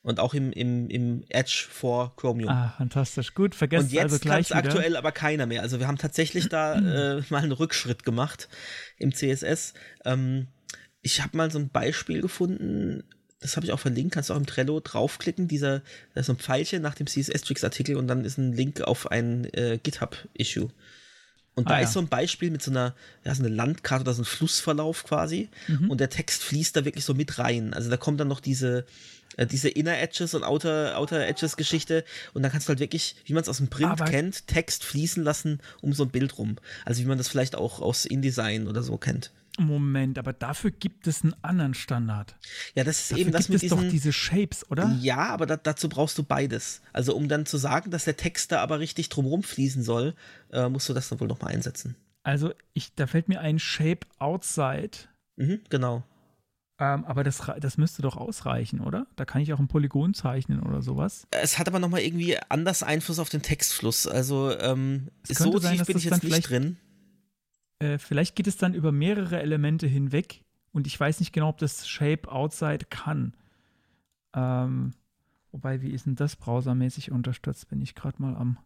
[0.02, 2.48] Und auch im, im, im Edge vor Chromium.
[2.48, 3.34] Ah, fantastisch.
[3.34, 5.60] Gut, vergesst Und jetzt also gleich aktuell aber keiner mehr.
[5.60, 6.74] Also wir haben tatsächlich da
[7.18, 8.48] äh, mal einen Rückschritt gemacht
[8.96, 9.74] im CSS.
[10.06, 10.46] Ähm,
[11.02, 13.04] ich habe mal so ein Beispiel gefunden,
[13.40, 15.80] das habe ich auch verlinkt, kannst du auch im Trello draufklicken, dieser,
[16.14, 19.46] da ist so ein Pfeilchen nach dem CSS-Tricks-Artikel und dann ist ein Link auf ein
[19.54, 20.70] äh, GitHub-Issue.
[21.54, 21.84] Und da Ah, ja.
[21.84, 22.94] ist so ein Beispiel mit so einer,
[23.24, 25.50] ja, so eine Landkarte oder so ein Flussverlauf quasi.
[25.68, 25.90] Mhm.
[25.90, 27.74] Und der Text fließt da wirklich so mit rein.
[27.74, 28.86] Also da kommt dann noch diese,
[29.50, 32.04] diese Inner Edges und Outer, Outer Edges Geschichte.
[32.34, 34.84] Und dann kannst du halt wirklich, wie man es aus dem Print Aber- kennt, Text
[34.84, 36.56] fließen lassen um so ein Bild rum.
[36.84, 39.32] Also wie man das vielleicht auch aus InDesign oder so kennt.
[39.58, 42.34] Moment, aber dafür gibt es einen anderen Standard.
[42.74, 43.90] Ja, das ist Dafür eben das gibt mit es doch diesen.
[43.90, 44.96] diese Shapes, oder?
[45.00, 46.80] Ja, aber da, dazu brauchst du beides.
[46.92, 50.14] Also um dann zu sagen, dass der Text da aber richtig drumrum fließen soll,
[50.52, 51.94] äh, musst du das dann wohl nochmal einsetzen.
[52.22, 54.90] Also, ich, da fällt mir ein Shape Outside.
[55.36, 56.04] Mhm, genau.
[56.82, 59.06] Ähm, aber das, das müsste doch ausreichen, oder?
[59.16, 61.26] Da kann ich auch ein Polygon zeichnen oder sowas.
[61.30, 64.06] Es hat aber nochmal irgendwie anders Einfluss auf den Textfluss.
[64.06, 66.76] Also ähm, so könnte sein, tief dass bin ich dann jetzt nicht vielleicht- drin.
[67.80, 71.58] Äh, vielleicht geht es dann über mehrere Elemente hinweg und ich weiß nicht genau, ob
[71.58, 73.34] das Shape Outside kann.
[74.34, 74.92] Ähm,
[75.50, 77.68] wobei, wie ist denn das browsermäßig unterstützt?
[77.68, 78.58] Bin ich gerade mal am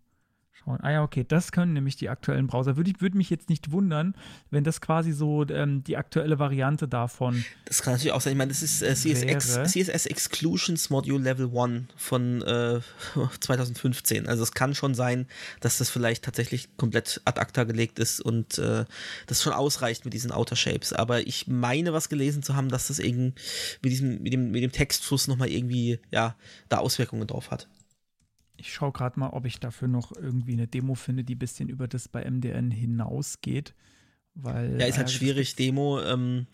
[0.56, 0.78] Schauen.
[0.82, 2.76] Ah ja, okay, das können nämlich die aktuellen Browser.
[2.76, 4.14] Würde, ich, würde mich jetzt nicht wundern,
[4.50, 8.34] wenn das quasi so ähm, die aktuelle Variante davon Das kann natürlich auch sein.
[8.34, 12.80] Ich meine, das ist äh, CSX, CSS Exclusions Module Level 1 von äh,
[13.40, 14.28] 2015.
[14.28, 15.26] Also es kann schon sein,
[15.58, 18.84] dass das vielleicht tatsächlich komplett ad acta gelegt ist und äh,
[19.26, 20.92] das schon ausreicht mit diesen Outer Shapes.
[20.92, 23.34] Aber ich meine, was gelesen zu haben, dass das eben
[23.82, 26.36] mit diesem, mit dem, mit dem Textfluss nochmal irgendwie, ja,
[26.68, 27.66] da Auswirkungen drauf hat.
[28.56, 31.68] Ich schaue gerade mal, ob ich dafür noch irgendwie eine Demo finde, die ein bisschen
[31.68, 33.74] über das bei MDN hinausgeht.
[34.34, 36.46] Weil, Ja, ist halt schwierig, Demo, ähm,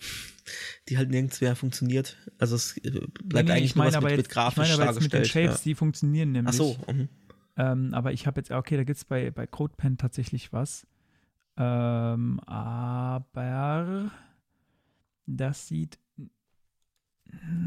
[0.89, 2.17] die halt nirgends mehr funktioniert.
[2.39, 2.91] Also es äh,
[3.25, 5.13] bleibt nee, eigentlich ich nur was mit, jetzt, mit ich grafisch meine aber jetzt mit
[5.13, 5.25] den.
[5.25, 6.43] Shapes, die funktionieren ja.
[6.43, 6.61] nämlich.
[6.61, 7.09] Ach so, mhm.
[7.57, 10.87] Ähm, aber ich habe jetzt, okay, da gibt es bei, bei CodePen tatsächlich was.
[11.57, 14.11] Ähm, aber
[15.27, 15.99] das sieht,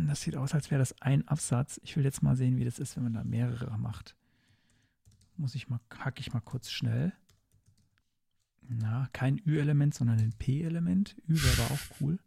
[0.07, 1.79] das sieht aus, als wäre das ein Absatz.
[1.83, 4.15] Ich will jetzt mal sehen, wie das ist, wenn man da mehrere macht.
[5.37, 7.11] Muss ich mal, hack ich mal kurz schnell.
[8.69, 11.15] Na, kein Ü-Element, sondern ein P-Element.
[11.27, 12.19] Ü wäre aber auch cool.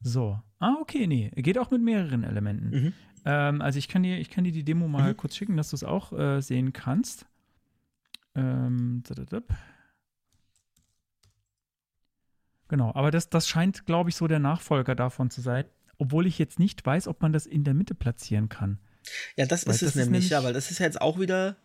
[0.00, 0.40] So.
[0.58, 1.30] Ah, okay, nee.
[1.36, 2.70] Geht auch mit mehreren Elementen.
[2.70, 2.92] Mhm.
[3.24, 5.16] Ähm, also ich kann dir, ich kann dir die Demo mal Mhm.
[5.16, 7.26] kurz schicken, dass du es auch äh, sehen kannst.
[8.34, 9.02] Ähm,
[12.68, 15.64] genau, aber das, das scheint, glaube ich, so der Nachfolger davon zu sein.
[15.98, 18.78] Obwohl ich jetzt nicht weiß, ob man das in der Mitte platzieren kann.
[19.36, 21.00] Ja, das Weil ist das es ist nämlich, ja, nämlich- weil das ist ja jetzt
[21.00, 21.56] auch wieder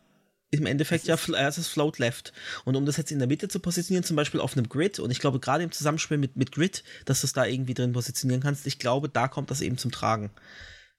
[0.49, 2.33] im Endeffekt ja, es ist Float Left.
[2.63, 5.11] Und um das jetzt in der Mitte zu positionieren, zum Beispiel auf einem Grid, und
[5.11, 8.41] ich glaube gerade im Zusammenspiel mit, mit Grid, dass du es da irgendwie drin positionieren
[8.41, 10.31] kannst, ich glaube, da kommt das eben zum Tragen.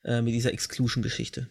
[0.05, 1.49] Äh, mit dieser Exclusion-Geschichte.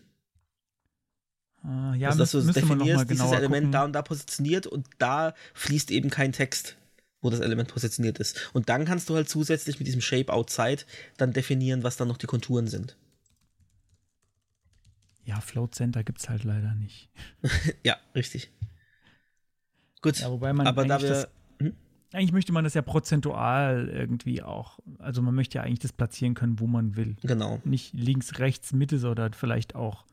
[1.64, 3.72] Äh, ja, also, dass du definierst, dieses Element gucken.
[3.72, 6.78] da und da positioniert und da fließt eben kein Text,
[7.22, 8.50] wo das Element positioniert ist.
[8.54, 10.84] Und dann kannst du halt zusätzlich mit diesem Shape Outside
[11.18, 12.96] dann definieren, was dann noch die Konturen sind.
[15.28, 17.10] Ja, Float Center gibt es halt leider nicht.
[17.84, 18.50] Ja, richtig.
[20.02, 21.10] Gut, Ja, wobei man aber da wir.
[21.10, 21.28] das,
[22.14, 26.34] eigentlich möchte man das ja prozentual irgendwie auch, also man möchte ja eigentlich das platzieren
[26.34, 27.18] können, wo man will.
[27.24, 27.60] Genau.
[27.66, 30.06] Nicht links, rechts, Mitte, sondern vielleicht auch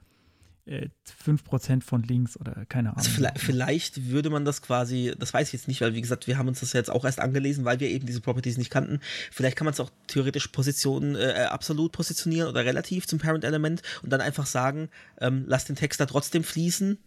[0.67, 0.89] äh,
[1.25, 2.99] 5% von links oder keine Ahnung.
[2.99, 6.27] Also vielleicht, vielleicht würde man das quasi, das weiß ich jetzt nicht, weil wie gesagt,
[6.27, 8.71] wir haben uns das ja jetzt auch erst angelesen, weil wir eben diese Properties nicht
[8.71, 9.01] kannten.
[9.31, 14.11] Vielleicht kann man es auch theoretisch Position, äh, absolut positionieren oder relativ zum Parent-Element und
[14.11, 14.89] dann einfach sagen,
[15.21, 16.99] ähm, lass den Text da trotzdem fließen,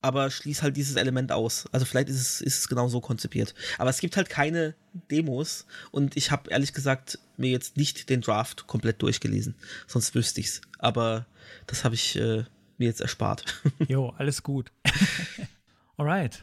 [0.00, 1.66] aber schließ halt dieses Element aus.
[1.72, 3.54] Also vielleicht ist es, ist es genau so konzipiert.
[3.78, 4.74] Aber es gibt halt keine
[5.10, 9.54] Demos und ich habe ehrlich gesagt mir jetzt nicht den Draft komplett durchgelesen.
[9.86, 10.60] Sonst wüsste ich's.
[10.78, 11.26] Aber
[11.66, 12.44] das habe ich äh,
[12.78, 13.44] mir jetzt erspart.
[13.88, 14.70] Jo, alles gut.
[15.96, 16.42] Alright.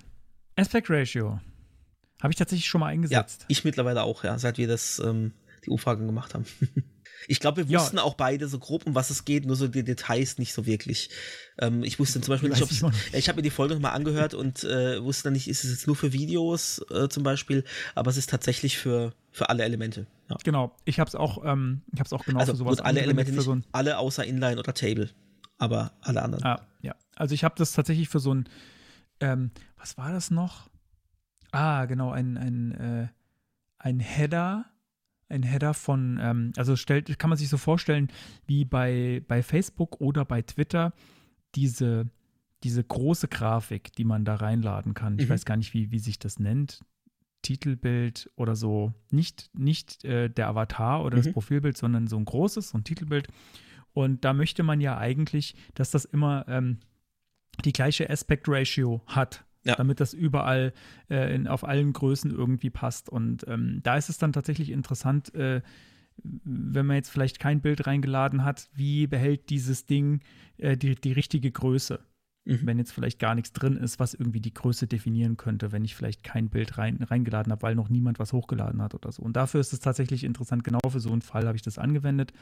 [0.58, 1.40] Aspect Ratio.
[2.22, 3.46] Habe ich tatsächlich schon mal Ja, eingesetzt.
[3.48, 5.34] ich mittlerweile auch, ja, seit wir das, ähm,
[5.66, 6.46] die Umfragen gemacht haben.
[7.28, 7.80] ich glaube, wir Ja.
[7.80, 10.66] wussten auch beide so grob, um was es geht, nur so die Details nicht so
[10.66, 11.10] wirklich.
[11.58, 13.94] Ähm, ich wusste zum Beispiel nicht, ob ich ja, ich habe mir die Folge nochmal
[13.94, 17.64] angehört und äh, wusste dann nicht, ist es jetzt nur für Videos äh, zum Beispiel,
[17.96, 20.08] aber es ist tatsächlich für, für alle Elemente.
[20.30, 20.38] Ja.
[20.44, 20.76] Genau.
[20.86, 23.32] Ich habe es auch, ähm, ich habe es auch genau also für sowas alle Elemente
[23.32, 25.10] nicht, so alle außer Inline oder Table,
[25.58, 26.44] aber alle anderen.
[26.44, 26.96] Ah, ja.
[27.16, 28.50] Also ich habe das tatsächlich für so ein,
[29.20, 30.70] ähm, was war das noch?
[31.52, 33.08] Ah, genau, ein, ein, äh,
[33.78, 34.66] ein Header,
[35.30, 38.10] ein Header von, ähm, also stellt, kann man sich so vorstellen,
[38.46, 40.94] wie bei, bei Facebook oder bei Twitter
[41.56, 42.10] diese,
[42.64, 45.18] diese große Grafik, die man da reinladen kann.
[45.20, 45.30] Ich Mhm.
[45.34, 46.82] weiß gar nicht, wie, wie sich das nennt.
[47.42, 48.94] Titelbild oder so.
[49.12, 51.34] Nicht, nicht äh, der Avatar oder das Mhm.
[51.34, 53.28] Profilbild, sondern so ein großes, so ein Titelbild.
[53.94, 56.80] Und da möchte man ja eigentlich, dass das immer ähm,
[57.64, 59.46] die gleiche Aspect Ratio hat.
[59.66, 59.76] Ja.
[59.76, 60.74] Damit das überall
[61.10, 63.10] äh, in, auf allen Größen irgendwie passt.
[63.10, 65.62] Und ähm, da ist es dann tatsächlich interessant, äh,
[66.24, 70.22] wenn man jetzt vielleicht kein Bild reingeladen hat, wie behält dieses Ding
[70.58, 72.00] äh, die, die richtige Größe?
[72.46, 72.60] Mhm.
[72.64, 75.96] Wenn jetzt vielleicht gar nichts drin ist, was irgendwie die Größe definieren könnte, wenn ich
[75.96, 79.24] vielleicht kein Bild rein, reingeladen habe, weil noch niemand was hochgeladen hat oder so.
[79.24, 82.34] Und dafür ist es tatsächlich interessant, genau für so einen Fall habe ich das angewendet.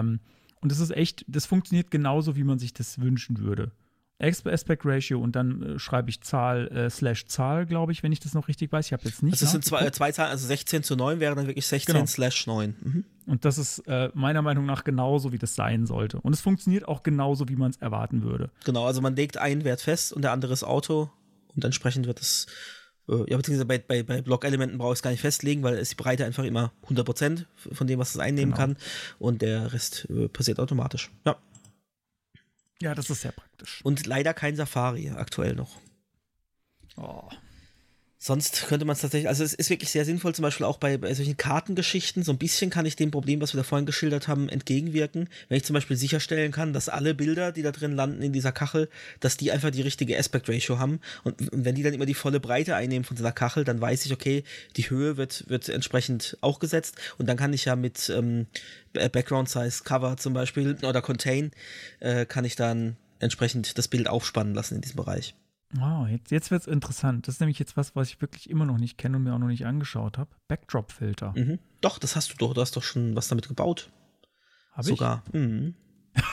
[0.00, 0.20] Ähm,
[0.60, 3.70] und das ist echt, das funktioniert genauso, wie man sich das wünschen würde.
[4.18, 8.20] Aspect Ratio und dann äh, schreibe ich Zahl äh, slash Zahl, glaube ich, wenn ich
[8.20, 8.86] das noch richtig weiß.
[8.86, 9.34] Ich habe jetzt nicht.
[9.34, 12.06] Also es sind zwei, zwei Zahlen, also 16 zu 9 wäre dann wirklich 16 Genau.
[12.06, 12.74] slash 9.
[12.82, 13.04] Mhm.
[13.26, 16.18] Und das ist äh, meiner Meinung nach genauso, wie das sein sollte.
[16.20, 18.50] Und es funktioniert auch genauso, wie man es erwarten würde.
[18.64, 21.10] Genau, also man legt einen Wert fest und der andere ist Auto
[21.54, 22.46] und entsprechend wird es,
[23.08, 25.90] äh, ja, beziehungsweise bei, bei, bei Blockelementen brauche ich es gar nicht festlegen, weil ist
[25.92, 28.66] die Breite einfach immer 100% von dem, was es einnehmen Genau.
[28.66, 28.76] kann
[29.18, 31.10] und der Rest äh, passiert automatisch.
[31.26, 31.36] Ja.
[32.80, 33.80] Ja, das ist sehr praktisch.
[33.84, 35.80] Und leider kein Safari aktuell noch.
[36.96, 37.28] Oh.
[38.26, 40.98] Sonst könnte man es tatsächlich, also es ist wirklich sehr sinnvoll, zum Beispiel auch bei,
[40.98, 44.26] bei solchen Kartengeschichten, so ein bisschen kann ich dem Problem, was wir da vorhin geschildert
[44.26, 45.28] haben, entgegenwirken.
[45.48, 48.50] Wenn ich zum Beispiel sicherstellen kann, dass alle Bilder, die da drin landen in dieser
[48.50, 48.88] Kachel,
[49.20, 50.98] dass die einfach die richtige Aspect Ratio haben.
[51.22, 54.06] Und, und wenn die dann immer die volle Breite einnehmen von dieser Kachel, dann weiß
[54.06, 54.42] ich, okay,
[54.76, 56.96] die Höhe wird, wird entsprechend auch gesetzt.
[57.18, 58.48] Und dann kann ich ja mit ähm,
[58.92, 61.52] Background Size Cover zum Beispiel oder Contain,
[62.00, 65.36] äh, kann ich dann entsprechend das Bild aufspannen lassen in diesem Bereich.
[65.72, 67.26] Wow, jetzt, jetzt wird es interessant.
[67.26, 69.38] Das ist nämlich jetzt was, was ich wirklich immer noch nicht kenne und mir auch
[69.38, 70.30] noch nicht angeschaut habe.
[70.48, 71.32] Backdrop-Filter.
[71.36, 71.58] Mhm.
[71.80, 72.54] Doch, das hast du doch.
[72.54, 73.90] Du hast doch schon was damit gebaut.
[74.72, 75.22] Habe Sogar.
[75.32, 75.74] Mhm.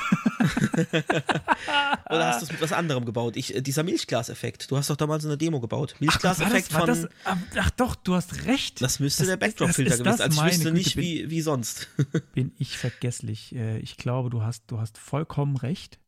[2.09, 3.35] Oder hast du es mit was anderem gebaut?
[3.35, 4.69] Ich, äh, dieser Milchglas-Effekt.
[4.71, 5.95] Du hast doch damals eine Demo gebaut.
[5.99, 6.87] Milchglas-Effekt ach, von.
[6.87, 7.07] Das,
[7.57, 8.81] ach doch, du hast recht.
[8.81, 10.27] Das müsste Das der Backdrop-Filter gewesen das sein.
[10.29, 11.89] Also ich wüsste Güte, nicht, bin- wie, wie sonst.
[12.33, 13.55] Bin ich vergesslich.
[13.55, 15.99] Äh, Ich glaube, du hast, du hast vollkommen recht.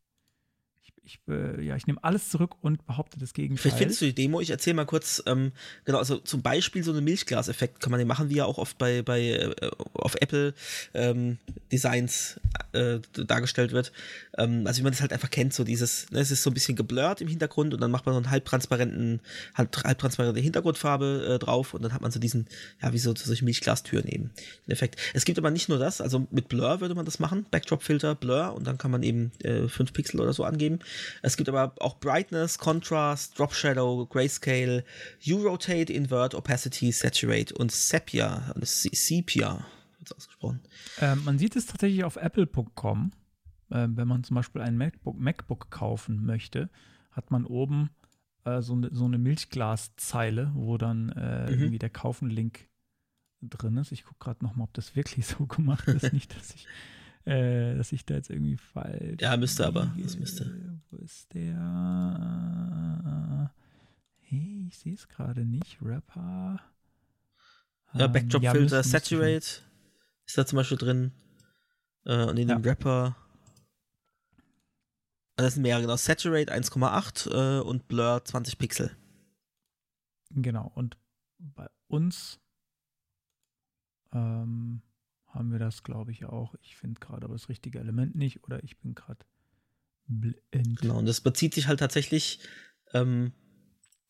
[1.06, 3.62] Ich, äh, ja, ich nehme alles zurück und behaupte das Gegenteil.
[3.62, 4.40] Vielleicht findest du die Demo.
[4.40, 5.52] Ich erzähle mal kurz, ähm,
[5.84, 8.76] genau, also zum Beispiel so einen Milchglas-Effekt kann man den machen, wie ja auch oft
[8.76, 10.52] bei, bei äh, auf Apple
[10.94, 11.38] ähm,
[11.70, 12.40] Designs
[12.72, 13.92] äh, dargestellt wird.
[14.36, 16.54] Ähm, also wie man das halt einfach kennt, so dieses, ne, es ist so ein
[16.54, 19.20] bisschen geblurrt im Hintergrund und dann macht man so einen halbtransparenten,
[19.54, 22.48] halb, halbtransparente Hintergrundfarbe äh, drauf und dann hat man so diesen,
[22.82, 24.32] ja, wie so solche Milchglastüren eben,
[24.66, 24.96] den Effekt.
[25.14, 28.54] Es gibt aber nicht nur das, also mit Blur würde man das machen, Backdrop-Filter, Blur
[28.54, 30.80] und dann kann man eben äh, 5 Pixel oder so angeben.
[31.22, 34.84] Es gibt aber auch Brightness, Contrast, Drop Shadow, Grayscale,
[35.26, 39.64] U-Rotate, Invert, Opacity, Saturate und Sepia, Sepia
[39.98, 40.60] wird's ausgesprochen.
[41.00, 43.12] Ähm, man sieht es tatsächlich auf apple.com.
[43.70, 46.70] Ähm, wenn man zum Beispiel ein MacBook, MacBook kaufen möchte,
[47.10, 47.90] hat man oben
[48.44, 51.58] äh, so, eine, so eine Milchglaszeile, wo dann äh, Mhm.
[51.58, 52.68] irgendwie der Kaufen-Link
[53.42, 53.92] drin ist.
[53.92, 56.12] Ich gucke gerade nochmal, ob das wirklich so gemacht ist.
[56.12, 56.66] Nicht, dass ich,
[57.26, 59.20] äh, dass ich da jetzt irgendwie falsch.
[59.20, 60.80] Ja, müsste aber, das müsste.
[60.90, 63.52] Wo ist der?
[64.20, 65.78] Hey, ich sehe es gerade nicht.
[65.82, 66.60] Rapper.
[67.94, 68.90] Ja, Ähm, Backdrop-Filter, schon.
[68.90, 69.60] Saturate
[70.26, 71.12] ist da zum Beispiel drin.
[72.04, 72.70] Äh, und in dem Ja.
[72.70, 73.16] Rapper.
[75.38, 75.96] Ah, Das sind mehrere, genau.
[75.96, 78.90] Saturate 1,8 äh, und Blur 20 Pixel.
[80.30, 80.96] Genau, und
[81.38, 82.40] bei uns
[84.12, 84.82] ähm,
[85.36, 86.54] haben wir das, glaube ich, auch.
[86.62, 89.24] Ich finde gerade aber das richtige Element nicht oder ich bin gerade
[90.06, 90.80] blind.
[90.80, 92.40] Genau, und das bezieht sich halt tatsächlich
[92.94, 93.32] ähm,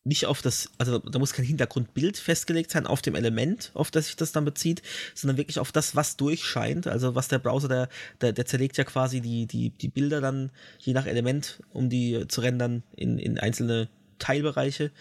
[0.07, 4.07] nicht auf das, also da muss kein Hintergrundbild festgelegt sein auf dem Element, auf das
[4.07, 4.83] sich das dann bezieht,
[5.15, 6.87] sondern wirklich auf das, was durchscheint.
[6.87, 7.89] Also was der Browser, der,
[8.21, 12.27] der, der zerlegt ja quasi die, die, die Bilder dann je nach Element, um die
[12.29, 13.89] zu rendern in, in einzelne
[14.19, 14.93] Teilbereiche.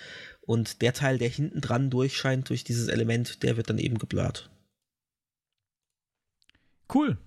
[0.41, 4.49] Und der Teil, der hinten dran durchscheint durch dieses Element, der wird dann eben geblurrt.
[6.94, 7.18] Cool.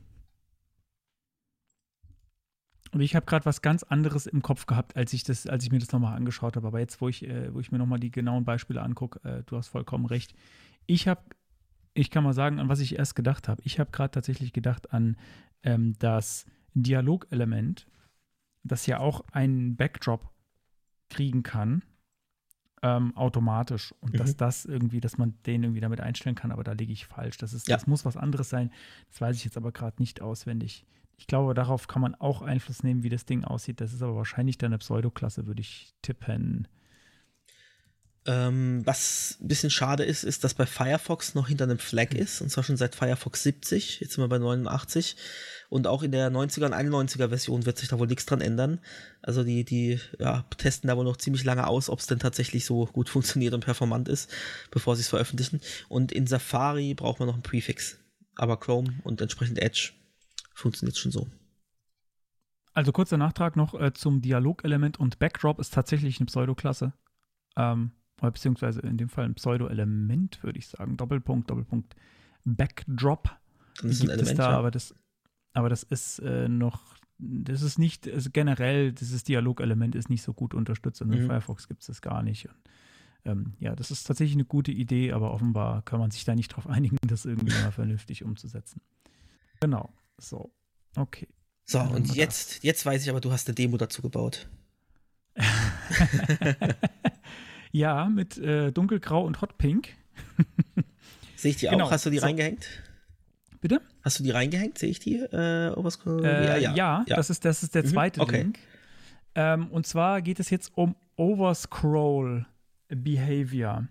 [2.90, 5.70] Und ich habe gerade was ganz anderes im Kopf gehabt, als ich das, als ich
[5.70, 6.66] mir das nochmal angeschaut habe.
[6.66, 9.56] Aber jetzt, wo ich, äh, wo ich mir nochmal die genauen Beispiele angucke, äh, du
[9.56, 10.35] hast vollkommen recht.
[10.86, 11.20] Ich habe,
[11.93, 13.60] ich kann mal sagen, an was ich erst gedacht habe.
[13.64, 15.16] Ich habe gerade tatsächlich gedacht an
[15.62, 17.86] ähm, das Dialogelement,
[18.62, 20.30] das ja auch einen Backdrop
[21.10, 21.82] kriegen kann,
[22.82, 23.94] ähm, automatisch.
[24.00, 24.18] Und Mhm.
[24.18, 27.36] dass das irgendwie, dass man den irgendwie damit einstellen kann, aber da liege ich falsch.
[27.38, 27.76] Das, ist, Ja.
[27.76, 28.70] das muss was anderes sein.
[29.10, 30.84] Das weiß ich jetzt aber gerade nicht auswendig.
[31.16, 33.80] Ich glaube, darauf kann man auch Einfluss nehmen, wie das Ding aussieht.
[33.80, 36.68] Das ist aber wahrscheinlich dann eine Pseudoklasse, würde ich tippen.
[38.28, 42.42] Ähm, was ein bisschen schade ist, ist, dass bei Firefox noch hinter einem Flag ist,
[42.42, 45.16] und zwar schon seit Firefox 70, jetzt sind wir bei 89.
[45.70, 48.80] Und auch in der 90er und 91er Version wird sich da wohl nichts dran ändern.
[49.22, 52.66] Also die, die ja, testen da wohl noch ziemlich lange aus, ob es denn tatsächlich
[52.66, 54.30] so gut funktioniert und performant ist,
[54.70, 55.62] bevor sie es veröffentlichen.
[55.88, 57.96] Und in Safari braucht man noch einen Prefix.
[58.36, 59.92] Aber Chrome und entsprechend Edge
[60.52, 61.28] funktioniert schon so.
[62.74, 66.92] Also kurzer Nachtrag noch äh, zum Dialogelement und Backdrop ist tatsächlich eine Pseudoklasse.
[67.56, 70.96] Ähm, beziehungsweise in dem Fall ein Pseudo-Element, würde ich sagen.
[70.96, 71.94] Doppelpunkt, Doppelpunkt,
[72.44, 73.30] Backdrop.
[73.76, 74.58] Das ist gibt ein es Element, da, ja.
[74.58, 74.94] aber das,
[75.52, 80.32] aber das ist äh, noch, das ist nicht, also generell, dieses Dialogelement ist nicht so
[80.34, 81.00] gut unterstützt.
[81.00, 81.26] In Mhm.
[81.26, 82.46] Firefox gibt es das gar nicht.
[82.46, 82.56] Und,
[83.24, 86.48] ähm, ja, das ist tatsächlich eine gute Idee, aber offenbar kann man sich da nicht
[86.48, 88.80] drauf einigen, das irgendwie mal vernünftig umzusetzen.
[89.60, 90.52] Genau, so,
[90.96, 91.28] okay.
[91.64, 94.48] So, und jetzt, jetzt weiß ich aber, du hast eine Demo dazu gebaut.
[97.72, 99.88] Ja, mit äh, dunkelgrau und hotpink.
[101.36, 101.90] Sehe ich die Genau, auch?
[101.90, 102.26] Hast du die so.
[102.26, 102.66] reingehängt?
[103.60, 103.80] Bitte?
[104.02, 104.78] Hast du die reingehängt?
[104.78, 105.16] Sehe ich die?
[105.16, 105.72] Äh?
[106.24, 106.74] Äh, ja,
[107.16, 108.42] Das, ist, das ist der Mhm, zweite okay.
[108.42, 108.58] Link.
[109.34, 112.46] Ähm, und zwar geht es jetzt um Overscroll
[112.88, 113.86] Behavior.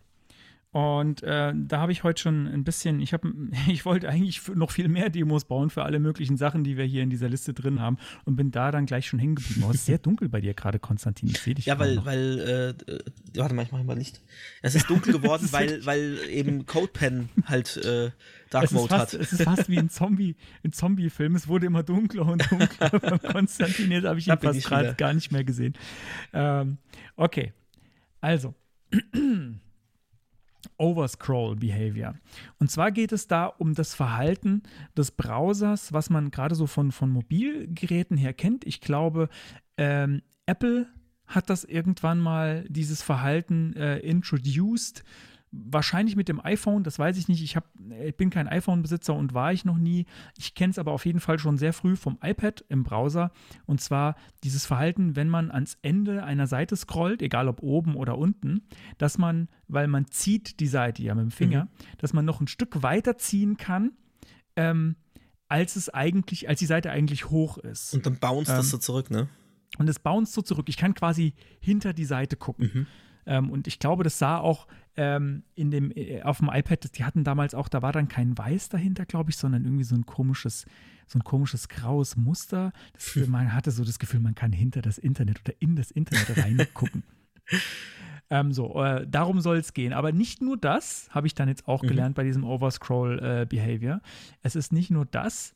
[0.72, 3.34] Und äh, da habe ich heute schon ein bisschen, ich habe,
[3.68, 7.04] ich wollte eigentlich noch viel mehr Demos bauen für alle möglichen Sachen, die wir hier
[7.04, 9.64] in dieser Liste drin haben und bin da dann gleich schon hängen geblieben.
[9.66, 11.30] Oh, es ist sehr dunkel bei dir gerade, Konstantin.
[11.30, 11.66] Ich sehe dich.
[11.66, 13.00] Ja, weil, weil, äh, äh,
[13.36, 14.22] warte mal, ich mache mal Licht.
[14.62, 18.12] Es ist dunkel geworden, weil, weil eben CodePen halt äh,
[18.50, 19.22] Dark Mode fast, hat.
[19.22, 21.36] Es ist fast wie ein Zombie, ein Zombie-Film.
[21.36, 23.92] Es wurde immer dunkler und dunkler Konstantin.
[23.92, 25.74] Jetzt habe ich ihn fast gerade gar nicht mehr gesehen.
[26.34, 26.78] Ähm,
[27.16, 27.54] okay,
[28.20, 28.54] also.
[30.78, 32.16] Overscroll Behavior.
[32.60, 34.64] Und zwar geht es da um das Verhalten
[34.96, 38.66] des Browsers, was man gerade so von, von Mobilgeräten her kennt.
[38.66, 39.30] Ich glaube,
[39.78, 40.88] ähm, Apple
[41.28, 45.04] hat das irgendwann mal, dieses Verhalten äh, introduced.
[45.52, 47.42] Wahrscheinlich mit dem iPhone, das weiß ich nicht.
[47.42, 47.66] Ich, hab,
[48.04, 50.06] ich bin kein iPhone-Besitzer und war ich noch nie.
[50.38, 53.32] Ich kenne es aber auf jeden Fall schon sehr früh vom iPad im Browser.
[53.66, 58.18] Und zwar dieses Verhalten, wenn man ans Ende einer Seite scrollt, egal ob oben oder
[58.18, 58.68] unten,
[58.98, 62.48] dass man, weil man zieht die Seite ja mit dem Finger, dass man noch ein
[62.48, 63.94] Stück weiter ziehen kann,
[64.58, 64.96] ähm,
[65.48, 67.94] als es eigentlich, als die Seite eigentlich hoch ist.
[67.94, 69.30] Und dann bounce Ähm, das so zurück, ne?
[69.78, 70.70] Und es bounced so zurück.
[70.70, 72.72] Ich kann quasi hinter die Seite gucken.
[72.74, 72.88] Mhm.
[73.28, 77.04] Ähm, und ich glaube, das sah auch ähm, in dem, äh, auf dem iPad, die
[77.04, 80.06] hatten damals auch, da war dann kein Weiß dahinter, glaube ich, sondern irgendwie so ein
[80.08, 80.66] komisches,
[81.06, 82.72] so ein komisches graues Muster.
[82.94, 86.38] Das, man hatte so das Gefühl, man kann hinter das Internet oder in das Internet
[86.38, 87.04] reingucken.
[88.30, 89.94] Ähm, so, äh, darum soll es gehen.
[89.94, 91.88] Aber nicht nur das, habe ich dann jetzt auch Mhm.
[91.88, 94.02] gelernt bei diesem Overscroll-Behavior.
[94.44, 95.56] es ist nicht nur das,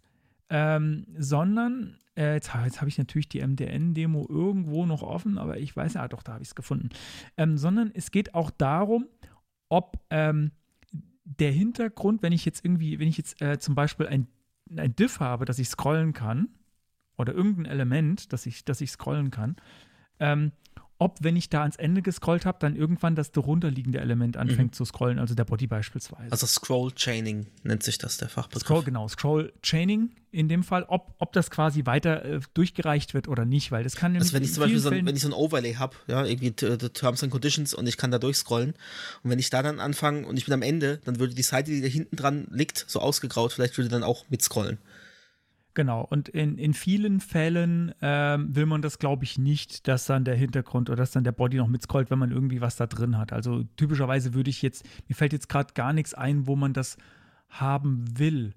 [0.50, 5.76] ähm, sondern äh, jetzt, jetzt habe ich natürlich die MDN-Demo irgendwo noch offen, aber ich
[5.76, 6.90] weiß ja doch, da habe ich es gefunden.
[7.38, 9.08] Ähm, sondern es geht auch darum,
[9.70, 10.52] ob ähm,
[11.24, 14.28] der Hintergrund, wenn ich jetzt irgendwie, wenn ich jetzt äh, zum Beispiel ein,
[14.76, 16.50] ein Diff habe, dass ich scrollen kann,
[17.18, 19.56] oder irgendein Element, das ich, das ich scrollen kann,
[20.20, 20.52] ähm,
[21.02, 24.86] ob, wenn ich da ans Ende gescrollt habe, dann irgendwann das darunterliegende Element anfängt zu
[24.86, 26.32] scrollen, also der Body beispielsweise.
[26.32, 28.62] Also Scroll Chaining nennt sich das, der Fachbegriff.
[28.62, 33.28] Scroll, genau, Scroll Chaining in dem Fall, ob, ob das quasi weiter äh, durchgereicht wird
[33.28, 35.24] oder nicht, weil das kann Also wenn in ich zum Beispiel so ein, wenn ich
[35.24, 38.76] so ein Overlay habe, ja, irgendwie t- Terms and Conditions und ich kann da durchscrollen
[39.24, 41.72] und wenn ich da dann anfange und ich bin am Ende, dann würde die Seite,
[41.72, 44.78] die da hinten dran liegt, so ausgegraut, vielleicht würde dann auch mitscrollen.
[45.74, 50.26] Genau, und in, in vielen Fällen ähm, will man das, glaube ich, nicht, dass dann
[50.26, 53.18] der Hintergrund oder dass dann der Body noch mitscrollt, wenn man irgendwie was da drin
[53.18, 53.32] hat.
[53.32, 56.98] Also typischerweise würde ich jetzt, mir fällt jetzt gerade gar nichts ein, wo man das
[57.50, 58.54] haben will,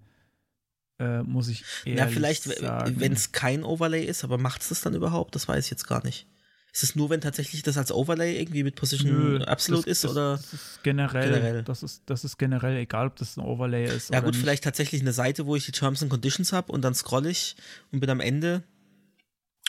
[0.98, 4.80] äh, muss ich ehrlich ja, vielleicht, wenn es kein Overlay ist, aber macht es das
[4.80, 5.34] dann überhaupt?
[5.34, 6.26] Das weiß ich jetzt gar nicht.
[6.74, 10.04] Ist es nur, wenn tatsächlich das als Overlay irgendwie mit Position Nö, Absolute das, ist
[10.04, 10.32] das, oder?
[10.32, 11.62] Das ist generell, generell?
[11.62, 14.40] Das, ist, das ist generell, egal ob das ein Overlay ist Ja gut, nicht.
[14.40, 17.54] vielleicht tatsächlich eine Seite, wo ich die Terms and Conditions habe und dann scroll ich
[17.92, 18.64] und bin am Ende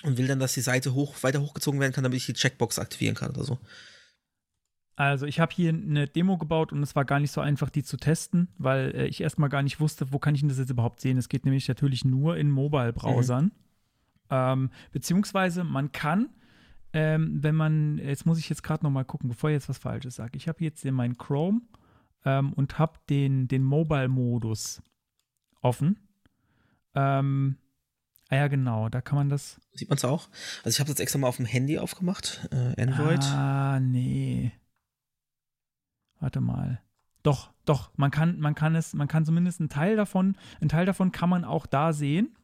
[0.01, 2.79] und will dann, dass die Seite hoch, weiter hochgezogen werden kann, damit ich die Checkbox
[2.79, 3.59] aktivieren kann oder so.
[4.95, 7.83] Also ich habe hier eine Demo gebaut und es war gar nicht so einfach, die
[7.83, 10.71] zu testen, weil äh, ich erstmal gar nicht wusste, wo kann ich denn das jetzt
[10.71, 11.17] überhaupt sehen.
[11.17, 13.51] Es geht nämlich natürlich nur in Mobile-Browsern.
[14.31, 16.29] Ähm, beziehungsweise man kann,
[16.95, 19.77] ähm, wenn man, jetzt muss ich jetzt gerade noch mal gucken, bevor ich jetzt was
[19.77, 20.37] Falsches sage.
[20.37, 21.59] Ich habe jetzt hier meinen Chrome
[22.23, 24.81] ähm, und habe den, den Mobile-Modus
[25.59, 25.99] offen.
[26.93, 27.57] Ähm,
[28.29, 29.59] ah ja, genau, da kann man das.
[29.73, 30.29] Sieht man es auch?
[30.63, 33.23] Also ich habe jetzt extra mal auf dem Handy aufgemacht, äh, Android.
[33.25, 34.53] Ah, nee.
[36.21, 36.81] Warte mal.
[37.23, 40.85] Doch, doch, man kann, man kann es, man kann zumindest einen Teil davon, einen Teil
[40.85, 42.37] davon kann man auch da sehen.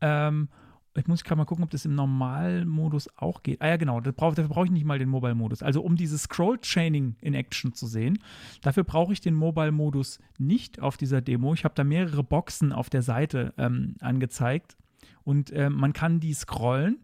[0.00, 0.48] Ähm,
[0.94, 3.62] ich muss gerade mal gucken, ob das im Normalmodus auch geht.
[3.62, 5.62] Ah ja, genau, dafür brauche ich nicht mal den Mobile-Modus.
[5.62, 8.18] Also um dieses Scroll-Chaining in Action zu sehen,
[8.60, 11.54] dafür brauche ich den Mobile-Modus nicht auf dieser Demo.
[11.54, 14.76] Ich habe da mehrere Boxen auf der Seite ähm, angezeigt
[15.24, 16.98] und äh, man kann die scrollen.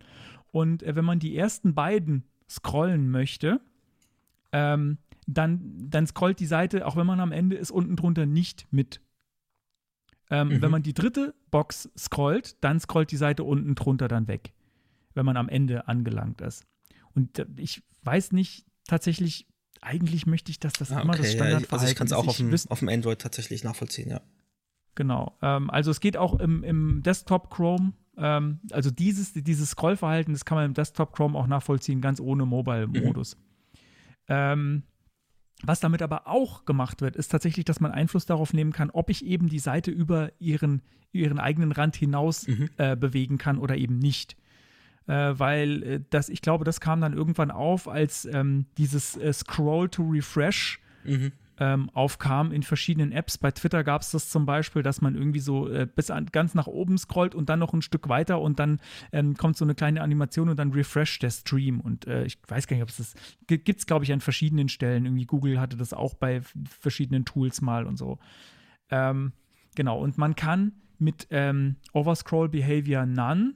[0.51, 3.61] Und äh, wenn man die ersten beiden scrollen möchte,
[4.53, 8.67] ähm, dann, dann scrollt die Seite, auch wenn man am Ende ist, unten drunter nicht
[8.71, 9.01] mit.
[10.31, 10.63] Ähm, Mhm.
[10.63, 14.53] Wenn man die dritte Box scrollt, dann scrollt die Seite unten drunter dann weg,
[15.15, 16.67] wenn man am Ende angelangt ist.
[17.15, 19.47] Und ich weiß nicht tatsächlich,
[19.81, 22.13] eigentlich möchte ich, dass das Ah, immer das okay, ja, Standardverhalten also ich kann es
[22.13, 22.29] auch ist.
[22.29, 24.21] auf dem, wüsste- auf dem Android tatsächlich nachvollziehen, ja.
[24.97, 25.37] Genau.
[25.43, 27.93] Ähm, also es geht auch im, im Desktop Chrome.
[28.17, 32.45] Ähm, also dieses, dieses Scrollverhalten, das kann man im Desktop Chrome auch nachvollziehen, ganz ohne
[32.47, 33.37] Mobile-Modus.
[34.27, 34.83] Ähm,
[35.63, 39.11] was damit aber auch gemacht wird, ist tatsächlich, dass man Einfluss darauf nehmen kann, ob
[39.11, 40.83] ich eben die Seite über ihren,
[41.13, 42.71] ihren eigenen Rand hinaus Mhm.
[42.77, 44.37] äh, bewegen kann oder eben nicht.
[45.07, 49.33] Äh, weil äh, das, ich glaube, das kam dann irgendwann auf, als ähm, dieses äh,
[49.33, 51.33] Scroll to Refresh Mhm.
[51.61, 53.39] Ähm, aufkam in verschiedenen Apps.
[53.39, 56.55] Bei Twitter gab es das zum Beispiel, dass man irgendwie so äh, bis an, ganz
[56.55, 58.81] nach oben scrollt und dann noch ein Stück weiter und dann
[59.13, 61.81] ähm, kommt so eine kleine Animation und dann refresht der Stream.
[61.81, 63.15] Und äh, ich weiß gar nicht, ob es das
[63.47, 65.05] gibt es, glaube ich, an verschiedenen Stellen.
[65.05, 66.43] Irgendwie Google hatte das auch bei
[66.81, 68.19] verschiedenen Tools mal und so.
[68.91, 69.33] Ähm,
[69.75, 73.55] genau, und man kann mit ähm, Overscroll Behavior None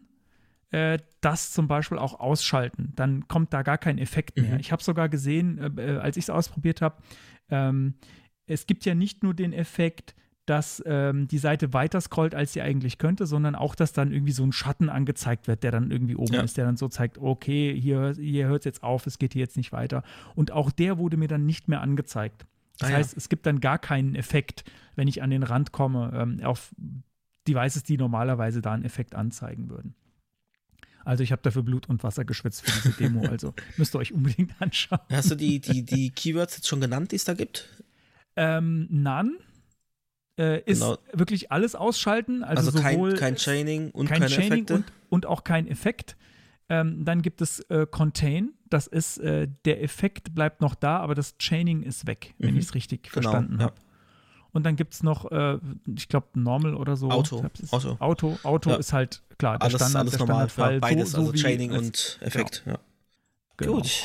[0.72, 2.92] äh, das zum Beispiel auch ausschalten.
[2.96, 4.54] Dann kommt da gar kein Effekt mehr.
[4.54, 4.60] Mhm.
[4.60, 6.96] Ich habe sogar gesehen, äh, äh als ich es ausprobiert habe,
[7.52, 7.94] ähm,
[8.46, 10.16] es gibt ja nicht nur den Effekt,
[10.46, 14.32] dass ähm, die Seite weiter scrollt, als sie eigentlich könnte, sondern auch, dass dann irgendwie
[14.32, 16.42] so ein Schatten angezeigt wird, der dann irgendwie oben ja.
[16.42, 19.40] ist, der dann so zeigt, okay, hier, hier hört es jetzt auf, es geht hier
[19.40, 20.02] jetzt nicht weiter.
[20.34, 22.44] Und auch der wurde mir dann nicht mehr angezeigt.
[22.78, 23.18] Das ah, heißt, ja.
[23.18, 24.64] es gibt dann gar keinen Effekt,
[24.96, 26.74] wenn ich an den Rand komme, ähm, auf
[27.46, 29.94] Devices, die normalerweise da einen Effekt anzeigen würden.
[31.04, 34.12] Also ich habe dafür Blut und Wasser geschwitzt für diese Demo, also müsst ihr euch
[34.12, 35.00] unbedingt anschauen.
[35.10, 37.68] Hast du die, die, die Keywords jetzt schon genannt, die es da gibt?
[38.36, 39.32] Ähm, None
[40.38, 40.98] äh, ist genau.
[41.12, 42.42] wirklich alles ausschalten.
[42.42, 44.74] Also, also sowohl kein, kein Chaining und kein keine Chaining Effekte.
[44.74, 46.16] Und, und, auch kein Effekt.
[46.68, 48.52] Ähm, dann gibt es äh, Contain.
[48.70, 52.46] Das ist, äh, der Effekt bleibt noch da, aber das Chaining ist weg, mhm.
[52.46, 53.66] wenn ich es richtig genau, verstanden ja.
[53.66, 53.74] habe.
[54.52, 55.58] Und dann gibt es noch, äh,
[55.96, 57.10] ich glaube, Normal oder so.
[57.10, 57.44] Auto.
[57.70, 57.96] Auto.
[57.98, 58.76] Auto, Auto ja.
[58.76, 60.74] ist halt, klar, der alles, Standard, alles der normal, Standardfall.
[60.74, 62.62] Ja, beides, so, so also Chaining und Effekt.
[62.64, 62.76] Genau.
[62.76, 62.82] Ja.
[63.56, 63.72] Genau.
[63.74, 64.02] Gut.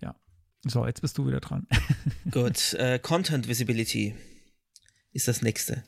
[0.00, 0.14] Ja.
[0.64, 1.66] So, jetzt bist du wieder dran.
[2.30, 2.74] Gut.
[2.74, 4.14] Äh, Content Visibility
[5.12, 5.82] ist das nächste.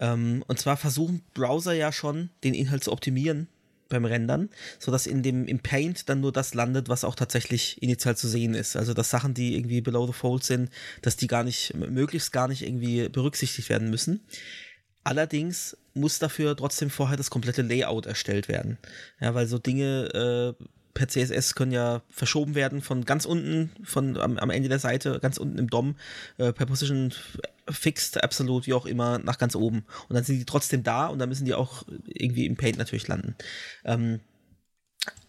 [0.00, 3.48] Ähm, und zwar versuchen Browser ja schon, den Inhalt zu optimieren
[3.90, 4.48] beim Rendern,
[4.78, 8.54] sodass in dem im Paint dann nur das landet, was auch tatsächlich initial zu sehen
[8.54, 8.76] ist.
[8.76, 10.70] Also dass Sachen, die irgendwie below the fold sind,
[11.02, 14.20] dass die gar nicht, möglichst gar nicht irgendwie berücksichtigt werden müssen.
[15.04, 18.78] Allerdings muss dafür trotzdem vorher das komplette Layout erstellt werden.
[19.20, 20.64] Ja, weil so Dinge äh,
[20.94, 25.18] per CSS können ja verschoben werden von ganz unten, von am, am Ende der Seite,
[25.20, 25.96] ganz unten im DOM,
[26.38, 27.12] äh, per Position
[27.68, 29.84] Fixed, Absolute, wie auch immer, nach ganz oben.
[30.08, 33.06] Und dann sind die trotzdem da und dann müssen die auch irgendwie im Paint natürlich
[33.08, 33.36] landen.
[33.84, 34.20] Ähm,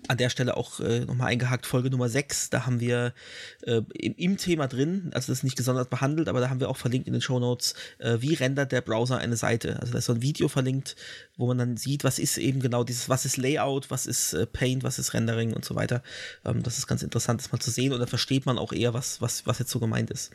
[0.07, 3.13] an der Stelle auch äh, nochmal eingehakt, Folge Nummer 6, da haben wir
[3.61, 6.69] äh, im, im, Thema drin, also das ist nicht gesondert behandelt, aber da haben wir
[6.69, 9.79] auch verlinkt in den Show Notes, äh, wie rendert der Browser eine Seite.
[9.79, 10.95] Also da ist so ein Video verlinkt,
[11.37, 14.45] wo man dann sieht, was ist eben genau dieses, was ist Layout, was ist äh,
[14.45, 16.03] Paint, was ist Rendering und so weiter.
[16.43, 18.93] Ähm, das ist ganz interessant, das mal zu sehen und dann versteht man auch eher,
[18.93, 20.31] was, was, was jetzt so gemeint ist.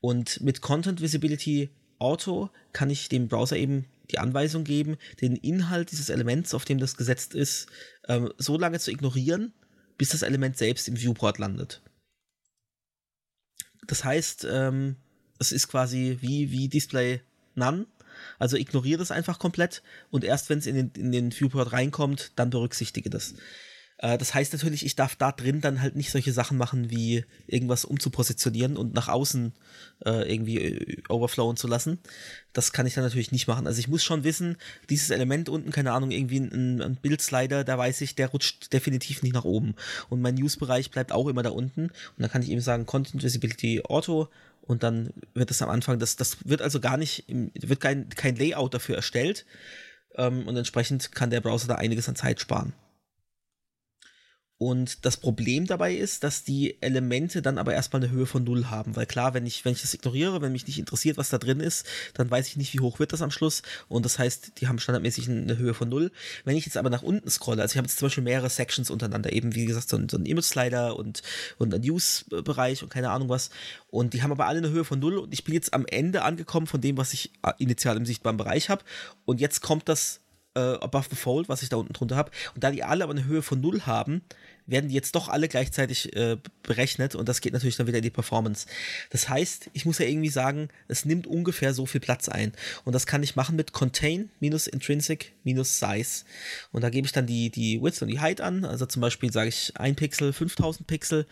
[0.00, 5.90] Und mit Content Visibility Auto kann ich dem Browser eben die Anweisung geben, den Inhalt
[5.90, 7.68] dieses Elements, auf dem das gesetzt ist,
[8.08, 9.52] ähm, so lange zu ignorieren,
[9.98, 11.82] bis das Element selbst im Viewport landet.
[13.86, 14.96] Das heißt, ähm,
[15.38, 17.20] es ist quasi wie, wie Display
[17.54, 17.86] None.
[18.38, 22.32] Also ignoriere das einfach komplett und erst wenn es in den, in den Viewport reinkommt,
[22.36, 23.34] dann berücksichtige das.
[23.98, 27.24] Äh, das heißt natürlich, ich darf da drin dann halt nicht solche Sachen machen, wie
[27.46, 29.52] irgendwas umzupositionieren und nach außen
[30.04, 31.98] äh, irgendwie äh, overflowen zu lassen.
[32.52, 33.66] Das kann ich dann natürlich nicht machen.
[33.66, 34.56] Also ich muss schon wissen,
[34.90, 39.22] dieses Element unten, keine Ahnung, irgendwie ein, ein Bildslider, da weiß ich, der rutscht definitiv
[39.22, 39.74] nicht nach oben.
[40.10, 41.84] Und mein News-Bereich bleibt auch immer da unten.
[41.84, 44.28] Und dann kann ich eben sagen, Content Visibility Auto
[44.62, 48.36] und dann wird das am Anfang, das, das wird also gar nicht, wird kein, kein
[48.36, 49.44] Layout dafür erstellt.
[50.14, 52.72] Ähm, und entsprechend kann der Browser da einiges an Zeit sparen.
[54.62, 58.66] Und das Problem dabei ist, dass die Elemente dann aber erstmal eine Höhe von null
[58.66, 58.94] haben.
[58.94, 61.58] Weil klar, wenn ich, wenn ich das ignoriere, wenn mich nicht interessiert, was da drin
[61.58, 61.84] ist,
[62.14, 63.62] dann weiß ich nicht, wie hoch wird das am Schluss.
[63.88, 66.12] Und das heißt, die haben standardmäßig eine Höhe von null.
[66.44, 68.88] Wenn ich jetzt aber nach unten scrolle, also ich habe jetzt zum Beispiel mehrere Sections
[68.88, 71.22] untereinander, eben wie gesagt, so ein, so ein Image-Slider und,
[71.58, 73.50] und ein News-Bereich und keine Ahnung was.
[73.88, 75.18] Und die haben aber alle eine Höhe von null.
[75.18, 78.68] Und ich bin jetzt am Ende angekommen von dem, was ich initial im sichtbaren Bereich
[78.68, 78.84] habe.
[79.24, 80.20] Und jetzt kommt das
[80.54, 82.30] äh, Above the Fold, was ich da unten drunter habe.
[82.54, 84.22] Und da die alle aber eine Höhe von null haben,
[84.72, 88.02] werden die jetzt doch alle gleichzeitig äh, berechnet und das geht natürlich dann wieder in
[88.02, 88.66] die Performance.
[89.10, 92.52] Das heißt, ich muss ja irgendwie sagen, es nimmt ungefähr so viel Platz ein.
[92.84, 96.24] Und das kann ich machen mit Contain minus Intrinsic minus Size.
[96.72, 98.64] Und da gebe ich dann die, die Width und die Height an.
[98.64, 101.26] Also zum Beispiel sage ich 1 Pixel, 5000 Pixel.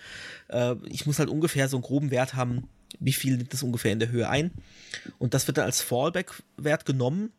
[0.49, 2.69] Äh, ich muss halt ungefähr so einen groben Wert haben,
[3.01, 4.53] wie viel nimmt das ungefähr in der Höhe ein.
[5.19, 7.33] Und das wird dann als Fallback-Wert genommen,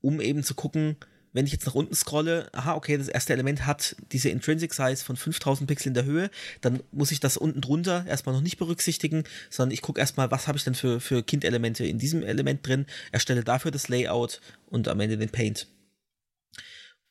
[0.00, 0.96] um eben zu gucken,
[1.32, 5.04] wenn ich jetzt nach unten scrolle, aha, okay, das erste Element hat diese Intrinsic Size
[5.04, 6.30] von 5000 Pixel in der Höhe,
[6.60, 10.46] dann muss ich das unten drunter erstmal noch nicht berücksichtigen, sondern ich gucke erstmal, was
[10.46, 14.88] habe ich denn für, für Kind-Elemente in diesem Element drin, erstelle dafür das Layout und
[14.88, 15.68] am Ende den Paint.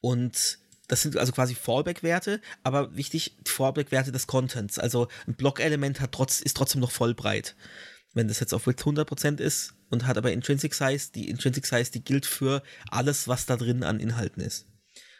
[0.01, 4.77] Und das sind also quasi Fallback-Werte, aber wichtig, Fallback-Werte des Contents.
[4.77, 7.55] Also ein Block-Element trotz, ist trotzdem noch voll breit.
[8.13, 11.91] Wenn das jetzt auf Width 100% ist und hat aber Intrinsic Size, die Intrinsic Size,
[11.91, 14.67] die gilt für alles, was da drin an Inhalten ist.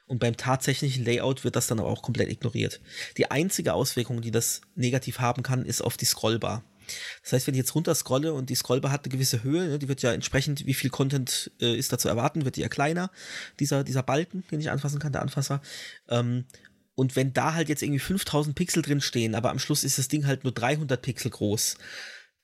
[0.08, 2.82] Und beim tatsächlichen Layout wird das dann aber auch komplett ignoriert.
[3.18, 6.66] Die einzige Auswirkung, die das negativ haben kann, ist auf die Scrollbar.
[7.24, 9.80] Das heißt, wenn ich jetzt runter scrolle und die Scrollbar hat eine gewisse Höhe, ne,
[9.80, 12.68] die wird ja entsprechend, wie viel Content äh, ist da zu erwarten, wird die ja
[12.68, 13.12] kleiner,
[13.60, 15.62] dieser, dieser Balken, den ich anfassen kann, der Anfasser.
[16.10, 16.46] Ähm,
[16.96, 20.08] und wenn da halt jetzt irgendwie 5000 Pixel drin stehen, aber am Schluss ist das
[20.08, 21.78] Ding halt nur 300 Pixel groß,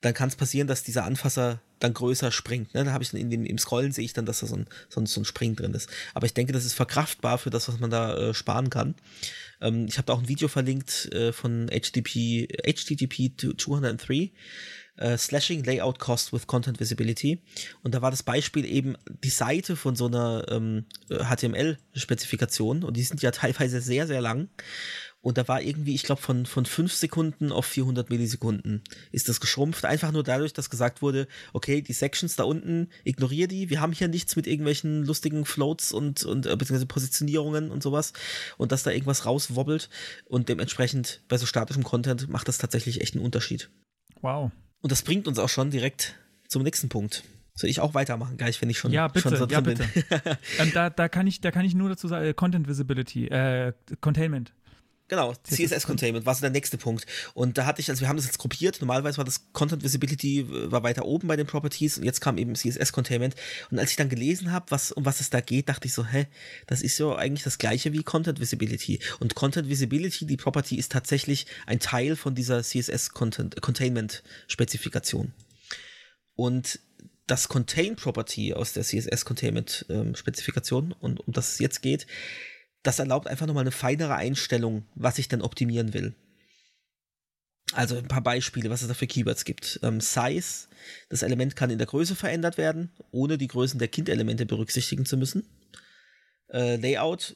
[0.01, 2.73] dann kann es passieren, dass dieser Anfasser dann größer springt.
[2.73, 2.83] Ne?
[2.83, 5.01] Da habe ich in dem, im Scrollen sehe ich dann, dass da so ein, so,
[5.01, 5.89] ein, so ein Spring drin ist.
[6.13, 8.95] Aber ich denke, das ist verkraftbar für das, was man da äh, sparen kann.
[9.61, 14.31] Ähm, ich habe da auch ein Video verlinkt äh, von HTTP, HTTP 203.
[14.99, 17.43] Uh, slashing Layout Cost with Content Visibility.
[17.83, 22.83] Und da war das Beispiel eben die Seite von so einer ähm, HTML-Spezifikation.
[22.83, 24.49] Und die sind ja teilweise sehr, sehr lang.
[25.27, 28.81] Und da war irgendwie, ich glaube, von, von 5 Sekunden auf 400 Millisekunden
[29.11, 29.83] ist das geschrumpft.
[29.83, 33.69] Einfach nur dadurch, dass gesagt wurde, okay, die Sections da unten, ignoriere die.
[33.69, 38.13] Wir haben hier nichts mit irgendwelchen lustigen Floats und, und äh, beziehungsweise Positionierungen und sowas.
[38.55, 39.89] Und dass da irgendwas rauswobbelt.
[40.23, 43.69] Und dementsprechend bei so statischem Content macht das tatsächlich echt einen Unterschied.
[44.21, 44.51] Wow.
[44.79, 46.15] Und das bringt uns auch schon direkt
[46.47, 47.25] zum nächsten Punkt.
[47.53, 49.83] Soll ich auch weitermachen, gleich, wenn ich schon, ja, bitte, schon so ja, bitte.
[49.93, 50.03] bin?
[50.59, 53.73] ähm, da, da, kann ich, da kann ich nur dazu sagen, äh, Content Visibility, äh,
[53.99, 54.53] Containment.
[55.09, 57.05] Genau, CSS Containment war so der nächste Punkt.
[57.33, 58.81] Und da hatte ich, also wir haben das jetzt gruppiert.
[58.81, 62.37] Normalerweise war das Content Visibility äh, war weiter oben bei den Properties und jetzt kam
[62.37, 63.35] eben CSS Containment.
[63.71, 66.05] Und als ich dann gelesen habe, was, um was es da geht, dachte ich so,
[66.05, 66.27] hä,
[66.65, 68.99] das ist ja eigentlich das gleiche wie Content Visibility.
[69.19, 75.31] Und Content Visibility, die Property ist tatsächlich ein Teil von dieser CSS Content, Containment Spezifikation.
[76.35, 76.79] Und
[77.27, 82.07] das Contain Property aus der CSS Containment ähm, Spezifikation und um das es jetzt geht,
[82.87, 86.15] das erlaubt einfach nochmal eine feinere Einstellung, was ich dann optimieren will.
[87.73, 89.81] Also ein paar Beispiele, was es da für Keywords gibt.
[89.83, 90.69] Ähm, Size,
[91.09, 95.17] das Element kann in der Größe verändert werden, ohne die Größen der Kindelemente berücksichtigen zu
[95.17, 95.45] müssen.
[96.47, 97.35] Äh, Layout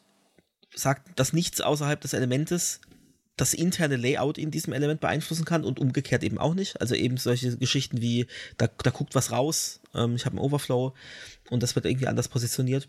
[0.74, 2.80] sagt, dass nichts außerhalb des Elementes
[3.36, 6.80] das interne Layout in diesem Element beeinflussen kann und umgekehrt eben auch nicht.
[6.80, 10.94] Also eben solche Geschichten wie, da, da guckt was raus, ähm, ich habe einen Overflow
[11.50, 12.88] und das wird irgendwie anders positioniert.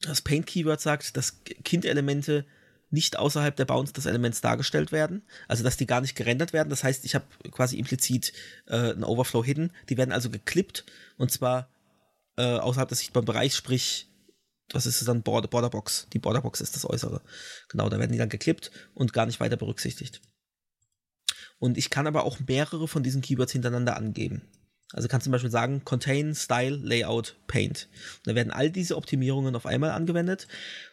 [0.00, 2.46] Das Paint-Keyword sagt, dass Kind-Elemente
[2.90, 6.70] nicht außerhalb der Bounds des Elements dargestellt werden, also dass die gar nicht gerendert werden.
[6.70, 8.32] Das heißt, ich habe quasi implizit
[8.66, 9.72] äh, einen Overflow hidden.
[9.88, 10.84] Die werden also geklippt
[11.16, 11.68] und zwar
[12.36, 14.08] äh, außerhalb des sichtbaren Bereichs, sprich,
[14.72, 15.22] was ist dann?
[15.22, 16.08] Border, Borderbox.
[16.12, 17.20] Die Borderbox ist das Äußere.
[17.68, 20.22] Genau, da werden die dann geklippt und gar nicht weiter berücksichtigt.
[21.58, 24.42] Und ich kann aber auch mehrere von diesen Keywords hintereinander angeben.
[24.92, 27.88] Also kannst du zum Beispiel sagen, Contain, Style, Layout, Paint.
[28.18, 30.46] Und da werden all diese Optimierungen auf einmal angewendet.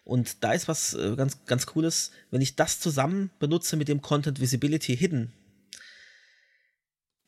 [0.04, 4.02] Und da ist was äh, ganz, ganz Cooles, wenn ich das zusammen benutze mit dem
[4.02, 5.34] Content Visibility Hidden,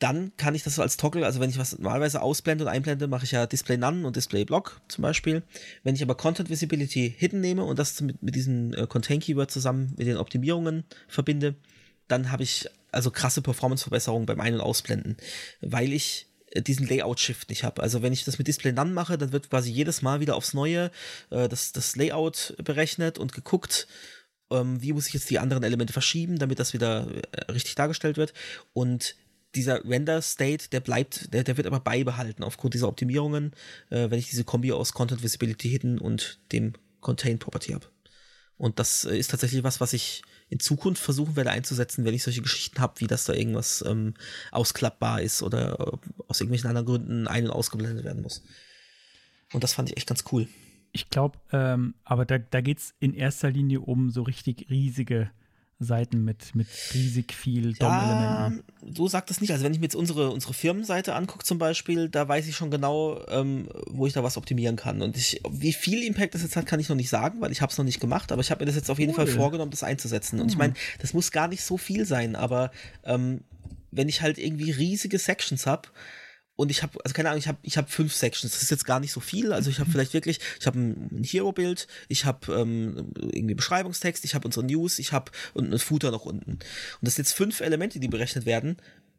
[0.00, 3.06] dann kann ich das so als Toggle, also wenn ich was normalerweise ausblende und einblende,
[3.06, 5.42] mache ich ja Display None und Display Block zum Beispiel.
[5.82, 9.50] Wenn ich aber Content Visibility Hidden nehme und das mit, mit diesem äh, Contain Keyword
[9.50, 11.54] zusammen mit den Optimierungen verbinde,
[12.08, 15.16] dann habe ich also krasse Performance-Verbesserungen beim Ein- und Ausblenden,
[15.60, 17.82] weil ich diesen Layout-Shift nicht habe.
[17.82, 20.54] Also wenn ich das mit Display None mache, dann wird quasi jedes Mal wieder aufs
[20.54, 20.90] Neue
[21.30, 23.86] äh, das, das Layout berechnet und geguckt,
[24.50, 28.16] ähm, wie muss ich jetzt die anderen Elemente verschieben, damit das wieder äh, richtig dargestellt
[28.16, 28.32] wird.
[28.72, 29.16] Und
[29.54, 33.52] dieser Render-State, der bleibt, der, der wird aber beibehalten aufgrund dieser Optimierungen,
[33.90, 37.86] äh, wenn ich diese Kombi aus Content Visibility Hidden und dem Contain Property habe.
[38.56, 42.22] Und das äh, ist tatsächlich was, was ich in Zukunft versuchen werde einzusetzen, wenn ich
[42.22, 44.14] solche Geschichten habe, wie dass da irgendwas ähm,
[44.52, 45.98] ausklappbar ist oder
[46.28, 48.44] aus irgendwelchen anderen Gründen ein- und ausgeblendet werden muss.
[49.52, 50.46] Und das fand ich echt ganz cool.
[50.92, 55.30] Ich glaube, ähm, aber da, da geht es in erster Linie um so richtig riesige
[55.80, 58.64] Seiten mit, mit riesig viel DOM-Elementen.
[58.82, 59.50] Ja, so sagt es nicht.
[59.50, 62.70] Also wenn ich mir jetzt unsere, unsere Firmenseite angucke zum Beispiel, da weiß ich schon
[62.70, 65.02] genau, ähm, wo ich da was optimieren kann.
[65.02, 67.60] Und ich, wie viel Impact das jetzt hat, kann ich noch nicht sagen, weil ich
[67.60, 68.30] habe es noch nicht gemacht.
[68.32, 69.16] Aber ich habe mir das jetzt auf jeden Cool.
[69.16, 70.40] Fall vorgenommen, das einzusetzen.
[70.40, 70.58] Und ich Mhm.
[70.58, 72.70] meine, das muss gar nicht so viel sein, aber
[73.04, 73.40] ähm,
[73.90, 75.88] wenn ich halt irgendwie riesige Sections habe,
[76.56, 78.52] und ich habe, also keine Ahnung, ich habe ich hab fünf Sections.
[78.52, 79.52] Das ist jetzt gar nicht so viel.
[79.52, 84.24] Also ich habe vielleicht wirklich, ich habe ein, ein Hero-Bild, ich habe ähm, irgendwie Beschreibungstext,
[84.24, 86.52] ich habe unsere News, ich habe und ein Footer noch unten.
[86.52, 86.60] Und
[87.00, 88.76] das sind jetzt fünf Elemente, die berechnet werden.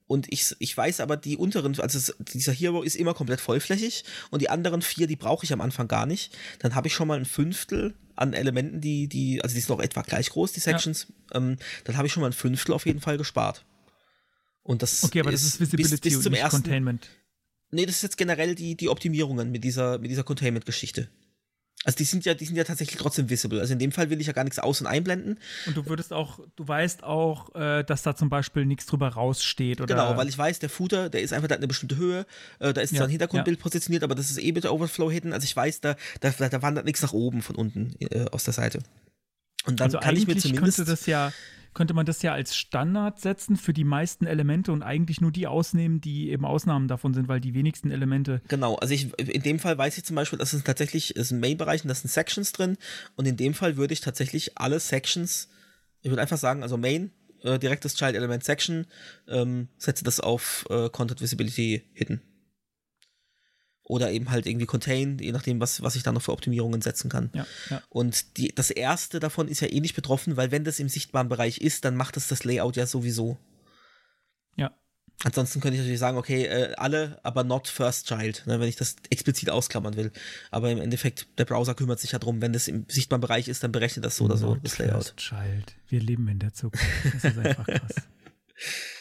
[0.07, 4.05] Und ich, ich weiß aber, die unteren, also es, dieser Hero ist immer komplett vollflächig
[4.29, 6.31] und die anderen vier, die brauche ich am Anfang gar nicht.
[6.59, 9.83] Dann habe ich schon mal ein Fünftel an Elementen, die, die, also die sind noch
[9.83, 11.07] etwa gleich groß, die Sections.
[11.33, 13.65] Ähm, dann habe ich schon mal ein Fünftel auf jeden Fall gespart.
[14.61, 17.09] Und das Okay, aber das ist Visibility bis, bis und zum ersten, Containment.
[17.71, 21.09] Nee, das ist jetzt generell die, die Optimierungen mit dieser, mit dieser Containment-Geschichte.
[21.83, 23.59] Also die sind ja, die sind ja tatsächlich trotzdem visible.
[23.59, 25.39] Also in dem Fall will ich ja gar nichts aus- und einblenden.
[25.67, 29.81] Und du würdest auch, du weißt auch, äh, dass da zum Beispiel nichts drüber raussteht
[29.81, 29.93] oder.
[29.93, 32.25] Genau, weil ich weiß, der Footer, der ist einfach da eine bestimmte Höhe.
[32.57, 35.31] Äh, da ist Ja, zwar ein Hintergrundbild positioniert, aber das ist eh mit Overflow hidden.
[35.31, 38.53] Also ich weiß, da, da, da wandert nichts nach oben von unten äh, aus der
[38.53, 38.79] Seite.
[39.67, 40.77] Und dann also kann ich mir zumindest.
[40.77, 41.33] könnte das ja,
[41.75, 45.45] könnte man das ja als Standard setzen für die meisten Elemente und eigentlich nur die
[45.45, 48.41] ausnehmen, die eben Ausnahmen davon sind, weil die wenigsten Elemente.
[48.47, 51.39] Genau, also ich, in dem Fall weiß ich zum Beispiel, dass es tatsächlich ist ein
[51.39, 52.77] Main-Bereich und da sind Sections drin
[53.15, 55.49] und in dem Fall würde ich tatsächlich alle Sections,
[56.01, 57.11] ich würde einfach sagen, also Main,
[57.43, 58.87] äh, direktes Child Element Section,
[59.27, 62.21] ähm, setze das auf äh, Content Visibility Hidden.
[63.87, 67.07] Oder eben halt irgendwie Contain, je nachdem, was, was ich da noch für Optimierungen setzen
[67.07, 67.29] kann.
[67.33, 67.83] Ja, ja.
[67.89, 71.29] Und die, das erste davon ist ja eh nicht betroffen, weil wenn das im sichtbaren
[71.29, 73.37] Bereich ist, dann macht es das Layout ja sowieso.
[74.55, 74.75] Ja.
[75.23, 78.75] Ansonsten könnte ich natürlich sagen, okay, äh, alle, aber not first child, ne, wenn ich
[78.75, 80.11] das explizit ausklammern will.
[80.49, 83.63] Aber im Endeffekt, der Browser kümmert sich ja drum, wenn das im sichtbaren Bereich ist,
[83.63, 84.93] dann berechnet das so oder so, Not das Layout.
[85.05, 85.75] first Child.
[85.89, 86.85] Wir leben in der Zukunft.
[87.13, 87.95] Das ist einfach krass.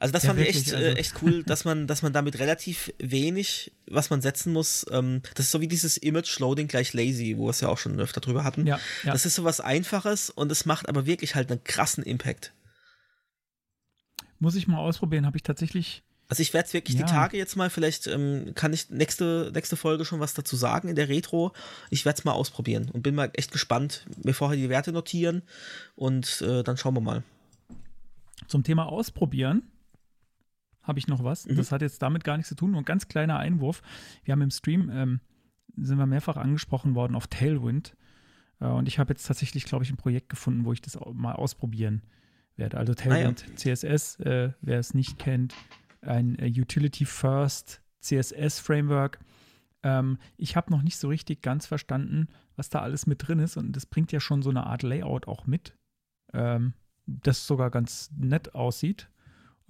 [0.00, 2.12] Also das Ja, fand ich wirklich, echt, also- äh, echt cool, dass man, dass man
[2.12, 6.66] damit relativ wenig, was man setzen muss, ähm, das ist so wie dieses Image Loading
[6.68, 8.66] gleich lazy, wo wir es ja auch schon öfter drüber hatten.
[8.66, 9.12] Ja, ja.
[9.12, 12.52] Das ist so was Einfaches und es macht aber wirklich halt einen krassen Impact.
[14.38, 16.02] Muss ich mal ausprobieren, habe ich tatsächlich.
[16.28, 17.04] Also ich werde es wirklich Ja.
[17.04, 20.88] die Tage jetzt mal, vielleicht ähm, kann ich nächste, nächste Folge schon was dazu sagen
[20.88, 21.52] in der Retro.
[21.90, 25.42] Ich werde es mal ausprobieren und bin mal echt gespannt, mir vorher die Werte notieren
[25.96, 27.22] und äh, dann schauen wir mal.
[28.46, 29.64] Zum Thema Ausprobieren
[30.90, 31.46] habe ich noch was.
[31.46, 31.56] Mhm.
[31.56, 32.72] Das hat jetzt damit gar nichts zu tun.
[32.72, 33.80] Nur ein ganz kleiner Einwurf.
[34.24, 35.20] Wir haben im Stream, ähm,
[35.76, 37.96] sind wir mehrfach angesprochen worden auf Tailwind.
[38.60, 41.34] Äh, und ich habe jetzt tatsächlich, glaube ich, ein Projekt gefunden, wo ich das mal
[41.34, 42.02] ausprobieren
[42.56, 42.76] werde.
[42.76, 45.54] Also Tailwind CSS, äh, wer es nicht kennt,
[46.02, 49.20] ein äh, Utility First CSS Framework.
[49.84, 53.56] Ähm, ich habe noch nicht so richtig ganz verstanden, was da alles mit drin ist.
[53.56, 55.76] Und das bringt ja schon so eine Art Layout auch mit.
[56.34, 56.74] Ähm,
[57.06, 59.08] das sogar ganz nett aussieht.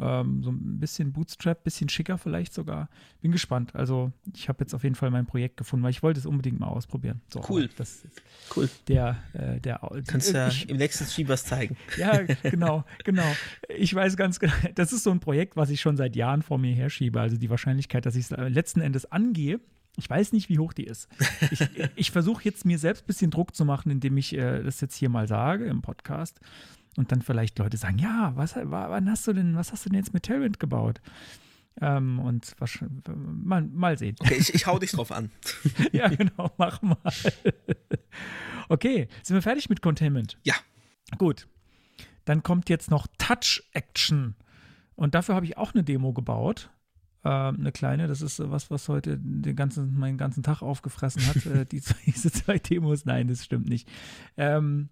[0.01, 2.89] Ähm, so ein bisschen Bootstrap, bisschen schicker vielleicht sogar.
[3.21, 3.75] Bin gespannt.
[3.75, 6.59] Also ich habe jetzt auf jeden Fall mein Projekt gefunden, weil ich wollte es unbedingt
[6.59, 7.21] mal ausprobieren.
[7.33, 7.69] So, Cool.
[7.77, 8.23] Das ist
[8.57, 8.69] Cool.
[8.89, 11.77] der, äh, der Kannst ja ich, im nächsten Stream was zeigen.
[11.97, 13.31] ja, genau, genau.
[13.69, 16.59] Ich weiß ganz genau, das ist so ein Projekt, was ich schon seit Jahren vor
[16.59, 17.21] mir herschiebe.
[17.21, 19.61] Also die Wahrscheinlichkeit, dass ich es letzten Endes angehe,
[19.97, 21.09] ich weiß nicht, wie hoch die ist.
[21.51, 21.61] Ich,
[21.97, 24.97] ich versuche jetzt mir selbst ein bisschen Druck zu machen, indem ich äh, das jetzt
[24.97, 26.41] hier mal sage im Podcast.
[26.97, 29.91] Und dann vielleicht Leute sagen, ja, was, wa- wann hast du denn, was hast du
[29.91, 31.01] denn jetzt mit Tailwind gebaut?
[31.81, 32.55] Ähm, und
[33.07, 34.17] mal, mal sehen.
[34.21, 35.31] Okay, ich, ich hau dich drauf an.
[35.93, 36.97] ja, genau, mach mal.
[38.69, 40.39] okay, sind wir fertig mit Containment?
[40.45, 40.55] Ja.
[41.19, 41.47] Gut.
[42.25, 44.35] Dann kommt jetzt noch Touch Action.
[44.95, 46.71] Und dafür habe ich auch eine Demo gebaut.
[47.25, 51.47] Ähm, eine kleine, das ist was, was heute den ganzen, meinen ganzen Tag aufgefressen hat.
[51.47, 53.89] äh, die, diese zwei Demos, nein, das stimmt nicht.
[54.37, 54.91] Ähm,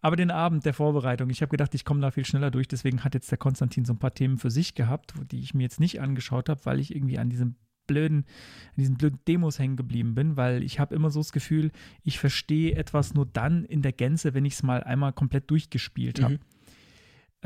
[0.00, 2.68] aber den Abend der Vorbereitung, ich habe gedacht, ich komme da viel schneller durch.
[2.68, 5.62] Deswegen hat jetzt der Konstantin so ein paar Themen für sich gehabt, die ich mir
[5.62, 7.56] jetzt nicht angeschaut habe, weil ich irgendwie an diesem
[7.86, 11.70] blöden, an diesen blöden Demos hängen geblieben bin, weil ich habe immer so das Gefühl,
[12.02, 16.22] ich verstehe etwas nur dann in der Gänze, wenn ich es mal einmal komplett durchgespielt
[16.22, 16.34] habe.
[16.34, 16.40] Mhm.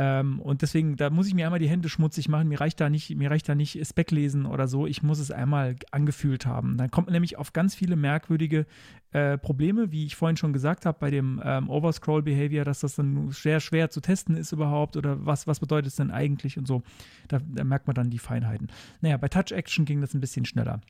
[0.02, 2.48] Ähm, und deswegen, da muss ich mir einmal die Hände schmutzig machen.
[2.48, 4.86] Mir reicht da nicht, mir reicht da nicht Spec lesen oder so.
[4.86, 6.78] Ich muss es einmal angefühlt haben.
[6.78, 8.64] Dann kommt man nämlich auf ganz viele merkwürdige
[9.10, 12.94] äh, Probleme, wie ich vorhin schon gesagt habe, bei dem ähm, Overscroll Behavior, dass das
[12.94, 16.66] dann sehr schwer zu testen ist überhaupt oder was, was bedeutet es denn eigentlich und
[16.66, 16.82] so.
[17.28, 18.68] Da, da merkt man dann die Feinheiten.
[19.02, 20.81] Naja, bei Touch Action ging das ein bisschen schneller.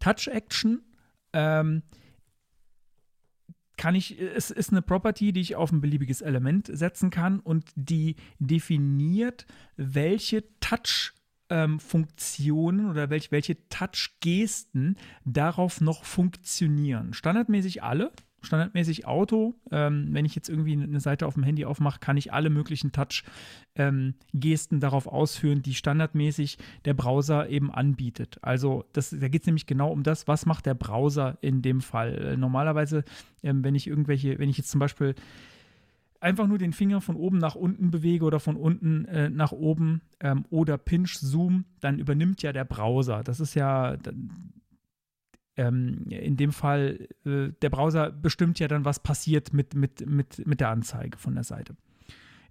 [0.00, 0.82] Touch Action
[1.32, 1.80] ähm,
[3.80, 7.64] kann ich, es ist eine Property, die ich auf ein beliebiges Element setzen kann und
[7.76, 11.14] die definiert, welche Touch
[11.48, 17.14] ähm, Funktionen oder welche, welche Touch-Gesten darauf noch funktionieren.
[17.14, 18.12] Standardmäßig alle,
[18.42, 19.54] standardmäßig Auto.
[19.70, 22.92] Ähm, wenn ich jetzt irgendwie eine Seite auf dem Handy aufmache, kann ich alle möglichen
[22.92, 28.38] Touch-Gesten darauf ausführen, die standardmäßig der Browser eben anbietet.
[28.42, 31.80] Also das, da geht es nämlich genau um das, was macht der Browser in dem
[31.80, 32.14] Fall.
[32.14, 33.04] Äh, normalerweise,
[33.42, 35.14] ähm, wenn ich irgendwelche, wenn ich jetzt zum Beispiel
[36.20, 40.02] einfach nur den Finger von oben nach unten bewege oder von unten äh, nach oben
[40.20, 43.24] ähm, oder Pinch Zoom, dann übernimmt ja der Browser.
[43.24, 43.96] Das ist ja
[45.60, 50.46] ähm, in dem Fall, äh, der Browser bestimmt ja dann, was passiert mit, mit, mit,
[50.46, 51.76] mit der Anzeige von der Seite.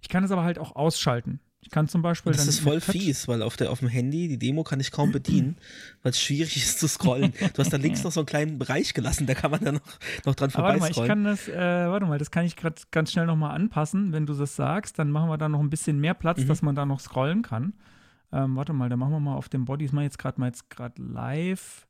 [0.00, 1.40] Ich kann es aber halt auch ausschalten.
[1.62, 4.28] Ich kann zum Beispiel Das dann ist voll fies, weil auf, der, auf dem Handy,
[4.28, 5.56] die Demo kann ich kaum bedienen,
[6.02, 7.34] weil es schwierig ist zu scrollen.
[7.52, 9.98] Du hast da links noch so einen kleinen Bereich gelassen, da kann man dann noch,
[10.24, 11.08] noch dran Aber warte mal, ich vorbeiscrollen.
[11.08, 14.12] kann das, äh, warte mal, das kann ich gerade ganz schnell nochmal anpassen.
[14.12, 16.48] Wenn du das sagst, dann machen wir da noch ein bisschen mehr Platz, Mhm.
[16.48, 17.74] dass man da noch scrollen kann.
[18.32, 20.46] Ähm, warte mal, da machen wir mal auf dem Body, das mache jetzt gerade mal
[20.46, 21.86] jetzt gerade live.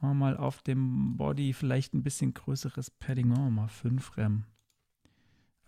[0.00, 4.16] Machen wir mal auf dem Body vielleicht ein bisschen größeres Padding, machen wir mal 5
[4.16, 4.44] RAM.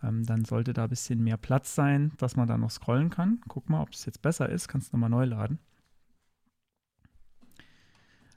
[0.03, 3.41] Ähm, dann sollte da ein bisschen mehr Platz sein, dass man da noch scrollen kann.
[3.47, 4.67] Guck mal, ob es jetzt besser ist.
[4.67, 5.59] Kannst du nochmal neu laden.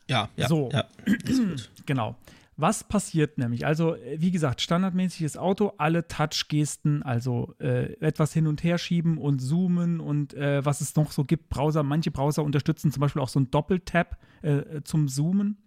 [0.08, 0.68] ja, ja, So.
[0.72, 0.84] ja.
[1.86, 2.16] Genau.
[2.56, 3.66] Was passiert nämlich?
[3.66, 9.40] Also, wie gesagt, standardmäßiges Auto, alle Touch-Gesten, also äh, etwas hin und her schieben und
[9.40, 11.48] zoomen und äh, was es noch so gibt.
[11.48, 15.58] Browser, manche Browser unterstützen zum Beispiel auch so ein Doppeltap äh, zum Zoomen.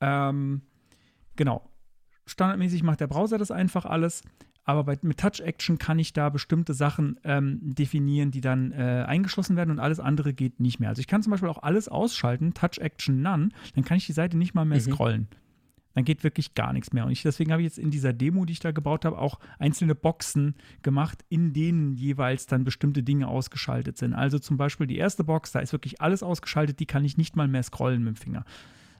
[0.00, 0.62] Ähm,
[1.36, 1.68] genau.
[2.26, 4.22] Standardmäßig macht der Browser das einfach alles.
[4.64, 9.04] Aber bei, mit Touch Action kann ich da bestimmte Sachen ähm, definieren, die dann äh,
[9.06, 10.90] eingeschlossen werden und alles andere geht nicht mehr.
[10.90, 14.12] Also ich kann zum Beispiel auch alles ausschalten, Touch Action None, dann kann ich die
[14.12, 14.92] Seite nicht mal mehr mhm.
[14.92, 15.28] scrollen.
[15.94, 17.04] Dann geht wirklich gar nichts mehr.
[17.04, 19.40] Und ich, deswegen habe ich jetzt in dieser Demo, die ich da gebaut habe, auch
[19.58, 24.14] einzelne Boxen gemacht, in denen jeweils dann bestimmte Dinge ausgeschaltet sind.
[24.14, 27.34] Also zum Beispiel die erste Box, da ist wirklich alles ausgeschaltet, die kann ich nicht
[27.34, 28.44] mal mehr scrollen mit dem Finger.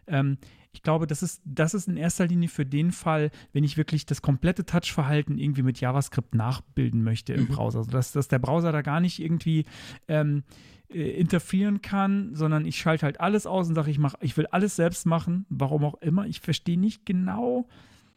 [0.09, 0.39] Ähm,
[0.73, 4.07] ich glaube, das ist, das ist in erster Linie für den Fall, wenn ich wirklich
[4.07, 7.49] das komplette Touch-Verhalten irgendwie mit JavaScript nachbilden möchte im mhm.
[7.49, 7.79] Browser.
[7.79, 9.65] Also dass, dass der Browser da gar nicht irgendwie
[10.07, 10.45] ähm,
[10.89, 14.47] äh, interferieren kann, sondern ich schalte halt alles aus und sage, ich, mach, ich will
[14.47, 16.27] alles selbst machen, warum auch immer.
[16.27, 17.67] Ich verstehe nicht genau,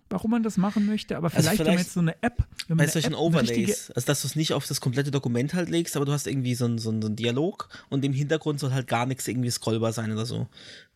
[0.09, 2.47] warum man das machen möchte, aber vielleicht, also vielleicht wenn man jetzt so eine App.
[2.67, 5.95] Wenn man solchen Overlays, also dass du es nicht auf das komplette Dokument halt legst,
[5.95, 8.87] aber du hast irgendwie so einen so so ein Dialog und im Hintergrund soll halt
[8.87, 10.47] gar nichts irgendwie scrollbar sein oder so.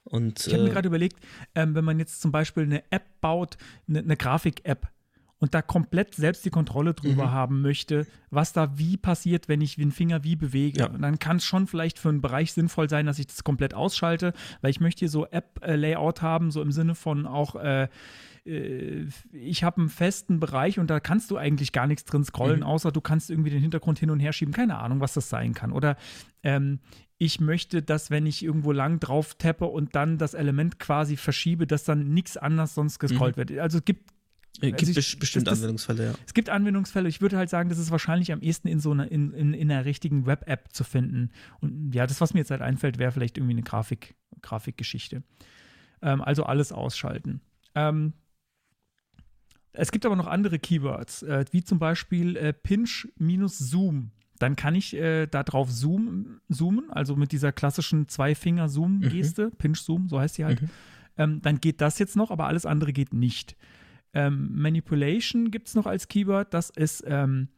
[0.10, 1.18] Und, ich habe mir äh, gerade überlegt,
[1.56, 3.58] ähm, wenn man jetzt zum Beispiel eine App baut,
[3.88, 4.88] eine, eine Grafik-App,
[5.40, 7.32] und da komplett selbst die Kontrolle drüber mhm.
[7.32, 10.80] haben möchte, was da wie passiert, wenn ich den Finger wie bewege.
[10.80, 10.88] Ja.
[10.88, 13.74] Und dann kann es schon vielleicht für einen Bereich sinnvoll sein, dass ich das komplett
[13.74, 17.88] ausschalte, weil ich möchte hier so App-Layout haben, so im Sinne von auch äh, äh
[18.48, 22.66] ich habe einen festen Bereich und da kannst du eigentlich gar nichts drin scrollen, mhm.
[22.66, 24.54] außer du kannst irgendwie den Hintergrund hin und her schieben.
[24.54, 25.72] Keine Ahnung, was das sein kann.
[25.72, 25.98] Oder
[26.44, 26.80] ähm,
[27.18, 31.68] ich möchte, dass wenn ich irgendwo lang drauf tappe und dann das Element quasi verschiebe,
[31.68, 33.50] dass dann nichts anders sonst gescrollt mhm.
[33.50, 33.60] wird.
[33.60, 34.12] Also es gibt
[34.60, 36.14] es gibt also ich, bestimmt das, Anwendungsfälle, ja.
[36.26, 37.08] Es gibt Anwendungsfälle.
[37.08, 39.72] Ich würde halt sagen, das ist wahrscheinlich am ehesten in so einer, in, in, in
[39.72, 41.30] einer richtigen Web-App zu finden.
[41.60, 45.22] Und ja, das, was mir jetzt halt einfällt, wäre vielleicht irgendwie eine Grafik, Grafikgeschichte.
[46.02, 47.42] Ähm, also alles ausschalten.
[47.76, 48.14] Ähm,
[49.78, 54.56] es gibt aber noch andere Keywords, äh, wie zum Beispiel äh, Pinch minus Zoom dann
[54.56, 59.56] kann ich äh, da drauf zoom, zoomen, also mit dieser klassischen Zwei-Finger-Zoom-Geste, mhm.
[59.58, 60.62] Pinch-Zoom, so heißt sie halt.
[60.62, 60.70] Mhm.
[61.18, 63.56] Ähm, dann geht das jetzt noch, aber alles andere geht nicht.
[64.14, 66.54] Ähm, Manipulation gibt es noch als Keyword.
[66.54, 67.50] Das ist ähm,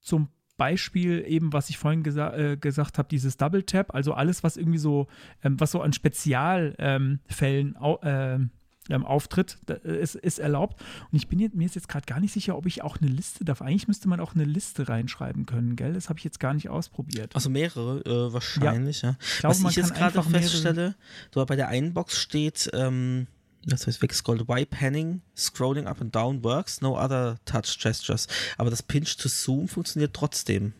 [0.00, 4.42] zum Beispiel eben, was ich vorhin gesa äh, gesagt habe, dieses Double Tap, also alles,
[4.42, 5.08] was irgendwie so,
[5.42, 8.50] ähm, was so an Spezialfällen ähm,
[8.90, 10.80] ähm, auftritt, ist, ist erlaubt.
[11.10, 13.10] Und ich bin jetzt, mir ist jetzt gerade gar nicht sicher, ob ich auch eine
[13.10, 13.62] Liste darf.
[13.62, 15.94] Eigentlich müsste man auch eine Liste reinschreiben können, gell?
[15.94, 17.34] Das habe ich jetzt gar nicht ausprobiert.
[17.34, 19.10] Also mehrere, äh, wahrscheinlich, ja.
[19.10, 19.16] ja.
[19.20, 20.94] Ich glaube, Was ich jetzt gerade feststelle,
[21.30, 23.26] du bei der einen Box steht, ähm,
[23.66, 28.28] das heißt weggescrollt, why panning, scrolling up and down works, no other touch gestures.
[28.58, 30.74] Aber das Pinch to Zoom funktioniert trotzdem.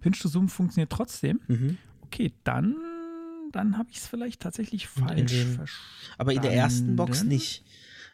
[0.00, 1.40] Pinch to Zoom funktioniert trotzdem?
[1.48, 1.78] Mhm.
[2.02, 2.76] Okay, dann
[3.52, 5.68] dann habe ich es vielleicht tatsächlich falsch verstanden.
[6.18, 7.64] Aber in der ersten Box nicht.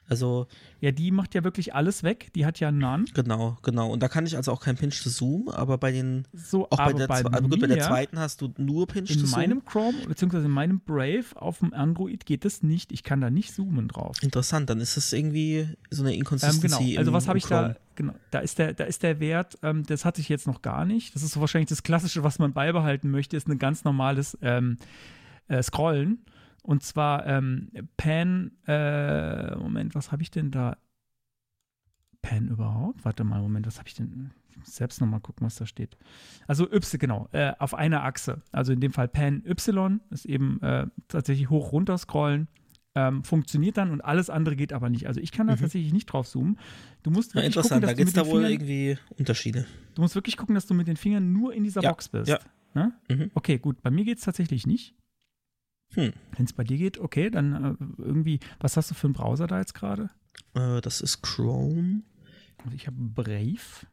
[0.08, 0.46] Also.
[0.80, 2.30] Ja, die macht ja wirklich alles weg.
[2.34, 3.04] Die hat ja None.
[3.12, 3.90] Genau, genau.
[3.90, 6.24] Und da kann ich also auch kein Pinch to Zoom, aber bei den.
[6.32, 9.14] So, auch bei der, bei also gut, bei der zweiten hast du nur Pinch to
[9.14, 9.24] Zoom.
[9.24, 12.92] In meinem Chrome, beziehungsweise in meinem Brave auf dem Android geht das nicht.
[12.92, 14.16] Ich kann da nicht zoomen drauf.
[14.22, 16.76] Interessant, dann ist es irgendwie so eine Inconsistency.
[16.76, 17.76] Ähm, genau, also was habe ich da.
[17.96, 20.84] Genau, da ist der, da ist der Wert, ähm, das hatte ich jetzt noch gar
[20.84, 21.16] nicht.
[21.16, 24.78] Das ist so wahrscheinlich das Klassische, was man beibehalten möchte, ist ein ganz normales ähm,
[25.48, 26.24] äh, Scrollen.
[26.62, 30.76] Und zwar ähm, Pan, äh, Moment, was habe ich denn da?
[32.20, 33.04] Pan überhaupt?
[33.04, 34.32] Warte mal, Moment, was habe ich denn?
[34.50, 35.96] Ich muss selbst nochmal gucken, was da steht.
[36.46, 38.42] Also Y, genau, äh, auf einer Achse.
[38.52, 42.48] Also in dem Fall Pan Y ist eben äh, tatsächlich hoch runter scrollen.
[42.94, 45.06] Ähm, funktioniert dann und alles andere geht aber nicht.
[45.06, 45.60] Also ich kann da mhm.
[45.60, 46.58] tatsächlich nicht drauf zoomen.
[47.02, 49.66] Du musst ja, interessant, gucken, da gibt es da wohl Fingern, irgendwie Unterschiede.
[49.94, 52.28] Du musst wirklich gucken, dass du mit den Fingern nur in dieser ja, Box bist.
[52.28, 52.40] Ja.
[52.74, 52.92] Ne?
[53.08, 53.30] Mhm.
[53.34, 53.80] Okay, gut.
[53.82, 54.94] Bei mir geht es tatsächlich nicht.
[55.94, 56.12] Hm.
[56.36, 59.46] Wenn es bei dir geht, okay, dann äh, irgendwie, was hast du für einen Browser
[59.46, 60.10] da jetzt gerade?
[60.54, 62.02] Äh, das ist Chrome.
[62.64, 63.86] Also ich habe Brave.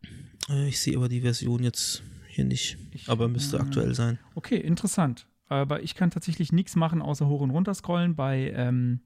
[0.49, 4.19] Äh, ich sehe aber die Version jetzt hier nicht, ich, aber müsste aktuell sein.
[4.35, 5.27] Okay, interessant.
[5.47, 9.01] Aber ich kann tatsächlich nichts machen, außer hoch und runter scrollen bei ähm,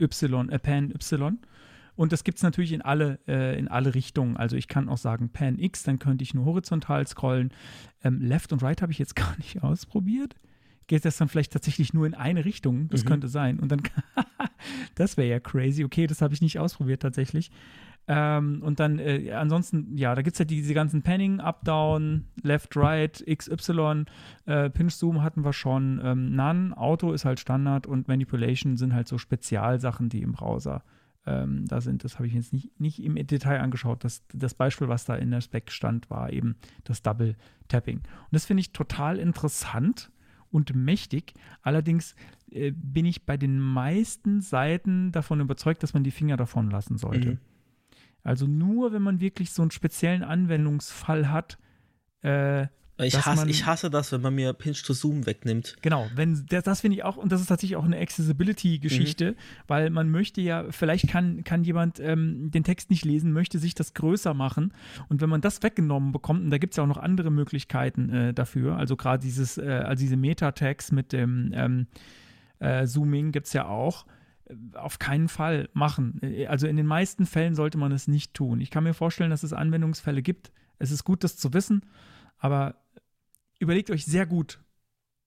[0.00, 1.38] Y, äh, Pan Y.
[1.96, 4.36] Und das gibt es natürlich in alle, äh, in alle Richtungen.
[4.36, 7.52] Also ich kann auch sagen Pan X, dann könnte ich nur horizontal scrollen.
[8.02, 10.34] Ähm, Left und Right habe ich jetzt gar nicht ausprobiert
[10.86, 12.88] geht das dann vielleicht tatsächlich nur in eine Richtung.
[12.88, 13.08] Das mhm.
[13.08, 13.58] könnte sein.
[13.60, 13.82] Und dann,
[14.94, 15.84] das wäre ja crazy.
[15.84, 17.50] Okay, das habe ich nicht ausprobiert tatsächlich.
[18.06, 22.26] Ähm, und dann, äh, ansonsten, ja, da gibt es ja diese ganzen Panning, Up, Down,
[22.42, 24.04] Left, Right, XY,
[24.44, 26.00] äh, Pinch Zoom hatten wir schon.
[26.04, 30.82] Ähm, None, Auto ist halt Standard und Manipulation sind halt so Spezialsachen, die im Browser
[31.26, 32.04] ähm, da sind.
[32.04, 34.04] Das habe ich jetzt nicht, nicht im Detail angeschaut.
[34.04, 37.36] Das, das Beispiel, was da in der Spec stand, war eben das Double
[37.68, 37.98] Tapping.
[37.98, 40.10] Und das finde ich total interessant
[40.54, 41.34] und mächtig.
[41.62, 42.14] Allerdings
[42.50, 46.96] äh, bin ich bei den meisten Seiten davon überzeugt, dass man die Finger davon lassen
[46.96, 47.32] sollte.
[47.32, 47.38] Mhm.
[48.22, 51.58] Also nur, wenn man wirklich so einen speziellen Anwendungsfall hat,
[52.22, 52.68] äh,
[53.02, 55.76] Ich hasse, man- ich hasse das, wenn man mir Pinch to Zoom wegnimmt.
[55.82, 59.36] Genau, wenn das, das finde ich auch, und das ist tatsächlich auch eine Accessibility-Geschichte, Mhm.
[59.66, 63.74] weil man möchte ja, vielleicht kann, kann jemand ähm, den Text nicht lesen, möchte sich
[63.74, 64.72] das größer machen.
[65.08, 68.10] Und wenn man das weggenommen bekommt, und da gibt es ja auch noch andere Möglichkeiten
[68.10, 71.86] äh, dafür, also gerade dieses, äh, also diese Meta-Tags mit dem ähm,
[72.60, 74.06] äh, Zooming gibt es ja auch.
[74.46, 76.20] Äh, Auf keinen Fall machen.
[76.22, 78.60] Äh, Also in den meisten Fällen sollte man es nicht tun.
[78.60, 80.52] Ich kann mir vorstellen, dass es Anwendungsfälle gibt.
[80.78, 81.82] Es ist gut, das zu wissen,
[82.38, 82.76] aber
[83.64, 84.60] überlegt euch sehr gut,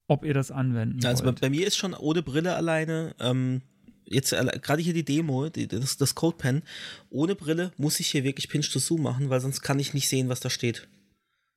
[0.07, 1.41] ob ihr das anwenden Also bei, wollt.
[1.41, 3.61] bei mir ist schon ohne Brille alleine, ähm,
[4.05, 6.63] jetzt alle- gerade hier die Demo, die, das, das CodePen,
[7.09, 10.07] ohne Brille muss ich hier wirklich Pinch to Zoom machen, weil sonst kann ich nicht
[10.07, 10.87] sehen, was da steht.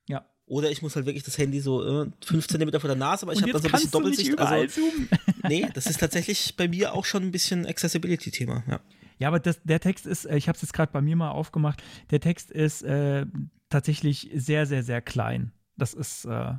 [0.09, 0.25] Ja.
[0.47, 3.31] Oder ich muss halt wirklich das Handy so äh, 5 cm vor der Nase, aber
[3.33, 4.39] ich habe dann jetzt so ein bisschen Doppelsicht.
[4.39, 4.81] Also,
[5.47, 8.63] nee, das ist tatsächlich bei mir auch schon ein bisschen Accessibility-Thema.
[8.67, 8.81] Ja.
[9.19, 11.29] Ja, aber das, der Text ist, äh, ich habe es jetzt gerade bei mir mal
[11.29, 13.25] aufgemacht, der Text ist äh,
[13.69, 15.51] tatsächlich sehr, sehr, sehr klein.
[15.77, 16.55] Das ist, äh,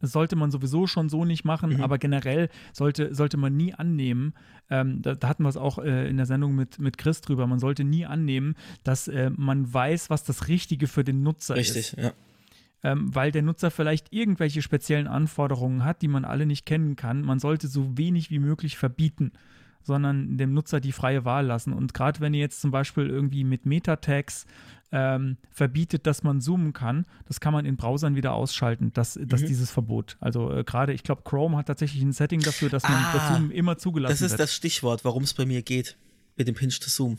[0.00, 1.82] das sollte man sowieso schon so nicht machen, Mhm.
[1.82, 4.34] aber generell sollte, sollte man nie annehmen,
[4.70, 7.46] ähm, da, da hatten wir es auch äh, in der Sendung mit, mit Chris drüber,
[7.46, 8.54] man sollte nie annehmen,
[8.84, 11.74] dass äh, man weiß, was das Richtige für den Nutzer ist.
[11.76, 12.12] Richtig, ja.
[12.82, 17.22] ähm, weil der Nutzer vielleicht irgendwelche speziellen Anforderungen hat, die man alle nicht kennen kann.
[17.22, 19.32] Man sollte so wenig wie möglich verbieten,
[19.82, 21.72] sondern dem Nutzer die freie Wahl lassen.
[21.72, 24.46] Und gerade wenn ihr jetzt zum Beispiel irgendwie mit Meta-Tags
[24.92, 29.42] ähm, verbietet, dass man zoomen kann, das kann man in Browsern wieder ausschalten, dass, dass
[29.42, 29.46] Mhm.
[29.46, 30.16] dieses Verbot.
[30.20, 33.28] Also äh, gerade, ich glaube, Chrome hat tatsächlich ein Setting dafür, dass man Ah, das
[33.28, 34.40] Zoomen immer zugelassen Das ist wird.
[34.40, 35.96] das Stichwort, warum es bei mir geht.
[36.36, 37.18] Mit dem Pinch to Zoom.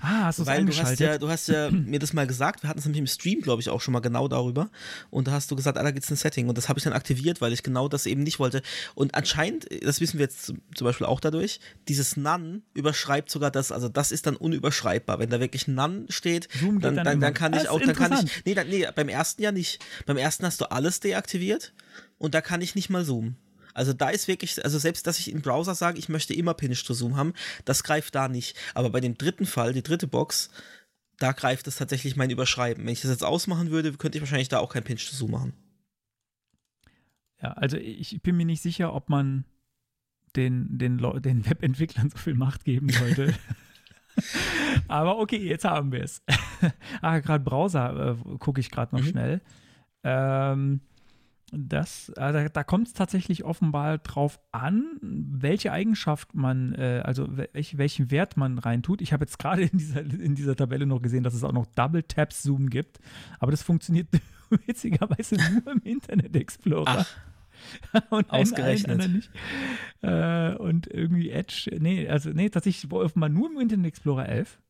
[0.00, 1.00] Ah, hast du es Weil du hast, eingeschaltet?
[1.00, 3.60] ja, du hast ja mir das mal gesagt, wir hatten es nämlich im Stream, glaube
[3.60, 4.70] ich, auch schon mal genau darüber.
[5.10, 6.48] Und da hast du gesagt, ah, da gibt es ein Setting.
[6.48, 8.62] Und das habe ich dann aktiviert, weil ich genau das eben nicht wollte.
[8.94, 13.72] Und anscheinend, das wissen wir jetzt zum Beispiel auch dadurch, dieses None überschreibt sogar das,
[13.72, 15.18] also das ist dann unüberschreibbar.
[15.18, 18.12] Wenn da wirklich None steht, dann, dann dann, dann, kann Das ich auch, dann kann
[18.12, 19.84] ich, nee, nee, beim ersten ja nicht.
[20.06, 21.72] Beim ersten hast du alles deaktiviert
[22.18, 23.36] und da kann ich nicht mal zoomen.
[23.78, 26.84] Also da ist wirklich, also selbst, dass ich im Browser sage, ich möchte immer Pinch
[26.84, 27.32] to Zoom haben,
[27.64, 28.56] das greift da nicht.
[28.74, 30.50] Aber bei dem dritten Fall, die dritte Box,
[31.18, 32.84] da greift es tatsächlich mein Überschreiben.
[32.84, 35.30] Wenn ich das jetzt ausmachen würde, könnte ich wahrscheinlich da auch kein Pinch to Zoom
[35.30, 35.52] machen.
[37.42, 39.44] Ja, also ich bin mir nicht sicher, ob man
[40.36, 43.32] den, den, Leu- den Webentwicklern so viel Macht geben sollte.
[44.88, 46.22] Aber okay, jetzt haben wir es.
[47.02, 49.08] ah, gerade Browser äh, gucke ich gerade noch Mhm.
[49.08, 49.40] schnell.
[50.02, 50.80] Ähm,
[51.52, 57.78] das, äh, da, kommt es tatsächlich offenbar drauf an, welche Eigenschaft man, äh, also welch,
[57.78, 59.00] welchen Wert man reintut.
[59.00, 61.66] Ich habe jetzt gerade in dieser, in dieser Tabelle noch gesehen, dass es auch noch
[61.66, 62.98] Double Tap Zoom gibt,
[63.38, 64.08] aber das funktioniert
[64.66, 67.06] witzigerweise nur im Internet Explorer.
[68.10, 69.10] und allen- Ausgerechnet.
[69.10, 69.30] nicht.
[70.02, 74.60] Äh, und irgendwie Edge, nee, also nee, tatsächlich offenbar nur im Internet Explorer 11.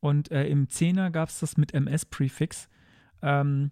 [0.00, 2.68] Und äh, im 10er gab es das mit MS-Prefix.
[3.22, 3.70] Ähm,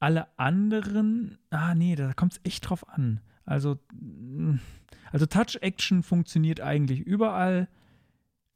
[0.00, 3.20] alle anderen, ah nee, da kommt es echt drauf an.
[3.44, 4.58] Also, mh,
[5.12, 7.68] also Touch Action funktioniert eigentlich überall.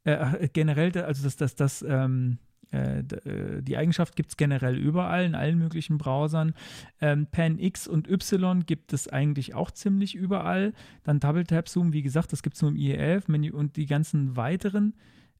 [0.05, 2.37] Äh, generell, da- also das, das, das, ähm,
[2.71, 6.53] äh, äh, die Eigenschaft gibt es generell überall, in allen möglichen Browsern.
[7.01, 10.73] Ähm, Pan X und Y gibt es eigentlich auch ziemlich überall.
[11.03, 13.85] Dann Double Tap Zoom, wie gesagt, das gibt es nur im IE11 Menü und die
[13.85, 14.93] ganzen weiteren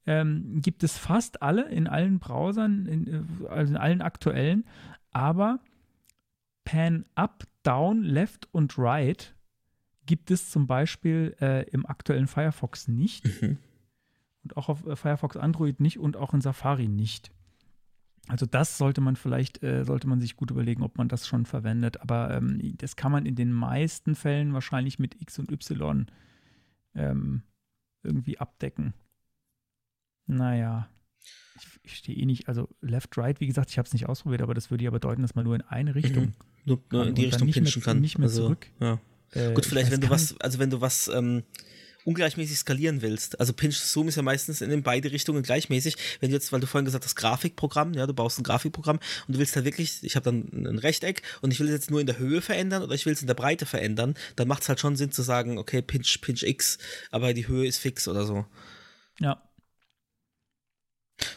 [0.05, 4.65] ähm, gibt es fast alle in allen Browsern, in, äh, also in allen aktuellen.
[5.11, 5.59] Aber
[6.63, 9.35] Pan Up, Down, Left und Right
[10.05, 13.25] gibt es zum Beispiel äh, im aktuellen Firefox nicht.
[13.41, 13.57] Mhm.
[14.43, 17.31] Und auch auf äh, Firefox Android nicht und auch in Safari nicht.
[18.27, 21.45] Also das sollte man vielleicht, äh, sollte man sich gut überlegen, ob man das schon
[21.45, 22.01] verwendet.
[22.01, 26.05] Aber ähm, das kann man in den meisten Fällen wahrscheinlich mit X und Y
[26.95, 27.43] ähm,
[28.01, 28.93] irgendwie abdecken.
[30.25, 30.89] Naja,
[31.55, 34.41] ich, ich stehe eh nicht, also Left, Right, wie gesagt, ich habe es nicht ausprobiert,
[34.41, 36.33] aber das würde ja bedeuten, dass man nur in eine Richtung
[36.65, 37.99] Nur, nur in die Richtung mehr- pinchen kann.
[38.01, 38.67] nicht mehr also, zurück.
[38.79, 38.99] Ja.
[39.33, 41.43] äh, Gut, vielleicht, wenn du was, also wenn du was ähm,
[42.05, 43.39] ungleichmäßig skalieren willst.
[43.39, 45.95] Also Pinch Zoom ist ja meistens in beide Richtungen gleichmäßig.
[46.19, 49.33] Wenn du jetzt, weil du vorhin gesagt hast, Grafikprogramm, ja, du baust ein Grafikprogramm und
[49.35, 52.01] du willst da wirklich, ich habe dann ein Rechteck und ich will es jetzt nur
[52.01, 54.69] in der Höhe verändern oder ich will es in der Breite verändern, dann macht es
[54.69, 56.77] halt schon Sinn zu sagen, okay, Pinch, Pinch X,
[57.09, 58.45] aber die Höhe ist fix oder so.
[59.21, 59.41] Ja.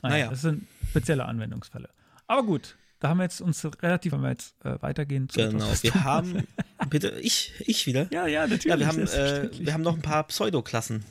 [0.02, 0.30] Naja, Naja.
[0.30, 1.90] das sind spezielle Anwendungsfälle.
[2.26, 5.66] Aber gut, da haben wir jetzt uns relativ, wenn wir jetzt äh, weitergehen Genau.
[5.82, 6.46] Wir haben,
[6.90, 8.08] bitte, ich, ich wieder.
[8.10, 8.64] Ja, ja, natürlich.
[8.64, 11.04] Ja, wir haben, äh, wir haben noch ein paar Pseudoklassen.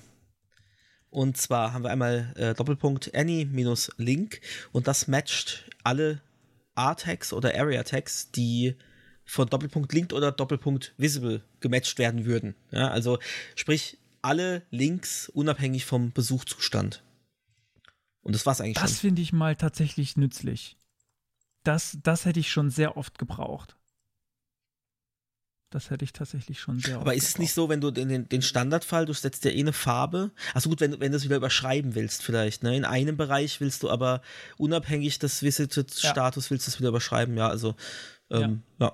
[1.09, 4.41] Und zwar haben wir einmal äh, Doppelpunkt Any minus Link
[4.73, 6.21] und das matcht alle
[6.75, 8.75] R-Tags oder Area-Tags, die
[9.23, 12.55] von Doppelpunkt linked oder Doppelpunkt visible gematcht werden würden.
[12.71, 13.19] Ja, also
[13.55, 17.03] sprich, alle Links unabhängig vom Besuchzustand.
[18.21, 18.99] Und das war's eigentlich Das schon.
[18.99, 20.77] finde ich mal tatsächlich nützlich.
[21.65, 23.75] Das, das hätte ich schon sehr oft gebraucht.
[25.71, 27.55] Das hätte ich tatsächlich schon sehr oft Aber ist es nicht gebraucht.
[27.55, 30.31] so, wenn du den, den Standardfall, du setzt ja eh eine Farbe.
[30.53, 32.63] Achso gut, wenn, du- wenn du es wieder überschreiben willst, vielleicht.
[32.63, 32.77] Ne?
[32.77, 34.21] In einem Bereich willst du aber
[34.57, 37.49] unabhängig des Visited-Status willst du es wieder überschreiben, ja.
[37.49, 37.75] Also
[38.29, 38.93] ähm, ja.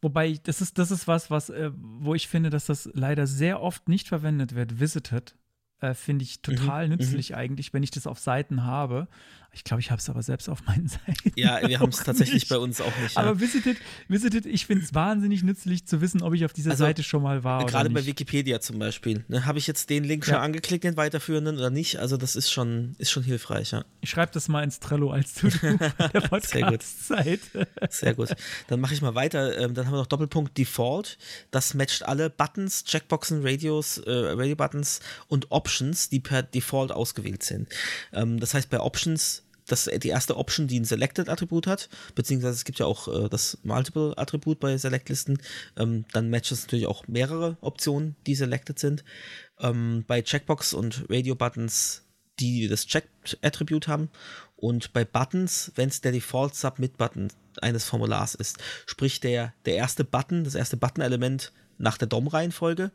[0.00, 3.60] Wobei, das ist, das ist was, was, äh, wo ich finde, dass das leider sehr
[3.60, 4.78] oft nicht verwendet wird.
[4.80, 5.36] Visited
[5.80, 9.08] äh, finde ich total Mhm, nützlich eigentlich, wenn ich das auf Seiten habe.
[9.54, 11.32] Ich glaube, ich habe es aber selbst auf meinen Seiten.
[11.36, 12.48] Ja, wir haben es tatsächlich nicht.
[12.48, 13.16] bei uns auch nicht.
[13.16, 13.22] Ja.
[13.22, 13.76] Aber Visited,
[14.08, 17.22] Visited ich finde es wahnsinnig nützlich zu wissen, ob ich auf dieser Also, Seite schon
[17.22, 18.06] mal war Gerade bei.
[18.06, 19.24] Wikipedia zum Beispiel.
[19.28, 19.44] Ne?
[19.44, 20.40] Habe ich jetzt den Link schon Ja.
[20.40, 21.98] angeklickt, den weiterführenden oder nicht?
[21.98, 23.84] Also das ist schon, ist schon hilfreich, ja.
[24.00, 26.30] Ich schreibe das mal ins Trello als To-Do der Sehr gut.
[26.30, 27.68] Podcast-Seite.
[27.90, 28.30] Sehr gut.
[28.68, 29.58] Dann mache ich mal weiter.
[29.58, 31.18] Ähm, dann haben wir noch Doppelpunkt Default.
[31.50, 37.68] Das matcht alle Buttons, Checkboxen, Radios, äh, Radio-Buttons und Options, die per Default ausgewählt sind.
[38.12, 42.54] Ähm, das heißt, bei Options, das ist die erste Option, die ein Selected-Attribut hat, beziehungsweise
[42.54, 45.38] es gibt ja auch äh, das Multiple-Attribut bei Select-Listen.
[45.76, 49.04] Ähm, dann matcht es natürlich auch mehrere Optionen, die selected sind.
[49.60, 52.02] Ähm, bei Checkbox und Radio-Buttons
[52.38, 54.10] die das Checked-Attribut haben.
[54.56, 57.28] Und bei Buttons, wenn es der Default-Submit-Button
[57.60, 61.52] eines Formulars ist, sprich der, der erste Button, das erste Button-Element
[61.82, 62.92] nach der DOM-Reihenfolge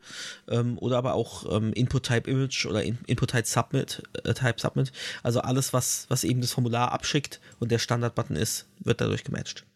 [0.48, 4.92] ähm, oder aber auch ähm, Input-Type-Image oder In Input-Type-Submit, äh, Type-Submit,
[5.22, 9.66] also alles, was, was eben das Formular abschickt und der Standard-Button ist, wird dadurch gematcht.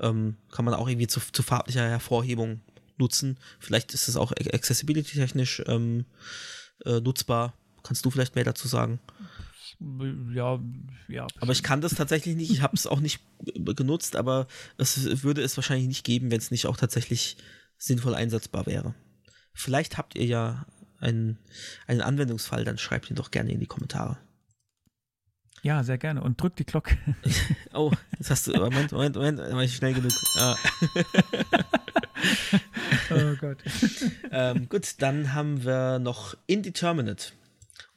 [0.00, 2.60] Ähm, kann man auch irgendwie zu, zu farblicher Hervorhebung
[2.98, 3.38] nutzen.
[3.60, 6.04] Vielleicht ist es auch accessibility-technisch ähm,
[6.84, 7.54] äh, nutzbar.
[7.82, 9.00] Kannst du vielleicht mehr dazu sagen?
[10.34, 10.60] Ja,
[11.08, 11.26] ja.
[11.40, 12.50] Aber ich kann das tatsächlich nicht.
[12.50, 16.38] Ich habe es auch nicht äh, genutzt, aber es würde es wahrscheinlich nicht geben, wenn
[16.38, 17.36] es nicht auch tatsächlich
[17.80, 18.94] sinnvoll einsetzbar wäre.
[19.52, 20.66] Vielleicht habt ihr ja
[21.00, 21.38] einen,
[21.86, 24.18] einen Anwendungsfall, dann schreibt ihn doch gerne in die Kommentare.
[25.62, 26.22] ja, sehr gerne.
[26.22, 26.96] Und drück die Glocke.
[27.72, 28.52] Oh, jetzt hast du.
[28.52, 30.10] Moment, Moment, Moment, war ich schnell genug.
[30.38, 30.56] Ah.
[33.10, 33.58] oh Gott.
[34.32, 37.32] ähm, gut, dann haben wir noch Indeterminate.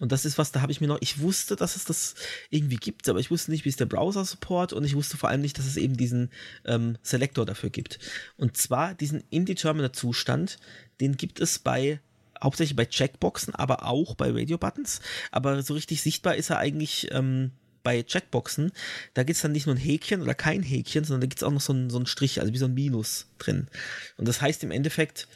[0.03, 2.15] Und das ist was, da habe ich mir noch, ich wusste, dass es das
[2.49, 5.39] irgendwie gibt, aber ich wusste nicht, wie es der Browser-Support und ich wusste vor allem
[5.39, 6.29] nicht, dass es eben diesen
[6.65, 7.99] ähm, Selektor dafür gibt.
[8.35, 10.57] Und zwar diesen Indeterminate-Zustand,
[10.99, 12.01] den gibt es bei,
[12.43, 14.99] hauptsächlich bei Checkboxen, aber auch bei Radio-Buttons.
[15.31, 17.51] Aber so richtig sichtbar ist er eigentlich ähm,
[17.81, 18.73] bei Checkboxen.
[19.13, 21.43] Da gibt es dann nicht nur ein Häkchen oder kein Häkchen, sondern da gibt es
[21.43, 23.67] auch noch so einen, so einen Strich, also wie so ein Minus drin.
[24.17, 25.29] Und das heißt im Endeffekt,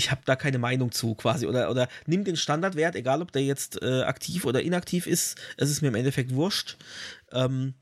[0.00, 3.44] ich habe da keine Meinung zu quasi oder oder nimm den Standardwert, egal ob der
[3.44, 6.78] jetzt äh, aktiv oder inaktiv ist, es ist mir im Endeffekt wurscht.
[7.32, 7.74] Ähm,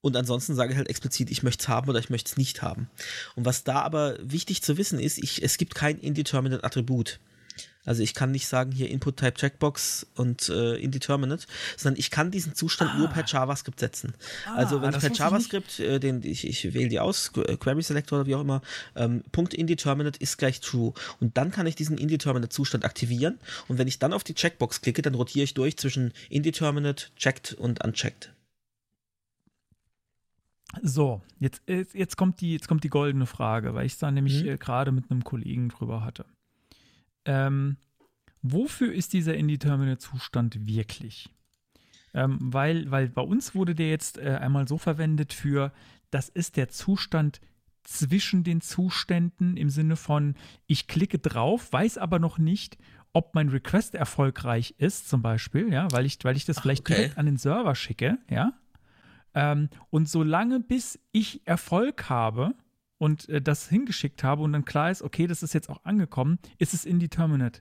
[0.00, 2.62] und ansonsten sage ich halt explizit, ich möchte es haben oder ich möchte es nicht
[2.62, 2.88] haben.
[3.36, 7.20] Und was da aber wichtig zu wissen ist, ich, es gibt kein indeterminate Attribut.
[7.84, 11.46] Also ich kann nicht sagen hier Input Type Checkbox und äh, Indeterminate,
[11.76, 14.14] sondern ich kann diesen Zustand nur per JavaScript setzen.
[14.54, 17.30] also wenn ich das per wusste ich JavaScript, äh, den, ich, ich wähle die aus,
[17.36, 18.62] äh, Query Selector oder wie auch immer,
[18.96, 20.92] ähm, Punkt Indeterminate ist gleich True.
[21.20, 23.38] Und dann kann ich diesen Indeterminate Zustand aktivieren.
[23.68, 27.52] Und wenn ich dann auf die Checkbox klicke, dann rotiere ich durch zwischen Indeterminate, Checked
[27.52, 28.32] und Unchecked.
[30.82, 34.48] So, jetzt, jetzt, kommt die, jetzt kommt die goldene Frage, weil ich da nämlich Mhm.
[34.48, 36.24] äh, gerade mit einem Kollegen drüber hatte.
[37.24, 37.76] Ähm,
[38.42, 41.30] wofür ist dieser Indeterminate-Zustand wirklich?
[42.12, 45.72] Ähm, weil, weil bei uns wurde der jetzt äh, einmal so verwendet für,
[46.10, 47.40] das ist der Zustand
[47.82, 50.36] zwischen den Zuständen im Sinne von,
[50.66, 52.78] ich klicke drauf, weiß aber noch nicht,
[53.12, 56.82] ob mein Request erfolgreich ist, zum Beispiel, ja, weil ich, weil ich das Ach, vielleicht
[56.82, 56.94] okay.
[56.94, 58.52] direkt an den Server schicke, ja.
[59.34, 62.54] Ähm, und solange bis ich Erfolg habe
[63.04, 66.38] und äh, das hingeschickt habe und dann klar ist, okay, das ist jetzt auch angekommen,
[66.58, 67.60] ist es indeterminate.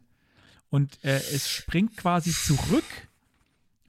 [0.69, 2.85] Und äh, es springt quasi zurück,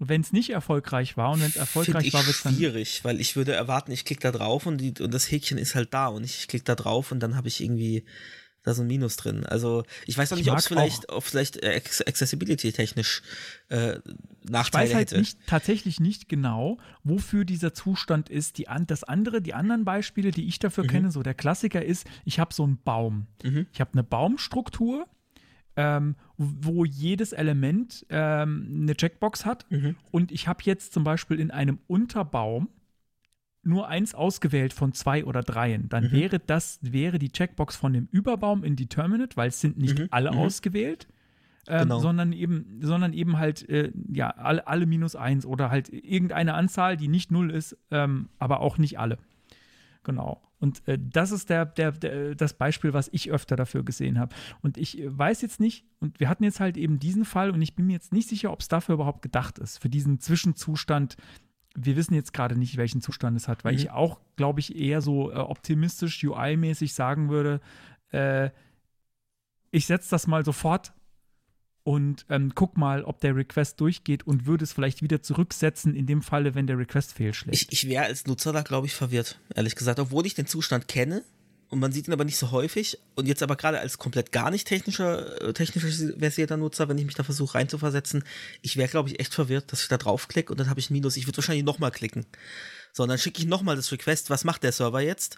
[0.01, 1.31] wenn es nicht erfolgreich war.
[1.31, 2.56] Und wenn es erfolgreich war, wird es dann.
[2.56, 5.76] schwierig, weil ich würde erwarten, ich klicke da drauf und, die, und das Häkchen ist
[5.76, 8.05] halt da und ich klicke da drauf und dann habe ich irgendwie
[8.65, 9.47] da so ein Minus drin.
[9.47, 13.23] Also ich weiß noch Ich nicht, ob es vielleicht, ob vielleicht äh, Acc- Accessibility-technisch
[13.69, 18.59] äh, Ich Nachteile weiß halt nicht, tatsächlich nicht genau, wofür dieser Zustand ist.
[18.59, 22.41] Die, das andere, die anderen Beispiele, die ich dafür kenne, so der Klassiker ist, ich
[22.41, 23.27] habe so einen Baum.
[23.43, 23.66] Mhm.
[23.73, 25.07] Ich habe eine Baumstruktur,
[25.77, 29.70] ähm, wo jedes Element ähm, eine Checkbox hat.
[29.70, 29.97] Mhm.
[30.11, 32.69] Und ich habe jetzt zum Beispiel in einem Unterbaum
[33.66, 35.89] nur eins ausgewählt von zwei oder dreien.
[35.89, 36.12] Dann Mhm.
[36.12, 40.32] wäre das, wäre die Checkbox von dem Überbaum indeterminate, weil es sind nicht Mhm, alle
[40.32, 40.39] mhm.
[40.39, 41.09] ausgewählt.
[41.66, 41.99] Ähm, Genau.
[41.99, 46.99] sondern eben, sondern eben halt, äh, ja, alle, alle minus eins oder halt irgendeine Anzahl,
[46.99, 49.16] die nicht null ist, ähm, aber auch nicht alle.
[50.03, 50.43] Genau.
[50.61, 54.35] Und äh, das ist der, der, der, das Beispiel, was ich öfter dafür gesehen habe.
[54.61, 57.62] Und ich äh, weiß jetzt nicht, und wir hatten jetzt halt eben diesen Fall und
[57.62, 61.16] ich bin mir jetzt nicht sicher, ob es dafür überhaupt gedacht ist, für diesen Zwischenzustand.
[61.76, 63.78] Wir wissen jetzt gerade nicht, welchen Zustand es hat, weil Mhm.
[63.80, 67.60] ich auch, glaube ich, eher so äh, optimistisch UI-mäßig sagen würde,
[68.12, 68.51] äh,
[69.70, 70.92] ich setze das mal sofort
[71.82, 76.06] und ähm, guck mal, ob der Request durchgeht und würde es vielleicht wieder zurücksetzen in
[76.06, 77.56] dem Falle, wenn der Request fehlschlägt.
[77.56, 79.98] Ich, ich wäre als Nutzer da, glaube ich, verwirrt, ehrlich gesagt.
[79.98, 81.22] Obwohl ich den Zustand kenne
[81.69, 82.99] und man sieht ihn aber nicht so häufig.
[83.15, 85.85] Und jetzt aber gerade als komplett gar nicht technischer, äh, technisch
[86.19, 88.24] versierter Nutzer, wenn ich mich da versuche reinzuversetzen,
[88.62, 90.95] ich wäre, glaube ich, echt verwirrt, dass ich da draufklicke und dann habe ich ein
[90.95, 91.16] Minus.
[91.16, 92.27] Ich würde wahrscheinlich nochmal klicken.
[92.96, 94.30] So, und dann schicke ich nochmal das Request.
[94.30, 95.36] Was macht der Server jetzt?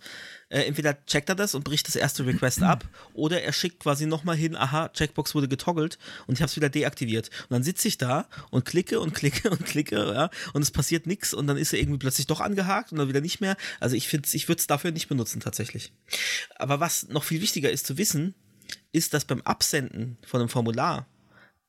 [0.51, 4.05] Äh, entweder checkt er das und bricht das erste Request ab, oder er schickt quasi
[4.05, 7.31] nochmal hin, aha, Checkbox wurde getoggelt und ich habe es wieder deaktiviert.
[7.49, 11.07] Und dann sitze ich da und klicke und klicke und klicke, ja, und es passiert
[11.07, 13.57] nichts und dann ist er irgendwie plötzlich doch angehakt und dann wieder nicht mehr.
[13.81, 15.93] Also ich finde, ich würde es dafür nicht benutzen tatsächlich.
[16.57, 18.35] Aber was noch viel wichtiger ist zu wissen,
[18.93, 21.07] ist, dass beim Absenden von einem Formular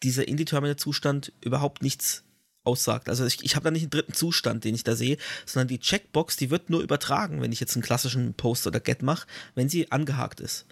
[0.03, 2.26] dieser Indeterminate-Zustand überhaupt nichts
[2.68, 3.10] aussagt.
[3.10, 5.80] Also ich, ich habe da nicht einen dritten Zustand, den ich da sehe, sondern die
[5.80, 9.26] Checkbox, die wird nur übertragen, wenn ich jetzt einen klassischen Post oder Get mache,
[9.56, 10.68] wenn sie angehakt ist.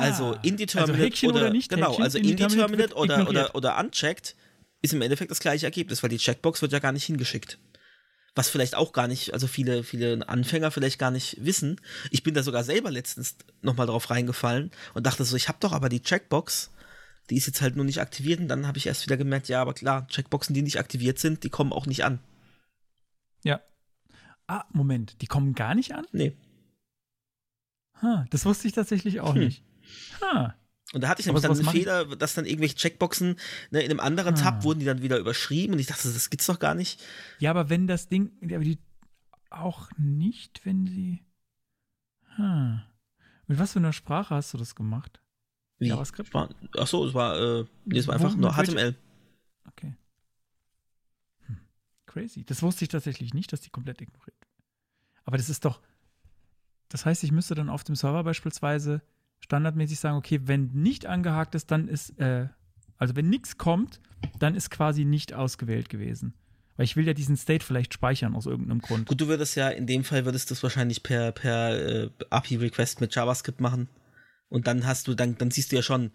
[0.00, 4.34] also indeterminate also oder, oder nicht genau, Häkchen, also indeterminate oder, oder, oder unchecked
[4.82, 7.58] ist im Endeffekt das gleiche Ergebnis, weil die Checkbox wird ja gar nicht hingeschickt.
[8.34, 11.80] Was vielleicht auch gar nicht, also viele, viele Anfänger vielleicht gar nicht wissen.
[12.10, 15.72] Ich bin da sogar selber letztens nochmal drauf reingefallen und dachte so, ich habe doch
[15.72, 16.70] aber die Checkbox,
[17.30, 19.60] die ist jetzt halt nur nicht aktiviert und dann habe ich erst wieder gemerkt, ja,
[19.60, 22.20] aber klar, Checkboxen, die nicht aktiviert sind, die kommen auch nicht an.
[23.44, 23.60] Ja.
[24.46, 26.06] Ah, Moment, die kommen gar nicht an?
[26.12, 26.36] Nee.
[28.02, 29.40] Ha, das wusste ich tatsächlich auch Hm.
[29.44, 29.62] nicht.
[30.22, 30.54] Ha.
[30.94, 33.36] Und da hatte ich Aber nämlich dann einen Fehler, dass dann irgendwelche Checkboxen
[33.70, 34.38] ne, in einem anderen Ah.
[34.38, 37.02] Tab wurden die dann wieder überschrieben und ich dachte, das gibt's doch gar nicht.
[37.40, 38.78] Ja, aber wenn das Ding, aber die
[39.50, 41.24] auch nicht, wenn sie.
[42.38, 42.84] Ha.
[43.46, 45.20] Mit was für einer Sprache hast du das gemacht?
[45.78, 45.88] Wie?
[45.88, 46.32] JavaScript?
[46.34, 48.94] War, ach so, es war, äh, nee, es war Wo- einfach nur HTML.
[49.68, 49.94] Okay.
[51.46, 51.58] Hm.
[52.06, 52.44] Crazy.
[52.44, 54.36] Das wusste ich tatsächlich nicht, dass die komplett ignoriert.
[55.24, 55.80] Aber das ist doch.
[56.88, 59.02] Das heißt, ich müsste dann auf dem Server beispielsweise
[59.40, 62.48] standardmäßig sagen, okay, wenn nicht angehakt ist, dann ist, äh,
[62.96, 64.00] also wenn nichts kommt,
[64.38, 66.34] dann ist quasi nicht ausgewählt gewesen.
[66.76, 69.06] Weil ich will ja diesen State vielleicht speichern aus irgendeinem Grund.
[69.08, 73.00] Gut, du würdest ja, in dem Fall würdest du es wahrscheinlich per, per äh, API-Request
[73.00, 73.88] mit JavaScript machen.
[74.48, 76.10] Und dann hast du, dann, dann siehst du ja schon,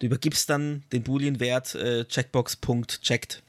[0.00, 3.42] du übergibst dann den Boolean-Wert äh, checkbox.checked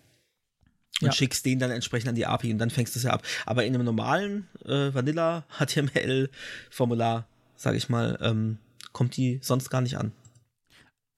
[1.01, 1.11] und Ja.
[1.11, 3.23] schickst den dann entsprechend an die API und dann fängst du es ja ab.
[3.45, 8.57] Aber in einem normalen äh, Vanilla HTML-Formular, sage ich mal, ähm,
[8.93, 10.11] kommt die sonst gar nicht an.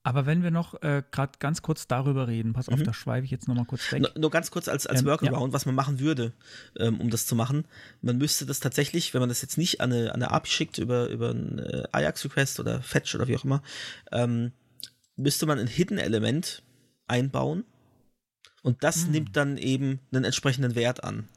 [0.09, 2.83] Aber wenn wir noch äh, gerade ganz kurz darüber reden, pass auf, Mhm.
[2.83, 4.01] da schweife ich jetzt nochmal kurz weg.
[4.01, 6.33] Nur, nur ganz kurz als, als Ähm, Workaround, was man machen würde,
[6.79, 7.65] ähm, um das zu machen.
[8.01, 10.79] Man müsste das tatsächlich, wenn man das jetzt nicht an eine, an eine API schickt
[10.79, 13.61] über, über einen äh, Ajax-Request oder Fetch oder wie auch immer,
[14.11, 14.51] ähm,
[15.15, 16.63] müsste man ein Hidden-Element
[17.07, 17.63] einbauen
[18.63, 19.11] und das Hm.
[19.11, 21.27] nimmt dann eben einen entsprechenden Wert an.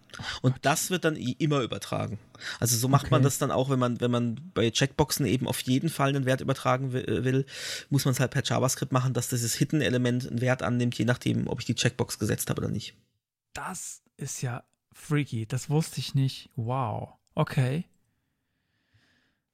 [0.43, 2.19] Und das wird dann immer übertragen.
[2.61, 3.25] Also so macht man Okay.
[3.25, 6.41] das dann auch, wenn man, wenn man bei Checkboxen eben auf jeden Fall einen Wert
[6.41, 7.47] übertragen äh, will,
[7.91, 11.47] muss man es halt per JavaScript machen, dass dieses Hidden-Element einen Wert annimmt, je nachdem,
[11.47, 12.95] ob ich die Checkbox gesetzt habe oder nicht.
[13.53, 15.47] Das ist ja freaky.
[15.47, 16.51] Das wusste ich nicht.
[16.57, 17.15] Wow.
[17.35, 17.85] Okay.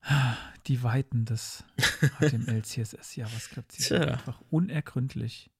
[0.67, 1.65] Die Weiten des
[2.19, 5.51] HTML, CSS, JavaScript sind einfach unergründlich.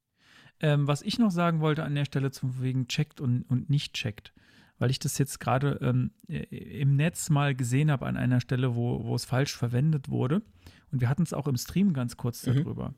[0.61, 3.95] Ähm, was ich noch sagen wollte an der Stelle zum wegen checkt und, und nicht
[3.95, 4.33] checkt,
[4.79, 6.43] weil ich das jetzt gerade ähm, äh,
[6.81, 10.43] im Netz mal gesehen habe an einer Stelle, wo, wo es falsch verwendet wurde.
[10.91, 12.55] Und wir hatten es auch im Stream ganz kurz Mhm.
[12.57, 12.95] darüber.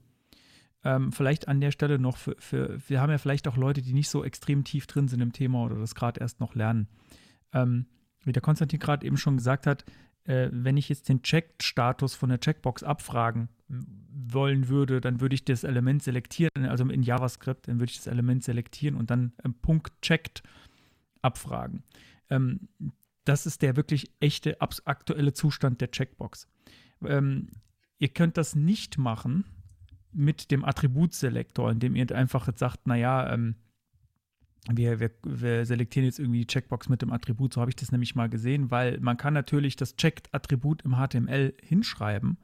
[0.83, 3.93] Ähm, vielleicht an der Stelle noch für, für, wir haben ja vielleicht auch Leute, die
[3.93, 6.89] nicht so extrem tief drin sind im Thema oder das gerade erst noch lernen.
[7.53, 7.87] Ähm,
[8.25, 9.85] wie der Konstantin gerade eben schon gesagt hat,
[10.25, 15.45] äh, wenn ich jetzt den Checked-Status von der Checkbox abfragen wollen würde, dann würde ich
[15.45, 19.55] das Element selektieren, also in JavaScript, dann würde ich das Element selektieren und dann ähm,
[19.55, 20.43] Punkt checked
[21.23, 21.83] abfragen.
[22.29, 22.69] Ähm,
[23.25, 26.49] das ist der wirklich echte, aktuelle Zustand der Checkbox.
[27.05, 27.49] Ähm,
[27.99, 29.45] ihr könnt das nicht machen
[30.13, 33.57] mit dem Attributselektor, indem ihr einfach jetzt sagt, naja, ähm,
[34.69, 37.55] wir, wir, wir selektieren jetzt irgendwie die Checkbox mit dem Attribut.
[37.55, 41.55] So habe ich das nämlich mal gesehen, weil man kann natürlich das Checked-Attribut im HTML
[41.63, 42.39] hinschreiben,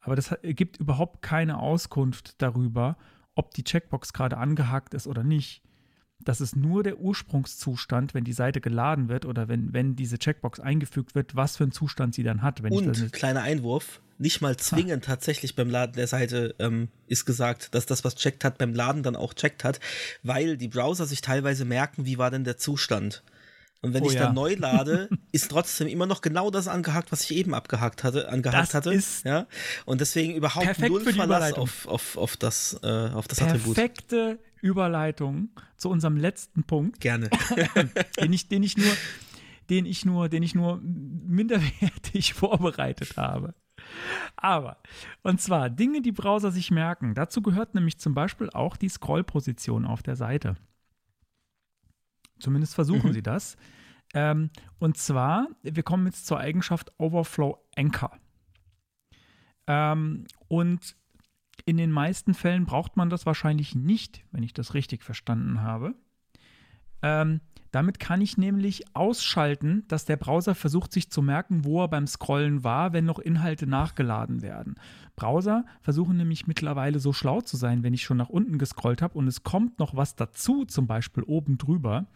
[0.00, 2.96] aber das gibt überhaupt keine Auskunft darüber,
[3.34, 5.62] ob die Checkbox gerade angehakt ist oder nicht.
[6.24, 10.60] Das ist nur der Ursprungszustand, wenn die Seite geladen wird oder wenn, wenn diese Checkbox
[10.60, 12.62] eingefügt wird, was für einen Zustand sie dann hat.
[12.62, 16.88] Wenn ich Und jetzt- kleiner Einwurf, nicht mal zwingend tatsächlich beim Laden der Seite ähm,
[17.08, 19.80] ist gesagt, dass das, was checkt hat, beim Laden dann auch checkt hat,
[20.22, 23.24] weil die Browser sich teilweise merken, wie war denn der Zustand.
[23.80, 24.26] Und wenn Oh ich ja.
[24.26, 28.28] dann neu lade, ist trotzdem immer noch genau das angehakt, was ich eben abgehakt hatte,
[28.28, 28.94] angehakt Das hatte.
[28.94, 29.48] ist ja.
[29.86, 33.74] Und deswegen überhaupt null Verlass auf, auf, auf das, äh, auf das Attribut.
[33.74, 37.28] Perfekte Überleitung zu unserem letzten Punkt, Gerne.
[38.20, 38.92] den ich, den ich nur,
[39.68, 43.54] den ich nur, den ich nur minderwertig vorbereitet habe.
[44.36, 44.78] Aber,
[45.22, 47.14] und zwar Dinge, die Browser sich merken.
[47.14, 50.56] Dazu gehört nämlich zum Beispiel auch die Scrollposition auf der Seite.
[52.38, 53.12] Zumindest versuchen Mhm.
[53.14, 53.56] sie das.
[54.14, 58.12] Ähm, und zwar, wir kommen jetzt zur Eigenschaft Overflow Anchor.
[59.66, 60.96] Ähm, und
[61.64, 65.94] in den meisten Fällen braucht man das wahrscheinlich nicht, wenn ich das richtig verstanden habe.
[67.02, 67.40] Ähm,
[67.72, 72.06] damit kann ich nämlich ausschalten, dass der Browser versucht, sich zu merken, wo er beim
[72.06, 74.74] Scrollen war, wenn noch Inhalte nachgeladen werden.
[75.16, 79.16] Browser versuchen nämlich mittlerweile so schlau zu sein, wenn ich schon nach unten gescrollt habe
[79.18, 82.06] und es kommt noch was dazu, zum Beispiel oben drüber,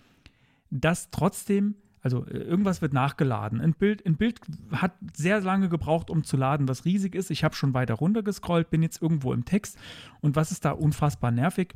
[0.70, 3.60] dass trotzdem, also äh, irgendwas wird nachgeladen.
[3.60, 7.32] Ein Bild, ein Bild hat sehr lange gebraucht, um zu laden, was riesig ist.
[7.32, 9.76] Ich habe schon weiter runter gescrollt, bin jetzt irgendwo im Text
[10.20, 11.74] und was ist da unfassbar nervig?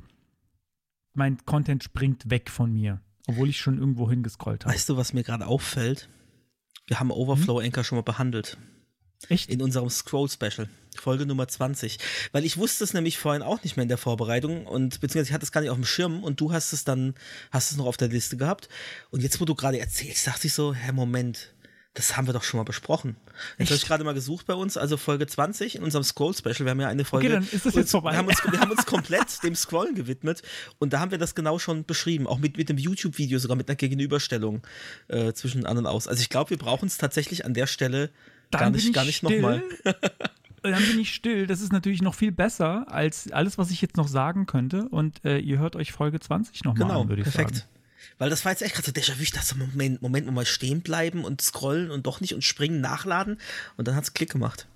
[1.14, 4.72] Mein Content springt weg von mir, obwohl ich schon irgendwo hingescrollt habe.
[4.72, 6.08] Weißt du, was mir gerade auffällt?
[6.86, 8.56] Wir haben Overflow Anchor schon mal behandelt.
[9.28, 9.50] Echt?
[9.50, 11.98] In unserem Scroll-Special, Folge Nummer 20.
[12.32, 15.34] Weil ich wusste es nämlich vorhin auch nicht mehr in der Vorbereitung und beziehungsweise ich
[15.34, 17.14] hatte es gar nicht auf dem Schirm und du hast es dann,
[17.50, 18.68] hast es noch auf der Liste gehabt.
[19.10, 21.52] Und jetzt, wo du gerade erzählst, dachte ich so, Herr Moment,
[21.94, 23.16] das haben wir doch schon mal besprochen.
[23.58, 26.60] Jetzt habe ich gerade mal gesucht bei uns, also Folge 20 in unserem Scroll-Special.
[26.60, 27.28] Wir haben ja eine Folge.
[27.28, 28.12] dann ist das jetzt vorbei.
[28.12, 30.42] Wir haben, uns, wir haben uns komplett dem Scrollen gewidmet
[30.78, 32.28] und da haben wir das genau schon beschrieben.
[32.28, 34.62] Auch mit, mit dem YouTube-Video, sogar mit einer Gegenüberstellung
[35.08, 36.06] äh, zwischen an und aus.
[36.06, 38.10] Also ich glaube, wir brauchen es tatsächlich an der Stelle
[38.58, 39.40] gar bin nicht, ich gar nicht still.
[39.40, 39.62] nochmal.
[40.62, 41.46] Dann bin ich still.
[41.46, 44.88] Das ist natürlich noch viel besser als alles, was ich jetzt noch sagen könnte.
[44.90, 47.56] Und äh, ihr hört euch Folge 20 nochmal Genau, an, würde ich perfekt.
[47.56, 47.68] sagen.
[48.18, 49.22] Weil das war jetzt echt gerade so Déjà-vu.
[49.22, 53.38] Ich dachte Moment, Moment, mal stehen bleiben und scrollen und doch nicht und springen, nachladen.
[53.78, 54.66] Und dann hat es Klick gemacht.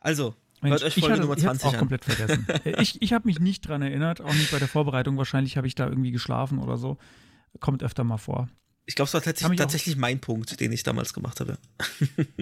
[0.00, 1.78] Also, Mensch, hört euch ich Folge hatte- Nummer ich hab's 20 auch an.
[1.78, 2.46] komplett vergessen.
[2.66, 5.16] Äh, ich ich habe mich nicht dran erinnert, auch nicht bei der Vorbereitung.
[5.16, 6.98] Wahrscheinlich habe ich da irgendwie geschlafen oder so.
[7.60, 8.48] Kommt öfter mal vor.
[8.84, 11.56] Ich glaube, es war tatsächlich, ich tatsächlich mein Punkt, den ich damals gemacht habe.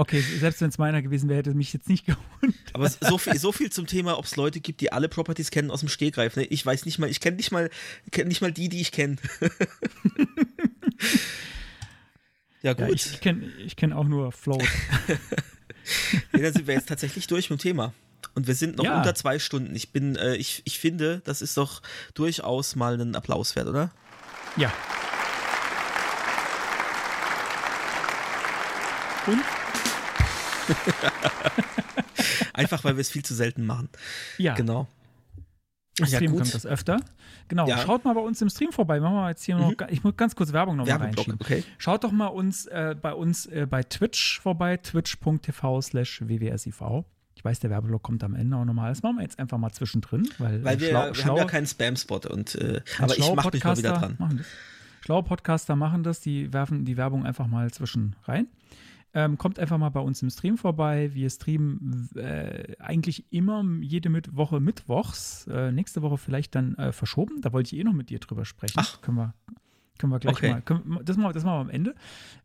[0.00, 2.06] Okay, selbst wenn es meiner gewesen wäre, hätte es mich jetzt nicht
[2.40, 2.54] gewundert.
[2.72, 5.72] Aber so viel, so viel zum Thema, ob es Leute gibt, die alle Properties kennen
[5.72, 6.36] aus dem Stegreif.
[6.36, 6.44] Ne?
[6.44, 7.68] Ich weiß nicht mal, ich kenne nicht mal,
[8.12, 9.16] kenn nicht mal die, die ich kenne.
[12.62, 12.86] ja, gut.
[12.86, 14.62] Ja, ich ich kenne ich kenn auch nur Float.
[16.34, 17.94] Ja, dann sind wir jetzt tatsächlich durch mit dem Thema.
[18.34, 18.98] Und wir sind noch Ja.
[18.98, 19.74] unter zwei Stunden.
[19.74, 21.80] Ich bin, äh, ich, ich finde, das ist doch
[22.12, 23.90] durchaus mal einen Applaus wert, oder?
[24.58, 24.70] Ja.
[29.26, 29.42] Und?
[32.52, 33.88] Einfach, weil wir es viel zu selten machen.
[34.38, 34.86] Ja, Genau.
[35.98, 36.40] im Ja, Stream gut.
[36.42, 37.00] kommt das öfter.
[37.48, 37.78] Genau, Ja.
[37.78, 39.00] schaut mal bei uns im Stream vorbei.
[39.00, 41.40] Machen wir jetzt hier noch, ich muss ganz kurz Werbung noch mal Werbeblock, reinschieben.
[41.40, 41.64] okay.
[41.78, 46.82] Schaut doch mal uns äh, bei uns äh, bei Twitch vorbei, twitch.tv slash wwsiv.
[47.34, 48.90] Ich weiß, der Werbeblock kommt am Ende auch nochmal.
[48.90, 51.44] Das machen wir jetzt einfach mal zwischendrin, weil, Weil äh, wir, schlau- wir haben ja
[51.44, 52.20] keinen Spam-Spot.
[52.28, 54.16] Und, äh, aber ich schlaue mache mich mal wieder Podcaster dran.
[54.18, 54.46] Machen das.
[55.04, 58.48] Schlaue Podcaster machen das, die werfen die Werbung einfach mal zwischen rein.
[59.14, 61.10] Ähm, kommt einfach mal bei uns im Stream vorbei.
[61.14, 65.46] Wir streamen äh, eigentlich immer jede mit Woche mittwochs.
[65.46, 67.40] Äh, nächste Woche vielleicht dann äh, verschoben.
[67.40, 68.74] Da wollte ich eh noch mit dir drüber sprechen.
[68.76, 69.00] Ach.
[69.00, 69.34] Können wir,
[69.98, 70.50] können wir gleich Okay.
[70.52, 70.62] mal.
[70.62, 71.94] Können, das, machen wir, das machen wir am Ende.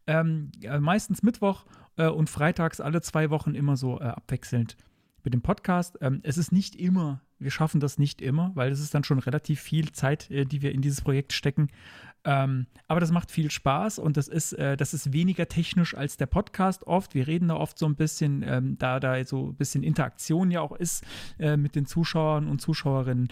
[0.07, 1.65] Ähm, äh, meistens Mittwoch
[1.97, 4.77] äh, und freitags alle zwei Wochen immer so äh, abwechselnd
[5.23, 5.97] mit dem Podcast.
[6.01, 9.19] Ähm, es ist nicht immer, wir schaffen das nicht immer, weil es ist dann schon
[9.19, 11.67] relativ viel Zeit, äh, die wir in dieses Projekt stecken.
[12.25, 16.15] Ähm, aber das macht viel Spaß und das ist, äh, das ist weniger technisch als
[16.17, 17.15] der Podcast oft.
[17.15, 20.61] Wir reden da oft so ein bisschen, ähm, da da so ein bisschen Interaktion ja
[20.61, 21.03] auch ist
[21.37, 23.27] äh, mit den Zuschauern und Zuschauerinnen.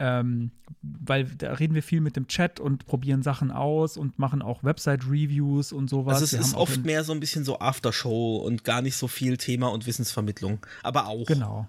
[0.00, 0.50] Ähm,
[0.82, 4.64] weil da reden wir viel mit dem Chat und probieren Sachen aus und machen auch
[4.64, 6.14] Website-Reviews und sowas.
[6.14, 9.06] Also es Wir ist oft mehr so ein bisschen so Aftershow und gar nicht so
[9.06, 10.58] viel Thema und Wissensvermittlung.
[10.82, 11.26] Aber auch.
[11.26, 11.68] Genau.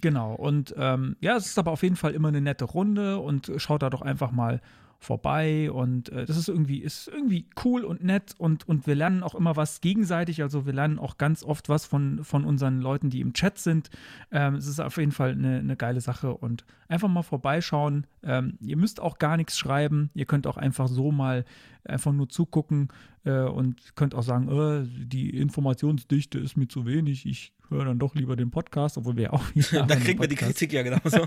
[0.00, 0.34] Genau.
[0.34, 3.82] Und ähm, ja, es ist aber auf jeden Fall immer eine nette Runde und schaut
[3.82, 4.60] da doch einfach mal
[5.02, 5.70] vorbei.
[5.70, 9.34] Und äh, das ist irgendwie, ist irgendwie cool und nett und, und wir lernen auch
[9.34, 10.42] immer was gegenseitig.
[10.42, 13.90] Also wir lernen auch ganz oft was von, von unseren Leuten, die im Chat sind.
[14.30, 18.06] Ähm, es ist auf jeden Fall eine, eine geile Sache und einfach mal vorbeischauen.
[18.22, 20.10] Ähm, ihr müsst auch gar nichts schreiben.
[20.14, 21.44] Ihr könnt auch einfach so mal
[21.84, 22.88] einfach nur zugucken
[23.24, 27.26] äh, und könnt auch sagen, äh, die Informationsdichte ist mir zu wenig.
[27.26, 30.28] Ich höre dann doch lieber den Podcast, obwohl wir ja auch wieder Da kriegen wir
[30.28, 31.26] die Kritik ja genauso.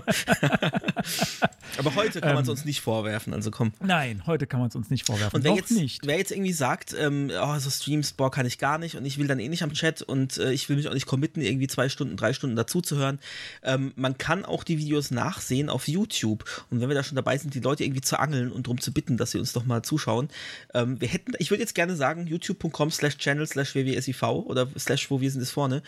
[1.78, 3.72] Aber heute kann man es Ähm, uns nicht vorwerfen, also komm.
[3.82, 5.36] Nein, heute kann man es uns nicht vorwerfen.
[5.36, 6.06] Und wer Noch jetzt, nicht.
[6.06, 9.18] wer jetzt irgendwie sagt, ähm, oh, so Streams, boah, kann ich gar nicht und ich
[9.18, 11.66] will dann eh nicht am Chat und äh, ich will mich auch nicht committen, irgendwie
[11.66, 13.18] zwei Stunden, drei Stunden dazuzuhören.
[13.62, 16.44] Ähm, man kann auch die Videos nachsehen auf YouTube.
[16.70, 18.92] Und wenn wir da schon dabei sind, die Leute irgendwie zu angeln und darum zu
[18.92, 20.28] bitten, dass sie uns doch mal zuschauen.
[20.74, 25.10] Ähm, wir hätten, ich würde jetzt gerne sagen, youtube.com slash channel slash wwsiv oder slash
[25.10, 25.82] wo wir sind ist vorne.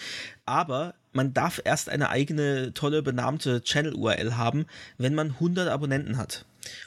[0.44, 4.66] Aber man darf erst eine eigene, tolle, benannte Channel-URL haben,
[4.98, 6.44] wenn man 100 Abonnenten hat.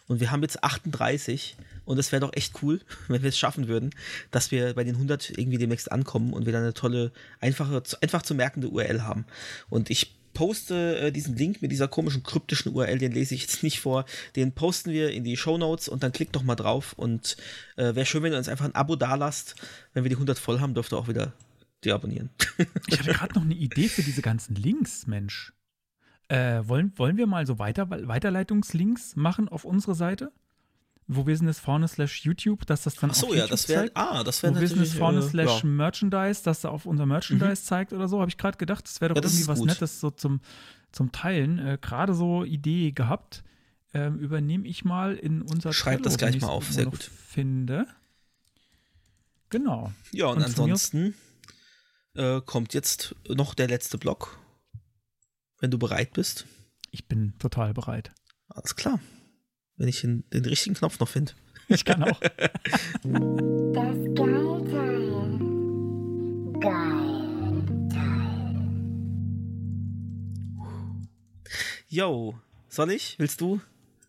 [0.07, 3.67] Und wir haben jetzt 38 und es wäre doch echt cool, wenn wir es schaffen
[3.67, 3.91] würden,
[4.31, 8.21] dass wir bei den 100 irgendwie demnächst ankommen und wir dann eine tolle, einfache, einfach
[8.21, 9.25] zu merkende URL haben.
[9.69, 13.63] Und ich poste äh, diesen Link mit dieser komischen kryptischen URL, den lese ich jetzt
[13.63, 16.93] nicht vor, den posten wir in die Show Notes und dann klickt doch mal drauf
[16.93, 17.35] und
[17.75, 19.55] äh, wäre schön, wenn ihr uns einfach ein Abo dalasst.
[19.93, 21.33] Wenn wir die 100 voll haben, dürft ihr auch wieder
[21.83, 22.29] deabonnieren.
[22.87, 25.53] Ich hatte gerade noch eine Idee für diese ganzen Links, Mensch.
[26.27, 30.31] Äh, wollen, wollen wir mal so weiter, Weiterleitungslinks machen auf unsere Seite?
[31.07, 33.51] Wo wir sind es vorne slash YouTube, dass das dann Ach so, auf ja, YouTube
[33.51, 35.69] das wäre, ah, das wäre Wo wir sind es natürlich, vorne äh, slash ja.
[35.69, 39.09] Merchandise, dass da auf unser Merchandise zeigt oder so, habe ich gerade gedacht, das wäre
[39.09, 39.59] doch Ja, das irgendwie was.
[39.59, 40.39] Nettes so zum,
[40.93, 41.59] zum Teilen.
[41.59, 43.43] Äh, gerade so Idee gehabt.
[43.93, 47.03] Ähm, übernehme ich mal in unser Schreib das gleich mal auf, sehr gut.
[47.03, 47.87] Finde.
[49.49, 49.91] Genau.
[50.13, 51.13] Ja, und, Und ansonsten
[52.15, 54.37] äh, kommt jetzt noch der letzte Block.
[55.59, 56.45] Wenn du bereit bist.
[56.91, 58.11] Ich bin total bereit.
[58.49, 58.99] Alles klar.
[59.77, 61.33] Wenn ich den, den richtigen Knopf noch finde.
[61.67, 62.19] Ich kann auch.
[63.73, 65.39] Das Geilteil.
[66.59, 67.11] Geilteil.
[71.87, 72.35] Yo,
[72.67, 73.17] soll ich?
[73.17, 73.61] Willst du?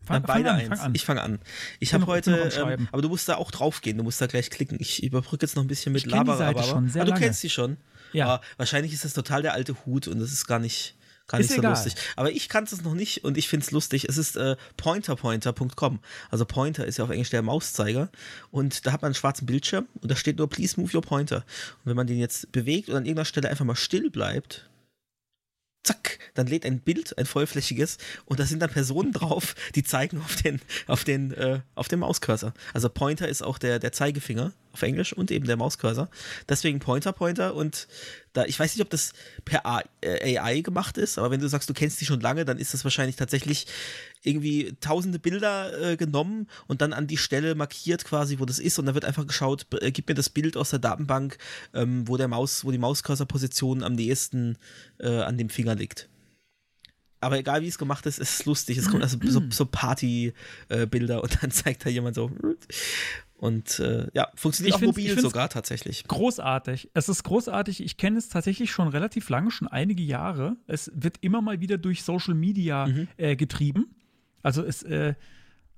[0.04, 0.68] Fang, Dann beide fang an, eins.
[0.80, 0.94] fang an.
[0.94, 1.38] Ich fange an.
[1.78, 2.88] Ich habe heute, ähm, Schreiben.
[2.90, 3.96] aber du musst da auch draufgehen.
[3.98, 4.78] Du musst da gleich klicken.
[4.80, 7.04] Ich überbrücke jetzt noch ein bisschen mit Ich kenn die Seite Laber, schon sehr ah,
[7.04, 7.22] du lange.
[7.24, 7.76] kennst sie schon.
[8.12, 8.36] Ja.
[8.36, 10.94] Ah, wahrscheinlich ist das total der alte Hut und das ist gar nicht,
[11.28, 11.72] gar Ist nicht so egal.
[11.72, 11.94] lustig.
[12.16, 14.06] Aber ich kannte es noch nicht und ich finde es lustig.
[14.08, 16.00] Es ist äh, pointerpointer.com.
[16.30, 18.10] Also Pointer ist ja auf Englisch der Mauszeiger
[18.50, 21.36] und da hat man einen schwarzen Bildschirm und da steht nur Please move your pointer.
[21.36, 24.68] Und wenn man den jetzt bewegt und an irgendeiner Stelle einfach mal still bleibt,
[25.82, 30.20] zack, dann lädt ein Bild, ein vollflächiges, und da sind dann Personen drauf, die zeigen
[30.20, 32.54] auf den, auf den, äh, auf den Mauscursor.
[32.72, 36.08] Also Pointer ist auch der, der Zeigefinger auf Englisch und eben der Mauscursor.
[36.48, 37.88] Deswegen Pointer, Pointer und
[38.32, 39.12] da, ich weiß nicht, ob das
[39.44, 42.44] per A, äh, AI gemacht ist, aber wenn du sagst, du kennst die schon lange,
[42.44, 43.66] dann ist das wahrscheinlich tatsächlich
[44.24, 48.78] irgendwie tausende Bilder äh, genommen und dann an die Stelle markiert quasi, wo das ist
[48.78, 51.38] und dann wird einfach geschaut, äh, gib mir das Bild aus der Datenbank,
[51.74, 54.56] ähm, wo der Maus, wo die Mauscursor-Position am nächsten
[54.98, 56.08] äh, an dem Finger liegt.
[57.20, 58.78] Aber egal wie es gemacht ist, es ist lustig.
[58.78, 62.32] Es kommen also so, so Party-Bilder und dann zeigt da jemand so.
[63.36, 66.04] Und äh, ja, funktioniert Ich auch mobil sogar tatsächlich.
[66.06, 66.90] Großartig.
[66.94, 67.82] Es ist großartig.
[67.82, 70.56] Ich kenne es tatsächlich schon relativ lange, schon einige Jahre.
[70.66, 73.08] Es wird immer mal wieder durch Social Media Mhm.
[73.16, 73.94] äh, getrieben.
[74.42, 75.14] Also es, äh,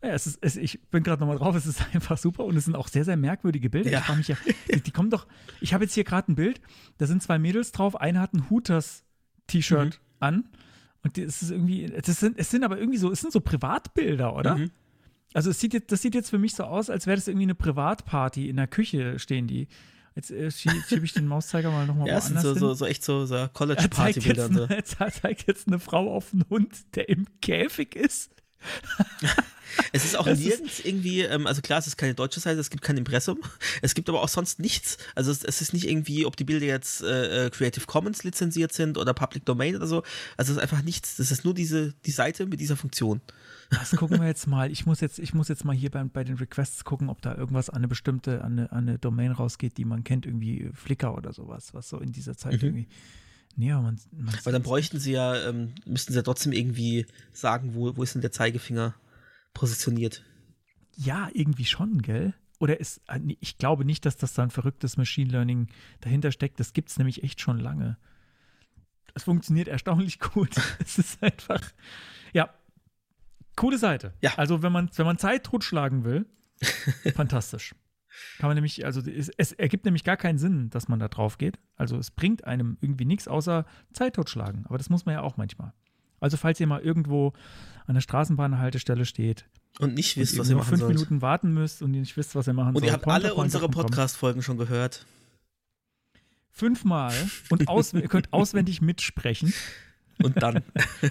[0.03, 2.65] ja, es ist, es, ich bin gerade nochmal drauf, es ist einfach super und es
[2.67, 3.91] sind auch sehr, sehr merkwürdige Bilder.
[3.91, 3.99] Ja.
[4.01, 4.37] Ich frage mich ja,
[4.73, 5.27] die, die kommen doch,
[5.61, 6.61] ich habe jetzt hier gerade ein Bild,
[6.99, 10.01] da sind zwei Mädels drauf, eine hat ein Hooters-T-Shirt Mhm.
[10.21, 10.45] an
[11.03, 14.35] und es ist irgendwie, das sind, es sind aber irgendwie so, es sind so Privatbilder,
[14.35, 14.57] oder?
[14.57, 14.71] Mhm.
[15.35, 17.43] Also es sieht jetzt, das sieht jetzt für mich so aus, als wäre das irgendwie
[17.45, 18.49] eine Privatparty.
[18.49, 19.67] In der Küche stehen die.
[20.15, 22.59] Jetzt äh, schie- schiebe ich den Mauszeiger mal nochmal Ja, woanders so, hin.
[22.61, 24.53] so, so echt so, so er zeigt, jetzt College-Party-Bilder.
[24.53, 24.63] So.
[24.73, 28.31] er zeigt jetzt eine Frau auf einen Hund, der im Käfig ist.
[29.93, 32.61] Es ist auch Es ist- nirgends irgendwie, ähm, also klar, es ist keine deutsche Seite,
[32.61, 33.39] es gibt kein Impressum,
[33.83, 34.99] es gibt aber auch sonst nichts.
[35.17, 38.73] Also es, es ist nicht irgendwie, ob die Bilder jetzt äh, äh, Creative Commons lizenziert
[38.73, 40.05] sind oder Public Domain oder so.
[40.37, 41.17] Also es ist einfach nichts.
[41.17, 43.21] Das ist nur diese, die Seite mit dieser Funktion.
[43.71, 44.71] Das gucken wir jetzt mal.
[44.71, 47.35] Ich muss jetzt, ich muss jetzt mal hier bei, bei den Requests gucken, ob da
[47.35, 51.15] irgendwas an eine bestimmte, an eine, an eine Domain rausgeht, die man kennt, irgendwie Flickr
[51.17, 52.69] oder sowas, was so in dieser Zeit Mhm.
[52.69, 52.89] irgendwie.
[53.57, 57.07] Nee, aber man, man Weil dann bräuchten sie ja, ähm, müssten sie ja trotzdem irgendwie
[57.33, 58.95] sagen, wo, wo ist denn der Zeigefinger
[59.53, 60.25] positioniert.
[60.97, 62.35] Ja, irgendwie schon, gell?
[62.59, 65.69] Oder ist, äh, ich glaube nicht, dass das da ein verrücktes Machine Learning
[66.01, 66.59] dahinter steckt.
[66.61, 67.97] Das gibt es nämlich echt schon lange.
[69.15, 70.57] Es funktioniert erstaunlich gut.
[70.81, 71.61] es ist einfach,
[72.33, 72.53] ja,
[73.57, 74.15] coole Seite.
[74.21, 74.35] Ja.
[74.37, 76.27] Also, wenn man, wenn man Zeit totschlagen will,
[77.15, 77.75] fantastisch.
[78.39, 81.39] Kann man nämlich, also es, es ergibt nämlich gar keinen Sinn, dass man da drauf
[81.39, 81.59] geht.
[81.77, 84.67] Also es bringt einem irgendwie nichts außer Zeit totschlagen.
[84.67, 85.73] Aber das muss man ja auch manchmal.
[86.21, 87.33] Also falls ihr mal irgendwo
[87.87, 89.47] an der Straßenbahnhaltestelle steht
[89.79, 90.95] Und nicht wisst, und was ihr machen fünf sollt.
[90.95, 92.87] Minuten warten müsst und ihr nicht wisst, was ihr machen Und sollt.
[92.87, 93.69] ihr habt alle unsere.
[93.69, 95.07] Podcast-Folgen schon gehört.
[96.51, 97.13] Fünfmal
[97.51, 99.53] und aus, ihr könnt auswendig mitsprechen.
[100.23, 100.63] Und dann.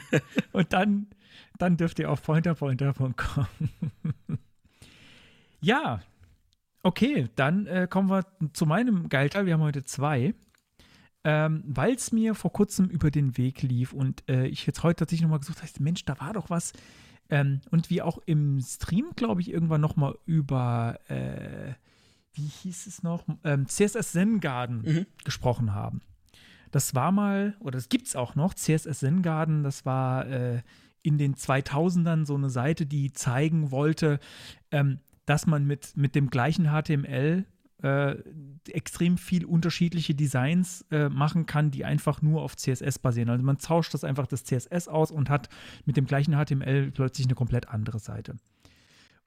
[0.54, 1.08] Und dann,
[1.58, 3.48] dann dürft ihr auf pointerpointer.com.
[5.62, 6.02] ja,
[6.84, 9.46] okay, dann äh, kommen wir zu meinem Geilteil.
[9.46, 10.34] Wir haben heute zwei.
[11.26, 14.98] Ähm, Weil es mir vor kurzem über den Weg lief und äh, ich jetzt heute
[14.98, 16.74] tatsächlich nochmal gesucht habe, Mensch, da war doch was.
[17.30, 21.76] Ähm, und wir auch im Stream, glaube ich, irgendwann noch mal über, äh,
[22.34, 25.06] wie hieß es noch, ähm, CSS Zen Garden Mhm.
[25.24, 26.02] gesprochen haben.
[26.72, 30.62] Das war mal, oder das gibt es auch noch, CSS Zen Garden, das war äh,
[31.04, 34.20] in den 2000ern so eine Seite, die zeigen wollte,
[34.72, 37.46] ähm, dass man mit, mit dem gleichen HTML
[37.82, 38.16] äh,
[38.70, 43.30] extrem viel unterschiedliche Designs äh, machen kann, die einfach nur auf CSS basieren.
[43.30, 45.50] Also man tauscht das einfach das CSS aus und hat
[45.86, 48.38] mit dem gleichen HTML plötzlich eine komplett andere Seite.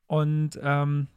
[0.07, 1.09] Und ähm,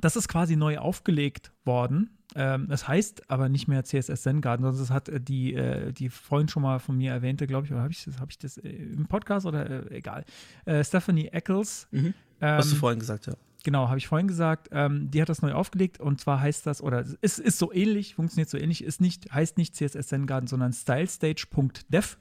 [0.00, 2.16] das ist quasi neu aufgelegt worden.
[2.36, 5.92] Ähm, es heißt aber nicht mehr CSS Zen Garden, sondern es hat äh, die, äh,
[5.92, 8.38] die vorhin schon mal von mir erwähnte, glaube ich, oder habe ich, das- hab ich
[8.38, 10.24] das äh, im Podcast oder äh, egal.
[10.64, 11.88] Äh, Stephanie Eccles.
[11.90, 12.14] Mhm.
[12.40, 13.34] Hast du ähm, vorhin gesagt, ja.
[13.62, 14.68] Genau, habe ich vorhin gesagt.
[14.72, 17.72] Ähm, die hat das neu aufgelegt und zwar heißt das, oder es ist, ist so
[17.72, 22.16] ähnlich, funktioniert so ähnlich, ist nicht, heißt nicht CSS Zen Garden, sondern stylestage.dev.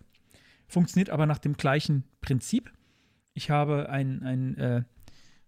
[0.67, 2.71] Funktioniert aber nach dem gleichen Prinzip.
[3.33, 4.83] Ich habe ein, ein äh,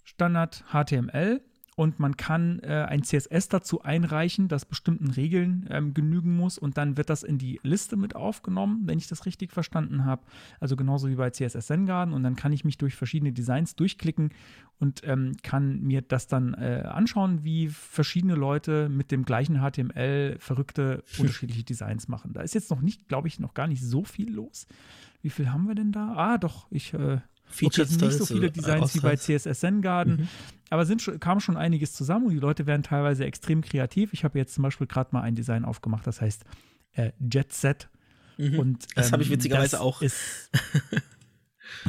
[0.04, 1.42] Standard HTML
[1.78, 6.78] und man kann äh, ein CSS dazu einreichen, das bestimmten Regeln ähm, genügen muss und
[6.78, 10.22] dann wird das in die Liste mit aufgenommen, wenn ich das richtig verstanden habe.
[10.60, 13.76] Also genauso wie bei CSS Zen Garden und dann kann ich mich durch verschiedene Designs
[13.76, 14.34] durchklicken
[14.80, 20.38] und ähm, kann mir das dann äh, anschauen, wie verschiedene Leute mit dem gleichen HTML
[20.40, 22.34] verrückte unterschiedliche Designs machen.
[22.34, 24.68] Da ist jetzt noch nicht, glaube ich, noch gar nicht so viel los.
[25.22, 26.14] Wie viel haben wir denn da?
[26.16, 27.20] Ah, doch, ich äh,
[27.52, 29.16] Okay, es sind nicht so viele äh, Designs wie bei.
[29.16, 30.28] CSS Zen Garden, Mhm.
[30.70, 34.14] aber sind schon, kam schon einiges zusammen und die Leute werden teilweise extrem kreativ.
[34.14, 36.44] Ich habe jetzt zum Beispiel gerade mal ein Design aufgemacht, das heißt
[36.94, 37.90] äh, Jet Set.
[38.38, 38.60] Mhm.
[38.60, 40.02] Und, Das habe ich ähm, witzigerweise auch.
[40.02, 40.50] Ist,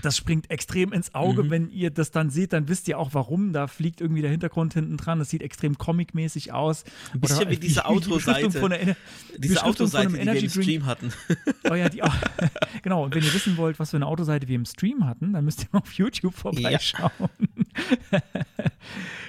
[0.03, 1.45] das springt extrem ins Auge.
[1.45, 1.51] Mhm.
[1.51, 3.53] Wenn ihr das dann seht, dann wisst ihr auch warum.
[3.53, 5.19] Da fliegt irgendwie der Hintergrund hinten dran.
[5.19, 6.85] Das sieht extrem comicmäßig aus.
[7.13, 8.51] Ein bisschen wie diese die Autoseite.
[8.61, 8.97] von Ener-
[9.39, 10.51] Diese von Autoseite, einem die wir im.
[10.51, 11.13] Stream hatten.
[11.71, 12.15] Oh ja, die auch.
[12.83, 13.05] genau.
[13.05, 15.63] Und wenn ihr wissen wollt, was für eine Autoseite wir im Stream hatten, dann müsst
[15.63, 17.11] ihr mal auf YouTube vorbeischauen.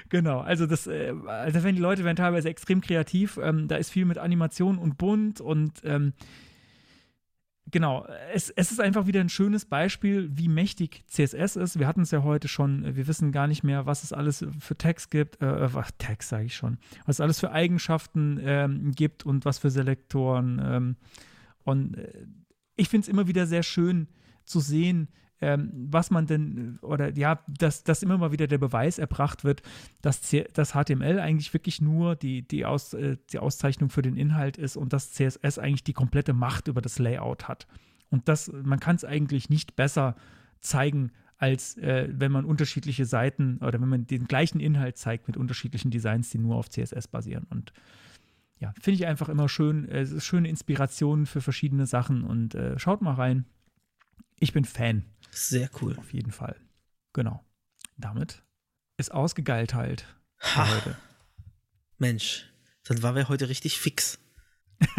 [0.09, 0.39] genau.
[0.39, 3.39] Also das, äh, also wenn die Leute werden teilweise extrem kreativ.
[3.41, 6.13] Ähm, da ist viel mit Animation und bunt und ähm,
[7.73, 11.79] Genau, es, es ist einfach wieder ein schönes Beispiel, wie mächtig CSS ist.
[11.79, 14.77] Wir hatten es ja heute schon, wir wissen gar nicht mehr, was es alles für
[14.77, 16.77] Tags gibt, äh, was Tags sage ich schon,
[17.07, 20.61] was es alles für Eigenschaften ähm, gibt und was für Selektoren.
[20.63, 20.95] Ähm,
[21.63, 22.27] und äh,
[22.75, 24.07] ich finde es immer wieder sehr schön
[24.45, 25.07] zu sehen,
[25.43, 29.61] ähm, was man denn, oder ja, dass, dass immer mal wieder der Beweis erbracht wird,
[30.01, 34.15] dass C das HTML eigentlich wirklich nur die, die, Aus, äh, die Auszeichnung für den
[34.15, 37.67] Inhalt ist und dass CSS eigentlich die komplette Macht über das Layout hat.
[38.09, 40.15] Und das, man kann es eigentlich nicht besser
[40.61, 45.35] zeigen, als äh, wenn man unterschiedliche Seiten oder wenn man den gleichen Inhalt zeigt mit
[45.35, 47.47] unterschiedlichen Designs, die nur auf CSS basieren.
[47.49, 47.73] Und
[48.59, 49.89] ja, finde ich einfach immer schön.
[49.89, 53.45] äh, Es ist schöne Inspiration für verschiedene Sachen und äh, schaut mal rein.
[54.39, 55.03] Ich bin Fan,
[55.33, 55.97] Sehr cool.
[55.97, 56.55] auf jeden Fall.
[57.13, 57.43] Genau.
[57.97, 58.43] Damit
[58.97, 60.05] ist ausgegeilt halt
[60.37, 60.97] für Ha, heute.
[61.97, 62.49] Mensch,
[62.83, 64.19] dann waren wir heute richtig fix.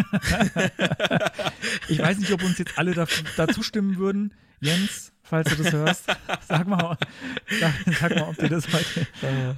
[1.89, 3.07] Ich weiß nicht, ob uns jetzt alle da,
[3.37, 4.33] dazu stimmen würden.
[4.61, 6.07] Jens, falls du das hörst,
[6.49, 6.97] sag mal,
[7.61, 9.07] sag, sag mal, ob dir das heute,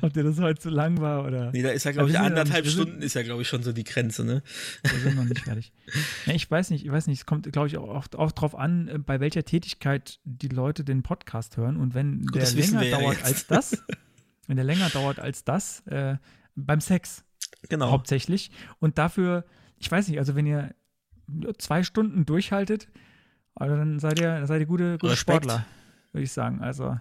[0.00, 1.52] ob dir das heute zu lang war oder.
[1.52, 3.84] Nee, da ist ja, glaube ich, anderthalb Stunden ist ja, glaube ich, schon so die
[3.84, 4.42] Grenze, ne?
[4.82, 5.72] Wir sind noch nicht fertig.
[6.24, 8.56] Ja, ich weiß nicht, ich weiß nicht, es kommt, glaube ich, auch, auch, auch drauf
[8.56, 11.76] an, äh, bei welcher Tätigkeit die Leute den Podcast hören.
[11.76, 13.26] Und wenn Gut, der länger ja dauert jetzt.
[13.26, 13.82] als das,
[14.48, 16.16] wenn der länger dauert als das, äh,
[16.56, 17.22] beim Sex
[17.68, 17.92] Genau.
[17.92, 18.50] hauptsächlich.
[18.80, 19.44] Und dafür,
[19.78, 20.74] ich weiß nicht, also wenn ihr
[21.58, 22.88] zwei Stunden durchhaltet,
[23.54, 25.16] also dann seid ihr, dann seid ihr gute, gute.
[25.16, 25.64] Sportler,
[26.12, 26.60] würde ich sagen.
[26.62, 26.98] Also.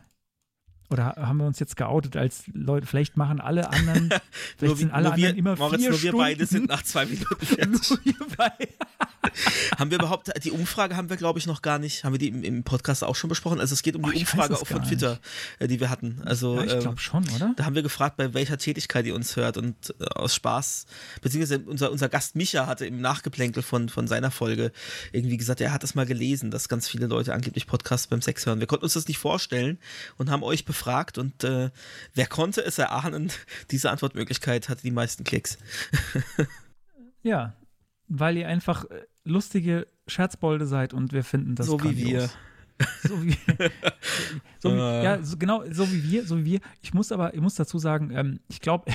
[0.89, 2.85] Oder haben wir uns jetzt geoutet als Leute?
[2.87, 4.09] Vielleicht machen alle anderen,
[4.57, 6.17] vielleicht sind wir- alle nur wir, anderen immer Moritz, vier nur wir Stunden.
[6.17, 7.99] beide sind nach zwei Minuten fertig.
[8.03, 8.13] Wir
[9.79, 12.27] haben wir überhaupt, die Umfrage haben wir, glaube ich, noch gar nicht, haben wir die
[12.27, 13.59] im, im Podcast auch schon besprochen?
[13.59, 15.19] Also es geht um Oh, die weiß Umfrage auch von Twitter,
[15.59, 16.21] äh, die wir hatten.
[16.25, 17.53] Also Ja, ich ähm, glaube schon, oder?
[17.55, 20.85] Da haben wir gefragt, bei welcher Tätigkeit ihr uns hört und äh, aus Spaß,
[21.21, 24.71] beziehungsweise unser, unser Gast Micha hatte im Nachgeplänkel von, von seiner Folge
[25.11, 28.45] irgendwie gesagt, er hat das mal gelesen, dass ganz viele Leute angeblich Podcasts beim Sex
[28.45, 28.59] hören.
[28.59, 29.79] Wir konnten uns das nicht vorstellen
[30.17, 30.74] und haben euch befragt
[31.17, 31.71] und äh,
[32.13, 33.31] wer konnte es erahnen,
[33.71, 35.57] diese Antwortmöglichkeit hatte die meisten Klicks.
[37.23, 37.55] Ja,
[38.07, 42.03] weil ihr einfach äh, lustige Scherzbolde seid und wir finden das So wie wir.
[42.19, 42.37] grandios.
[43.03, 43.37] So wie,
[44.59, 45.03] so wie Äh.
[45.03, 46.59] ja, so, genau, so wie wir, so wie wir.
[46.81, 48.91] Ich muss aber, ich muss dazu sagen, ähm, ich glaube,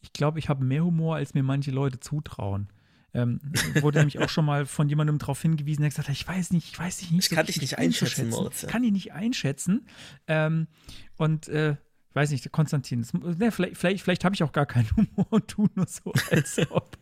[0.00, 2.68] ich glaube, ich habe mehr Humor, als mir manche Leute zutrauen.
[3.12, 3.40] Ähm,
[3.80, 6.72] wurde nämlich auch schon mal von jemandem darauf hingewiesen, der gesagt hat, ich weiß nicht,
[6.72, 7.12] ich weiß nicht.
[7.12, 8.66] Ich kann dich nicht einschätzen, Moritz.
[8.66, 9.86] Kann ich nicht einschätzen.
[10.28, 10.68] Ähm,
[11.16, 14.66] und äh, ich weiß nicht, Konstantin, das, ne, vielleicht, vielleicht, vielleicht habe ich auch gar
[14.66, 16.98] keinen Humor und tu nur so, als ob.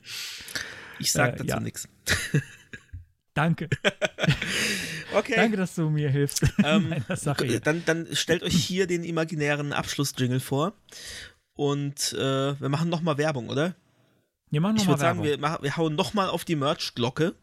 [0.98, 1.60] Ich sag Äh, dazu ja.
[1.60, 1.88] nichts.
[3.34, 3.68] Danke.
[5.14, 5.32] Okay.
[5.36, 6.42] Danke, dass du mir hilfst.
[6.62, 6.94] Ähm,
[7.64, 10.74] dann, dann stellt euch hier den imaginären Abschlussjingle vor.
[11.54, 13.74] Und äh, wir machen nochmal Werbung, oder?
[14.50, 17.34] Wir machen Ich nochmal würde sagen, wir, machen, wir hauen nochmal auf die Merch-Glocke.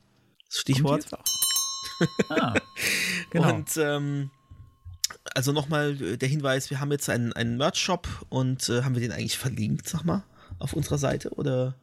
[0.49, 1.05] Stichwort.
[2.29, 2.53] ah,
[3.29, 3.53] genau.
[3.53, 4.31] Und ähm,
[5.33, 9.01] also nochmal äh, der Hinweis, wir haben jetzt einen, einen Merch-Shop und äh, haben wir
[9.01, 10.23] den eigentlich verlinkt, sag mal,
[10.59, 11.31] auf unserer Seite?
[11.31, 11.75] Oder,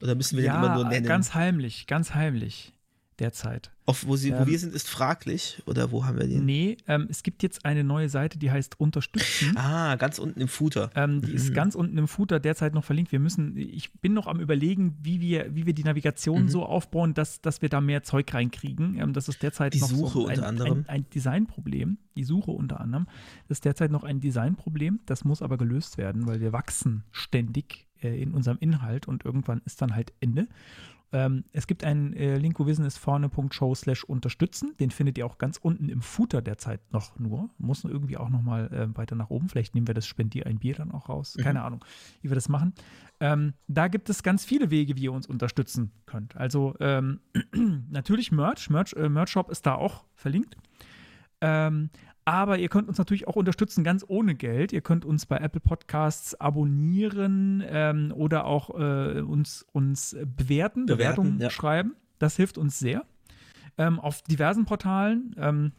[0.00, 1.06] oder müssen wir den immer nur ja, nennen?
[1.06, 2.72] ganz heimlich, ganz heimlich
[3.20, 3.70] derzeit.
[3.86, 5.62] auf, wo, sie, wo ähm, wir sind, ist fraglich.
[5.66, 6.44] Oder wo haben wir den?
[6.44, 9.56] Nee, ähm, es gibt jetzt eine neue Seite, die heißt Unterstützen.
[9.56, 10.90] Ah, ganz unten im Footer.
[10.94, 11.54] Ähm, die ist Mhm.
[11.54, 13.10] ganz unten im Footer derzeit noch verlinkt.
[13.12, 16.48] Wir müssen, ich bin noch am überlegen, wie wir, wie wir die Navigation Mhm.
[16.48, 18.96] so aufbauen, dass, dass wir da mehr Zeug reinkriegen.
[18.98, 20.78] Ähm, das ist derzeit Die noch Suche so ein, unter anderem.
[20.86, 21.98] ein, ein Designproblem.
[22.16, 23.06] Die Suche unter anderem.
[23.48, 25.00] Das ist derzeit noch ein Designproblem.
[25.06, 29.62] Das muss aber gelöst werden, weil wir wachsen ständig äh, in unserem Inhalt und irgendwann
[29.64, 30.46] ist dann halt Ende.
[31.12, 34.76] Ähm, es gibt einen äh, Link, wo wissen ist vorne.show slash unterstützen.
[34.78, 37.50] Den findet ihr auch ganz unten im Footer derzeit noch nur.
[37.58, 39.48] Muss irgendwie auch noch mal äh, weiter nach oben.
[39.48, 41.36] Vielleicht nehmen wir das Spendier ein Bier dann auch raus.
[41.40, 41.84] Keine Ahnung,
[42.22, 42.74] wie wir das machen.
[43.18, 46.36] Ähm, da gibt es ganz viele Wege, wie ihr uns unterstützen könnt.
[46.36, 47.20] Also ähm,
[47.90, 48.70] natürlich Merch.
[48.70, 50.56] Merch, äh, Merch Shop ist da auch verlinkt.
[51.40, 51.90] Ähm,
[52.24, 54.72] aber ihr könnt uns natürlich auch unterstützen, ganz ohne Geld.
[54.72, 60.86] Ihr könnt uns bei Apple Podcasts abonnieren ähm, oder auch äh, uns, uns bewerten, Bewerten,
[60.86, 61.50] Bewertungen ja.
[61.50, 61.96] schreiben.
[62.18, 63.04] Das hilft uns sehr.
[63.78, 65.72] Ähm, auf diversen Portalen ähm,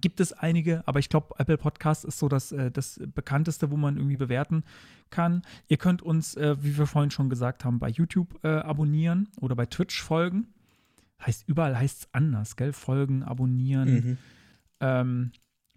[0.00, 3.76] gibt es einige, aber ich glaube, Apple Podcast ist so das, äh, das bekannteste, wo
[3.76, 4.64] man irgendwie bewerten
[5.10, 5.42] kann.
[5.68, 9.54] Ihr könnt uns, äh, wie wir vorhin schon gesagt haben, bei YouTube äh, abonnieren oder
[9.54, 10.48] bei Twitch folgen.
[11.24, 12.72] Heißt, überall heißt es anders, gell?
[12.72, 13.94] Folgen, abonnieren.
[13.94, 14.18] Mhm.
[14.80, 15.32] Ähm,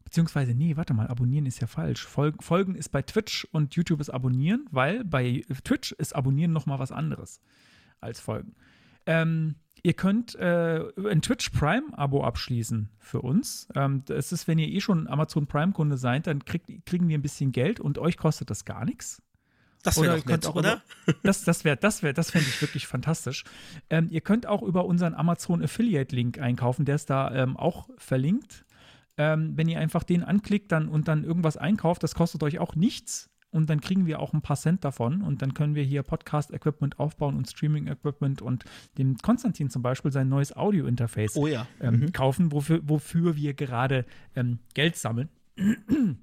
[0.08, 2.06] beziehungsweise, nee, warte mal, abonnieren ist ja falsch.
[2.06, 6.80] Folgen, Folgen ist bei Twitch und YouTube ist abonnieren, weil bei Twitch ist abonnieren nochmal
[6.80, 7.42] was anderes
[8.00, 8.56] als Folgen.
[9.06, 13.68] Ähm, ihr könnt äh, ein Twitch Prime-Abo abschließen für uns.
[13.76, 17.22] Ähm, das ist, wenn ihr eh schon Amazon Prime-Kunde seid, dann kriegt, kriegen wir ein
[17.22, 19.22] bisschen Geld und euch kostet das gar nichts.
[19.84, 20.82] Das wäre doch nett, auch oder?
[21.24, 23.44] Das, das wäre, das wäre, das fände ich wirklich fantastisch.
[23.90, 27.90] Ähm, ihr könnt auch über unseren Amazon Affiliate Link einkaufen, der ist da ähm, auch
[27.98, 28.64] verlinkt.
[29.18, 32.76] Ähm, wenn ihr einfach den anklickt dann, und dann irgendwas einkauft, das kostet euch auch
[32.76, 33.30] nichts.
[33.50, 35.22] Und dann kriegen wir auch ein paar Cent davon.
[35.22, 38.66] Und dann können wir hier Podcast-Equipment aufbauen und Streaming-Equipment und
[38.98, 41.66] dem Konstantin zum Beispiel sein neues Audio-Interface Oh ja.
[41.80, 45.30] ähm, kaufen, wofür, wofür wir gerade ähm, Geld sammeln.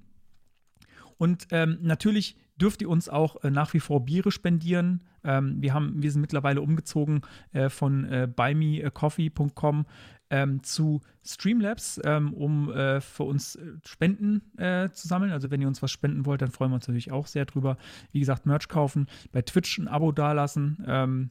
[1.17, 5.03] Und ähm, natürlich dürft ihr uns auch äh, nach wie vor Biere spendieren.
[5.23, 7.23] Ähm, wir, haben, wir sind mittlerweile umgezogen
[7.53, 9.87] äh, von äh, buymeacoffee.com
[10.35, 15.31] ähm, zu Streamlabs, ähm, um äh, für uns äh, Spenden äh, zu sammeln.
[15.31, 17.79] Also wenn ihr uns was spenden wollt, dann freuen wir uns natürlich auch sehr drüber.
[18.11, 20.85] Wie gesagt, Merch kaufen, bei Twitch ein Abo dalassen.
[20.87, 21.31] Ähm,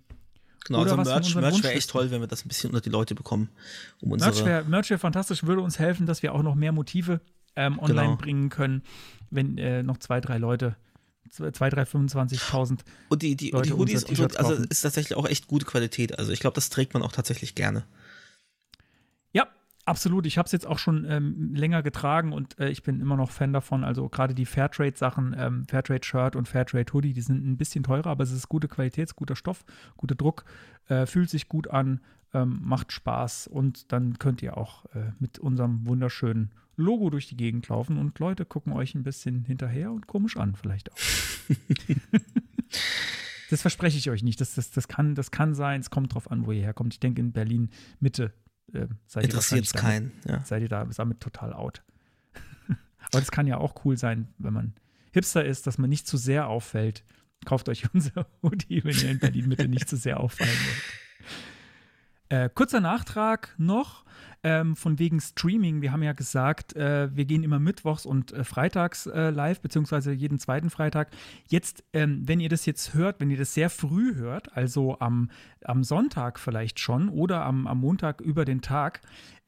[0.66, 2.90] Genau, Oder also Merch, Merch wäre echt toll, wenn wir das ein bisschen unter die
[2.90, 3.50] Leute bekommen.
[4.00, 7.20] Um Merch wäre wär fantastisch, würde uns helfen, dass wir auch noch mehr Motive
[7.58, 8.16] ähm, online Genau.
[8.16, 8.82] bringen können,
[9.30, 10.78] wenn äh, noch zwei, drei Leute,
[11.30, 12.80] zwei, zwei drei, 25.000.
[13.10, 15.66] und die, die, und Leute die Hoodies und so, also ist tatsächlich auch echt gute
[15.66, 16.18] Qualität.
[16.18, 17.84] Also ich glaube, das trägt man auch tatsächlich gerne.
[19.86, 20.26] Absolut.
[20.26, 23.32] Ich habe es jetzt auch schon ähm, länger getragen und äh, ich bin immer noch
[23.32, 23.84] Fan davon.
[23.84, 28.32] Also gerade die Fairtrade-Sachen, ähm, Fairtrade-Shirt und Fairtrade-Hoodie, die sind ein bisschen teurer, aber es
[28.32, 29.66] ist gute Qualität, es ist guter Stoff,
[29.98, 30.46] guter Druck,
[30.88, 32.00] äh, fühlt sich gut an,
[32.34, 37.38] ähm, macht Spaß und dann könnt ihr auch äh, mit unserem wunderschönen Logo durch die
[37.38, 40.98] Gegend laufen und Leute gucken euch ein bisschen hinterher und komisch an, vielleicht auch.
[43.50, 44.40] das verspreche ich euch nicht.
[44.40, 46.94] Das, das, das, kann, das kann sein, es kommt drauf an, wo ihr herkommt.
[46.94, 47.70] Ich denke, in Berlin
[48.00, 48.34] Mitte
[48.74, 50.12] äh, seid ihr Interessiert es keinen.
[50.28, 50.44] Ja.
[50.44, 51.84] seid ihr da damit total out.
[52.68, 54.74] Aber das kann ja auch cool sein, wenn man
[55.12, 57.04] Hipster ist, dass man nicht zu sehr auffällt.
[57.46, 61.30] Kauft euch unser Hoodie, wenn ihr in Berlin Mitte nicht zu sehr auffallen wollt.
[62.34, 64.06] Äh, kurzer Nachtrag noch
[64.42, 65.84] ähm, von wegen Streaming.
[65.84, 70.14] Wir haben ja gesagt, äh, wir gehen immer mittwochs und äh, freitags äh, live, beziehungsweise
[70.14, 71.12] jeden zweiten Freitag.
[71.48, 75.30] Jetzt, ähm, wenn ihr das jetzt hört, wenn ihr das sehr früh hört, also am,
[75.64, 79.02] am Sonntag vielleicht schon oder am, am Montag über den Tag,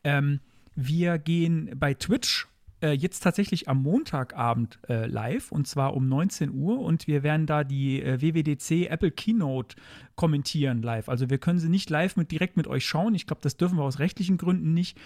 [0.04, 0.40] ähm,
[0.76, 2.48] wir gehen bei Twitch
[2.82, 7.46] äh, jetzt tatsächlich am Montagabend äh, live und zwar um 19 Uhr und wir werden
[7.46, 9.76] da die äh, WWDC Apple Keynote
[10.16, 11.10] kommentieren live.
[11.10, 13.16] Also wir können sie nicht live mit direkt mit euch schauen.
[13.16, 14.98] Ich glaube, das dürfen wir aus rechtlichen Gründen nicht.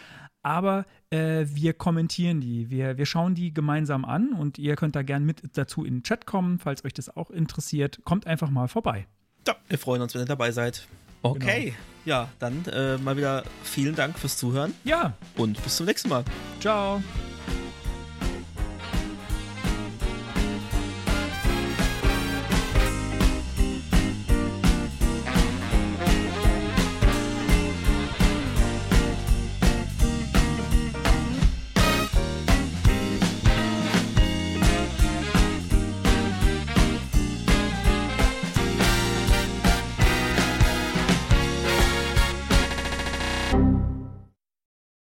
[0.41, 2.69] Aber äh, wir kommentieren die.
[2.69, 6.03] Wir, wir schauen die gemeinsam an und ihr könnt da gern mit dazu in den
[6.03, 7.99] Chat kommen, falls euch das auch interessiert.
[8.05, 9.05] Kommt einfach mal vorbei.
[9.47, 10.87] ja, wir freuen uns, wenn ihr dabei seid.
[11.21, 11.75] Okay, Genau.
[12.05, 16.23] ja, dann äh, mal wieder vielen Dank fürs Zuhören Ja, und bis zum nächsten Mal.
[16.61, 17.01] ciao.